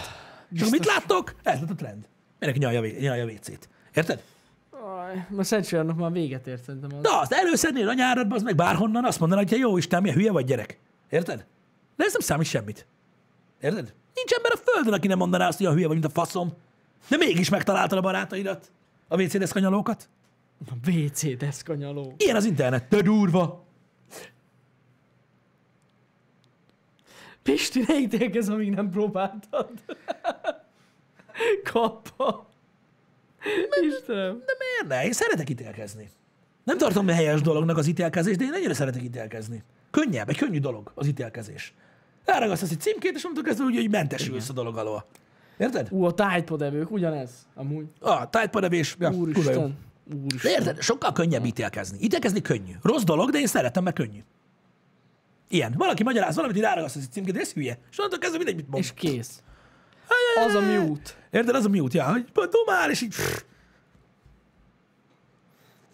[0.53, 1.35] És mit láttok?
[1.43, 2.09] Ez lett a trend.
[2.39, 3.69] Mindenki nyalja, nyalja WC-t.
[3.95, 4.23] Érted?
[5.29, 7.03] Most Szentségnek már véget ért szerintem az.
[7.03, 10.33] Na, azt előszednél a nyáradba, az meg bárhonnan, azt mondaná, hogy jó Isten, milyen hülye
[10.33, 10.79] vagy gyerek.
[11.09, 11.47] Érted?
[11.97, 12.87] De ez nem számít semmit.
[13.61, 13.95] Érted?
[14.15, 16.53] Nincs ember a földön, aki nem mondaná azt, hogy a hülye vagy, mint a faszom.
[17.09, 18.71] De mégis megtaláltad a barátaidat,
[19.09, 20.09] a WC deszkanyalókat.
[20.71, 22.15] A WC deszkanyaló.
[22.17, 23.67] Ilyen az internet, de durva.
[27.43, 29.71] Pisti, ne ítélkezz, amíg nem próbáltad.
[31.73, 32.48] Kappa.
[33.89, 34.43] Istenem.
[34.47, 35.05] De miért ne?
[35.07, 36.11] Én szeretek ítélkezni.
[36.65, 39.63] Nem tartom helyes dolognak az ítélkezés, de én ennyire szeretek ítélkezni.
[39.91, 41.75] Könnyebb, egy könnyű dolog az ítélkezés.
[42.25, 45.05] Elragasztasz egy címkét, és mondtuk kezdve úgy, hogy mentesülsz a dolog alól.
[45.59, 45.89] Érted?
[45.91, 47.87] Ú, a tájpodevők, ugyanez, amúgy.
[48.01, 49.61] A tájtpadevés, ja, kurva jó.
[49.61, 49.77] Úristen.
[50.05, 50.51] De Úristen.
[50.53, 51.99] érted, sokkal könnyebb ítélkezni.
[52.01, 52.73] Ítélkezni könnyű.
[52.83, 54.19] Rossz dolog, de én szeretem, mert könnyű.
[55.49, 55.75] Ilyen.
[55.77, 57.79] Valaki magyaráz valamit, így ráragaszt egy címkét, de ez hülye.
[57.91, 58.83] És onnantól kezdve mindegy, mit mond.
[58.83, 59.43] És kész.
[60.47, 61.11] Az a mute.
[61.31, 63.15] Érted, az a mute, ja, hogy domál, és így...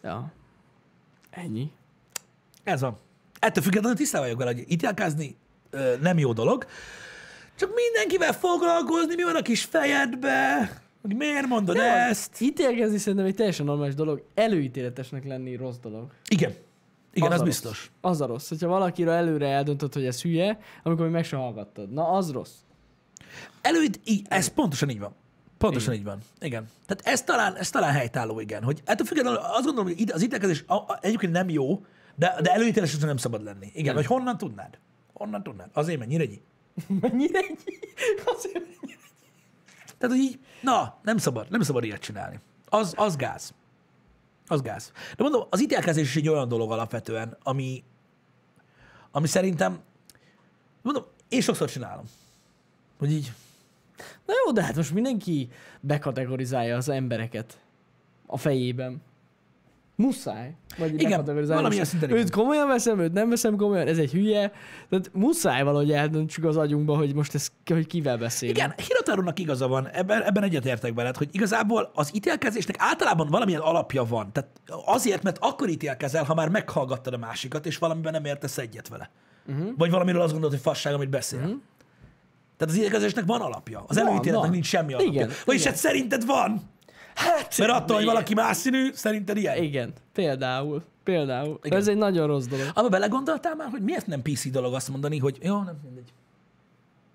[0.03, 0.33] Ja.
[1.31, 1.71] Ennyi.
[2.65, 2.99] Ez van.
[3.39, 5.37] Ettől függetlenül tisztában vagyok vele, hogy ítélkezni
[5.71, 6.67] ö, nem jó dolog.
[7.57, 10.71] Csak mindenkivel foglalkozni, mi van a kis fejedbe,
[11.03, 12.41] hogy miért mondod Nem, ezt.
[12.41, 14.25] Ítélkezni szerintem egy teljesen normális dolog.
[14.35, 16.13] Előítéletesnek lenni rossz dolog.
[16.29, 16.55] Igen.
[17.13, 17.91] Igen, az, a biztos.
[18.03, 18.13] Rossz.
[18.13, 18.49] Az a rossz.
[18.49, 21.93] Hogyha valakiről előre eldöntöd, hogy ez hülye, amikor még meg se hallgattad.
[21.93, 22.55] Na, az rossz.
[23.61, 25.15] Előtt, így, ez pontosan így van.
[25.59, 26.19] Pontosan így van.
[26.41, 26.69] Igen.
[26.87, 28.63] Tehát ez talán, ez talán helytálló, igen.
[28.63, 32.53] Hogy ettől függetlenül azt gondolom, hogy az ítélkezés a- a- egyébként nem jó, de, de
[32.53, 33.67] előítéletes nem szabad lenni.
[33.73, 33.95] Igen, Nem.
[33.95, 34.79] hogy honnan tudnád?
[35.13, 35.71] Honnan tudnád?
[35.73, 36.41] Azért mennyire egy.
[37.01, 37.59] Mennyire egy...
[38.25, 38.99] Azért mennyire...
[39.99, 42.41] Tehát, hogy így, na, nem szabad, nem szabad ilyet csinálni.
[42.69, 43.55] Az, az gáz.
[44.47, 44.93] Az gáz.
[45.17, 47.85] De mondom, az ítélkezés is egy olyan dolog alapvetően, ami,
[49.11, 49.79] ami szerintem,
[50.83, 52.05] mondom, én sokszor csinálom.
[53.05, 53.33] Hogy így,
[54.27, 55.49] Na jó, de hát most mindenki
[55.81, 57.59] bekategorizálja az embereket
[58.27, 59.03] a fejében.
[59.97, 60.55] Muszáj.
[60.79, 64.53] Vagy Igen, valamilyen szinten Őt komolyan veszem, őt nem veszem komolyan, ez egy hülye.
[64.89, 68.59] Tehát muszáj valahogy eldöntsük az agyunkba, hogy most ez, hogy kivel beszélünk.
[68.59, 74.05] Igen, Hirotarónak igaza van, ebben, ebben egyetértek veled, hogy igazából az ítélkezésnek általában valamilyen alapja
[74.05, 74.33] van.
[74.33, 74.51] Tehát
[74.85, 79.11] azért, mert akkor ítélkezel, ha már meghallgattad a másikat, és valamiben nem értesz egyet vele.
[79.47, 79.69] Uh-huh.
[79.77, 81.39] Vagy valamiről azt gondolod, hogy fasság, amit beszél.
[81.39, 81.61] Uh-huh.
[82.57, 83.85] Tehát az ítélkezésnek van alapja.
[83.87, 84.51] Az Van, előítéletnek van.
[84.51, 85.13] nincs semmi alapja.
[85.13, 85.73] Igen, Vagyis igen.
[85.73, 86.61] hát szerinted van.
[87.15, 89.63] Hát, Mert attól, hogy valaki más színű, szerinted ilyen.
[89.63, 90.83] Igen, például.
[91.05, 91.59] Például.
[91.63, 91.79] Igen.
[91.79, 92.67] Ez egy nagyon rossz dolog.
[92.75, 96.13] Abba belegondoltál már, hogy miért nem PC dolog azt mondani, hogy jó, nem mindegy.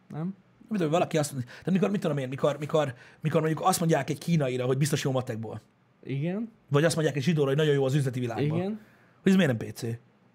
[0.07, 0.35] Nem?
[0.67, 3.79] Mit tudom, valaki azt mondja, tehát mikor, mit tudom én, mikor, mikor, mikor mondjuk azt
[3.79, 5.61] mondják egy kínaira, hogy biztos jó matekból.
[6.03, 6.51] Igen.
[6.69, 8.57] Vagy azt mondják egy zsidóra, hogy nagyon jó az üzleti világban.
[8.57, 8.79] Igen.
[9.21, 9.81] Hogy ez miért nem PC?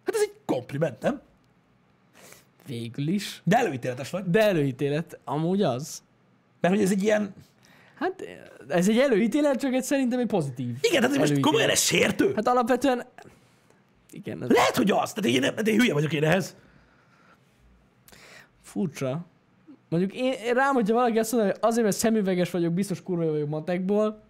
[0.05, 1.21] Hát ez egy kompliment, nem?
[2.67, 3.41] Végül is.
[3.45, 4.25] De előítéletes vagy.
[4.25, 5.19] De előítélet.
[5.25, 6.03] Amúgy az.
[6.61, 7.35] Mert hogy ez egy ilyen...
[7.95, 8.25] Hát
[8.69, 10.77] ez egy előítélet, csak egy szerintem egy pozitív.
[10.81, 12.33] Igen, tehát most komolyan ez sértő?
[12.35, 13.03] Hát, alapvetően...
[14.11, 15.13] Igen, ez Lehet, hogy az.
[15.13, 16.57] Tehát én, de én hülye vagyok én ehhez.
[18.63, 19.27] furcsa.
[19.89, 23.31] Mondjuk én, én rám, hogyha valaki azt mondja, hogy azért, mert szemüveges vagyok, biztos kurva
[23.31, 24.23] vagyok matekból,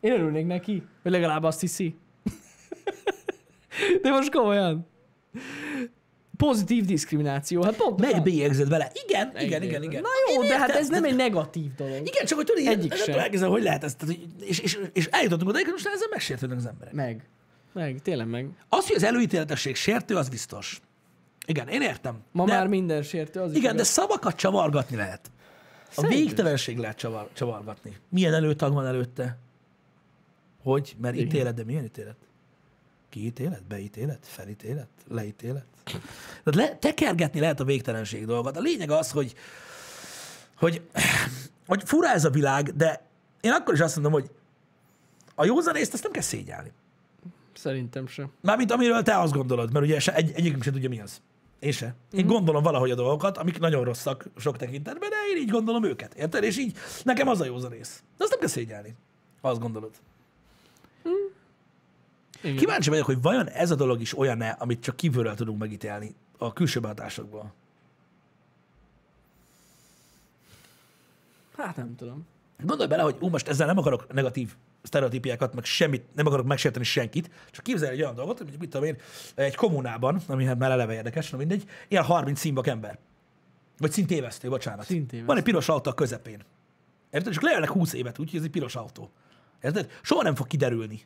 [0.00, 1.94] én örülnék neki, hogy legalább azt hiszi.
[4.02, 4.86] De most komolyan.
[6.46, 8.00] Pozitív diszkrimináció, hát pont.
[8.00, 8.90] Megbélyegzed vele.
[9.06, 10.02] Igen, igen, igen, igen.
[10.02, 12.06] Na jó, Én de hát ez nem egy negatív dolog.
[12.06, 13.18] Igen, csak hogy tudod, Egyik sem.
[13.18, 13.96] elkezdem, hogy lehet ezt.
[13.96, 16.92] Tehát, és, és, és eljutottunk oda, hogy most ezzel megsértődnek az emberek.
[16.92, 17.28] Meg.
[17.72, 18.48] Meg, tényleg meg.
[18.68, 20.80] Az, hogy az előítéletesség sértő, az biztos.
[21.46, 22.18] Igen, én értem.
[22.32, 23.88] Ma de, már minden sértő, az is Igen, de igaz.
[23.88, 25.30] szavakat csavargatni lehet.
[25.94, 27.96] A végtelenség lehet csavar, csavargatni.
[28.08, 29.38] Milyen előtag van előtte?
[30.62, 30.96] Hogy?
[31.00, 31.26] Mert Igen.
[31.26, 32.16] ítélet, de milyen ítélet?
[33.08, 33.62] Kiítélet?
[33.64, 34.18] Beítélet?
[34.22, 34.88] Felítélet?
[35.08, 35.66] Leítélet?
[36.44, 38.56] Tehát le, tekergetni lehet a végtelenség dolgot.
[38.56, 39.34] A lényeg az, hogy,
[40.56, 40.82] hogy,
[41.66, 43.06] hogy fura ez a világ, de
[43.40, 44.30] én akkor is azt mondom, hogy
[45.34, 46.72] a józanészt azt nem kell szégyelni.
[47.54, 48.30] Szerintem sem.
[48.40, 51.20] Mármint amiről te azt gondolod, mert ugye se, egy, egyikünk sem tudja, mi az.
[51.58, 51.94] Én se.
[52.12, 52.32] Én Mhm.
[52.32, 56.14] gondolom valahogy a dolgokat, amik nagyon rosszak sok tekintetben, de én így gondolom őket.
[56.14, 56.42] Érted?
[56.42, 58.02] És így nekem az a józanész.
[58.16, 58.94] De azt nem kell szégyelni.
[59.42, 59.90] ha Azt gondolod.
[62.42, 62.56] Igen.
[62.56, 66.52] Kíváncsi vagyok, hogy vajon ez a dolog is olyan-e, amit csak kívülről tudunk megítélni a
[66.52, 67.52] külső hatásokból.
[71.56, 72.26] Hát nem tudom.
[72.62, 76.84] Gondolj bele, hogy ú, most ezzel nem akarok negatív sztereotípiákat, meg semmit, nem akarok megsérteni
[76.84, 78.96] senkit, csak képzelj egy olyan dolgot, hogy mit tudom én,
[79.34, 82.98] egy kommunában, ami hát már eleve érdekes, na mindegy, ilyen 30 színbak ember.
[83.78, 84.84] Vagy szintévesztő, bocsánat.
[84.84, 85.26] Szintévesztő.
[85.26, 86.42] Van egy piros autó a közepén.
[87.10, 87.32] Érted?
[87.32, 89.10] Csak lejelnek 20 évet úgy, hogy ez egy piros autó.
[89.62, 89.90] Érted?
[90.02, 91.00] Soha nem fog kiderülni,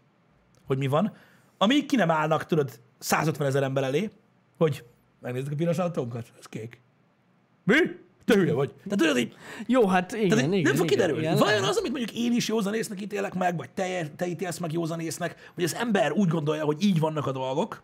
[0.66, 1.12] hogy mi van.
[1.58, 4.10] Amíg ki nem állnak, tudod, 150 ezer ember elé,
[4.58, 4.84] hogy
[5.20, 6.80] megnézzük a piros autónkat, ez kék.
[7.64, 7.74] Mi?
[8.24, 8.72] Te hülye vagy.
[8.74, 9.34] Tehát tudod, így,
[9.66, 11.22] Jó, hát igen, tehát igen, nem fog igen, kiderülni.
[11.22, 14.72] igen, Vajon az, amit mondjuk én is józanésznek ítélek meg, vagy te, te ítélsz meg
[14.72, 17.82] józanésznek, hogy az ember úgy gondolja, hogy így vannak a dolgok,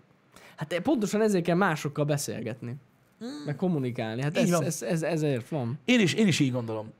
[0.60, 2.76] Hát pontosan ezért kell másokkal beszélgetni.
[3.46, 4.22] Meg kommunikálni.
[4.22, 5.78] Hát ez, ez, ez, ezért van.
[5.84, 6.92] én is, én is így gondolom.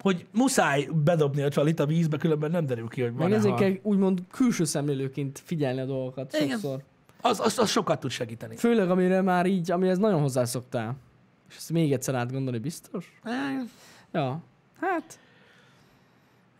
[0.00, 3.54] Hogy muszáj bedobni a csalit a vízbe, különben nem derül ki, hogy Meg van ezért
[3.54, 6.48] kell úgymond külső szemlélőként figyelni a dolgokat Igen.
[6.48, 6.82] sokszor.
[7.20, 8.56] Az, az, az sokat tud segíteni.
[8.56, 10.96] Főleg amire már így, amihez nagyon hozzászoktál.
[11.48, 13.20] És ezt még egyszer átgondolni biztos?
[14.12, 14.42] Ja,
[14.80, 15.18] hát...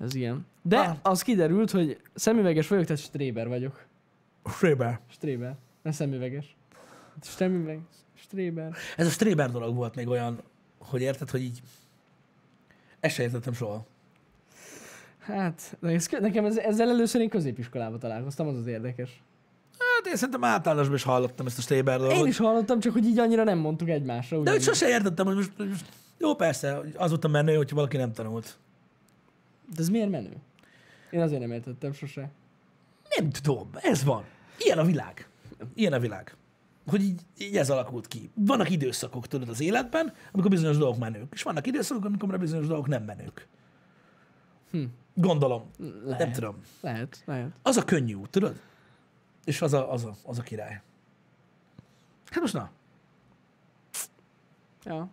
[0.01, 0.47] Ez ilyen.
[0.63, 0.97] De Ah.
[1.03, 3.87] az kiderült, hogy szemüveges vagyok, tehát stréber vagyok.
[4.45, 5.01] Fréber.
[5.11, 5.57] Stréber.
[5.83, 6.57] Nem szemüveges.
[7.21, 7.81] Szemüveg.
[8.15, 8.73] Stréber.
[8.97, 10.41] Ez a Stréber dolog volt még olyan,
[10.79, 11.63] hogy érted, hogy így
[13.01, 13.87] ezt se értettem soha.
[15.19, 19.23] Hát, ez, nekem ez, ezzel először én középiskolában találkoztam, az az érdekes.
[19.79, 22.17] Hát én szerintem általánosban is hallottam ezt a Stréber dolgot.
[22.17, 24.43] Én is hallottam, csak hogy így annyira nem mondtuk egymásra.
[24.43, 25.85] De hogy sose értettem, hogy most, most
[26.19, 28.59] jó persze, hogy az volt a menő, hogyha valaki nem tanult.
[29.75, 30.33] De ez miért menő?
[31.11, 32.31] Én azért nem értettem sose.
[33.17, 34.25] Nem tudom, ez van.
[34.59, 35.29] Ilyen a világ.
[35.75, 36.37] Ilyen a világ.
[36.89, 38.31] Hogy így, így ez alakult ki.
[38.35, 41.33] Vannak időszakok, tudod, az életben, amikor bizonyos dolgok menők.
[41.33, 43.49] És vannak időszakok, amikor bizonyos dolgok nem menők.
[44.71, 44.85] Hm.
[45.15, 45.71] Gondolom.
[46.05, 46.19] Lehet.
[46.19, 46.57] Nem tudom.
[46.81, 47.51] Lehet, lehet.
[47.63, 48.61] Az a könnyű út, tudod?
[49.45, 50.83] És az a, az a, az a király.
[52.31, 52.71] Hát most na.
[54.85, 55.09] Ja.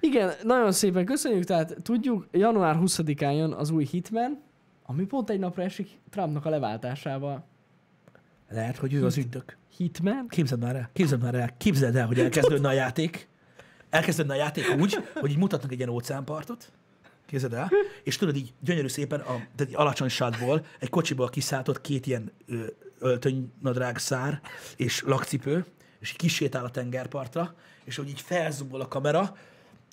[0.00, 4.42] Igen, nagyon szépen köszönjük, tehát tudjuk, január 20-án jön az új Hitman,
[4.86, 7.44] ami pont egy napra esik Trumpnak a leváltásával.
[8.48, 9.56] Lehet, hogy ő az ügynök.
[9.76, 10.26] Hitman?
[10.28, 13.28] Képzeld már el, képzeld már el, képzeld el, hogy elkezdődne a játék.
[13.90, 16.72] Elkezdődne a játék úgy, hogy így mutatnak egy ilyen óceánpartot,
[17.26, 17.70] képzeld el,
[18.02, 22.32] és tudod így gyönyörű szépen, a, tehát egy alacsony sátból, egy kocsiból kiszálltott két ilyen
[22.46, 22.64] ö,
[22.98, 24.40] öltönynadrág szár
[24.76, 25.64] és lakcipő,
[26.00, 27.54] és így kisétál a tengerpartra,
[27.84, 29.36] és hogy így felzumol a kamera,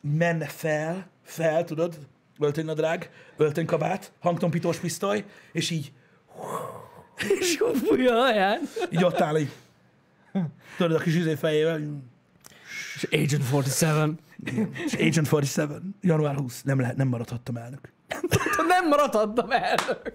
[0.03, 1.97] menne fel, fel, tudod,
[2.39, 5.91] öltönynadrág, öltönykabát, hangtompítós pisztoly, és így,
[7.39, 8.59] És jó fújja a haján.
[8.89, 9.51] így ott áll, így,
[10.77, 11.79] tudod, a kis izé fejével,
[12.95, 14.19] És Agent 47.
[14.85, 17.79] és Agent 47, január 20, nem, lehet, nem maradhattam elnök.
[18.67, 20.11] Nem maradhattam elnök.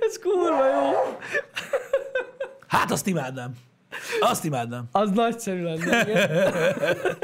[0.00, 1.18] Ez kurva jó.
[2.66, 3.52] Hát azt imádnám.
[4.20, 4.88] Azt imádnám.
[4.92, 6.08] Az nagyszerű lenne.
[6.08, 7.16] igen.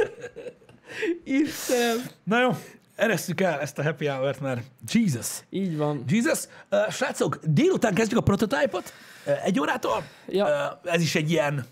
[1.24, 1.97] Istenem.
[2.24, 2.51] Na jó,
[2.94, 4.62] eresztük el ezt a happy hour-t, mert
[4.92, 5.40] Jesus.
[5.50, 6.04] Így van.
[6.08, 6.44] Jesus.
[6.70, 8.92] Uh, srácok, délután kezdjük a prototype-ot,
[9.26, 10.04] uh, egy órától.
[10.28, 10.44] Ja.
[10.82, 11.64] Uh, ez is egy ilyen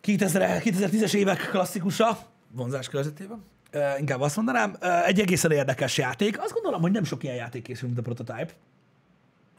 [0.00, 2.18] 2000, 2010-es évek klasszikusa,
[2.52, 3.44] vonzás körzetében.
[3.74, 4.76] Uh, inkább azt mondanám.
[4.82, 6.40] Uh, egy egészen érdekes játék.
[6.40, 8.48] Azt gondolom, hogy nem sok ilyen játék készül, mint a prototype.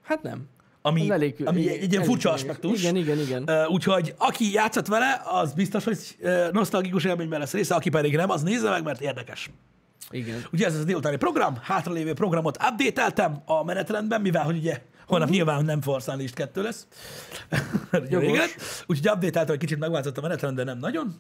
[0.04, 0.48] Hát nem.
[0.82, 2.44] Ami, Az elég, ami egy, egy ilyen elég furcsa különleges.
[2.44, 2.82] aspektus.
[2.82, 3.44] Igen, igen, igen.
[3.48, 8.16] Uh, úgyhogy aki játszott vele, az biztos, hogy uh, nosztalgikus élményben lesz része, aki pedig
[8.16, 9.50] nem, az nézze meg, mert érdekes.
[10.10, 10.46] Igen.
[10.52, 15.30] Ugye ez az a délutáni program, hátralévő programot update a menetrendben, mivel hogy ugye holnap
[15.30, 15.30] uh-huh.
[15.30, 16.88] nyilván nem Force Unleashed 2 lesz.
[17.92, 18.56] Ugye Jogos.
[18.88, 21.16] Úgyhogy update hogy kicsit megváltozott a menetrend, de nem nagyon.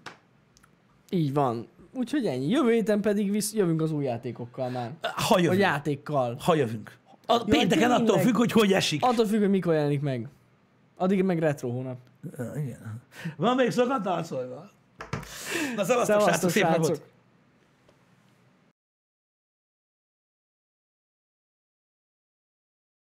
[1.10, 1.68] Így van.
[1.94, 2.48] Úgyhogy ennyi.
[2.48, 4.92] Jövő héten pedig visz, jövünk az új játékokkal már.
[5.02, 5.62] Ha A jövünk.
[5.62, 6.38] játékkal.
[6.40, 6.98] Ha jövünk.
[7.26, 8.02] A pénteken tényleg.
[8.02, 9.04] attól függ, hogy hogy esik.
[9.04, 10.28] Attól függ, hogy mikor jelenik meg.
[10.96, 11.98] Addig meg retro hónap.
[12.56, 13.02] Igen.
[13.36, 14.70] Van még szokat harcolva?
[15.76, 17.02] Na szevasztok, Szevasztok, srácok, szép napot!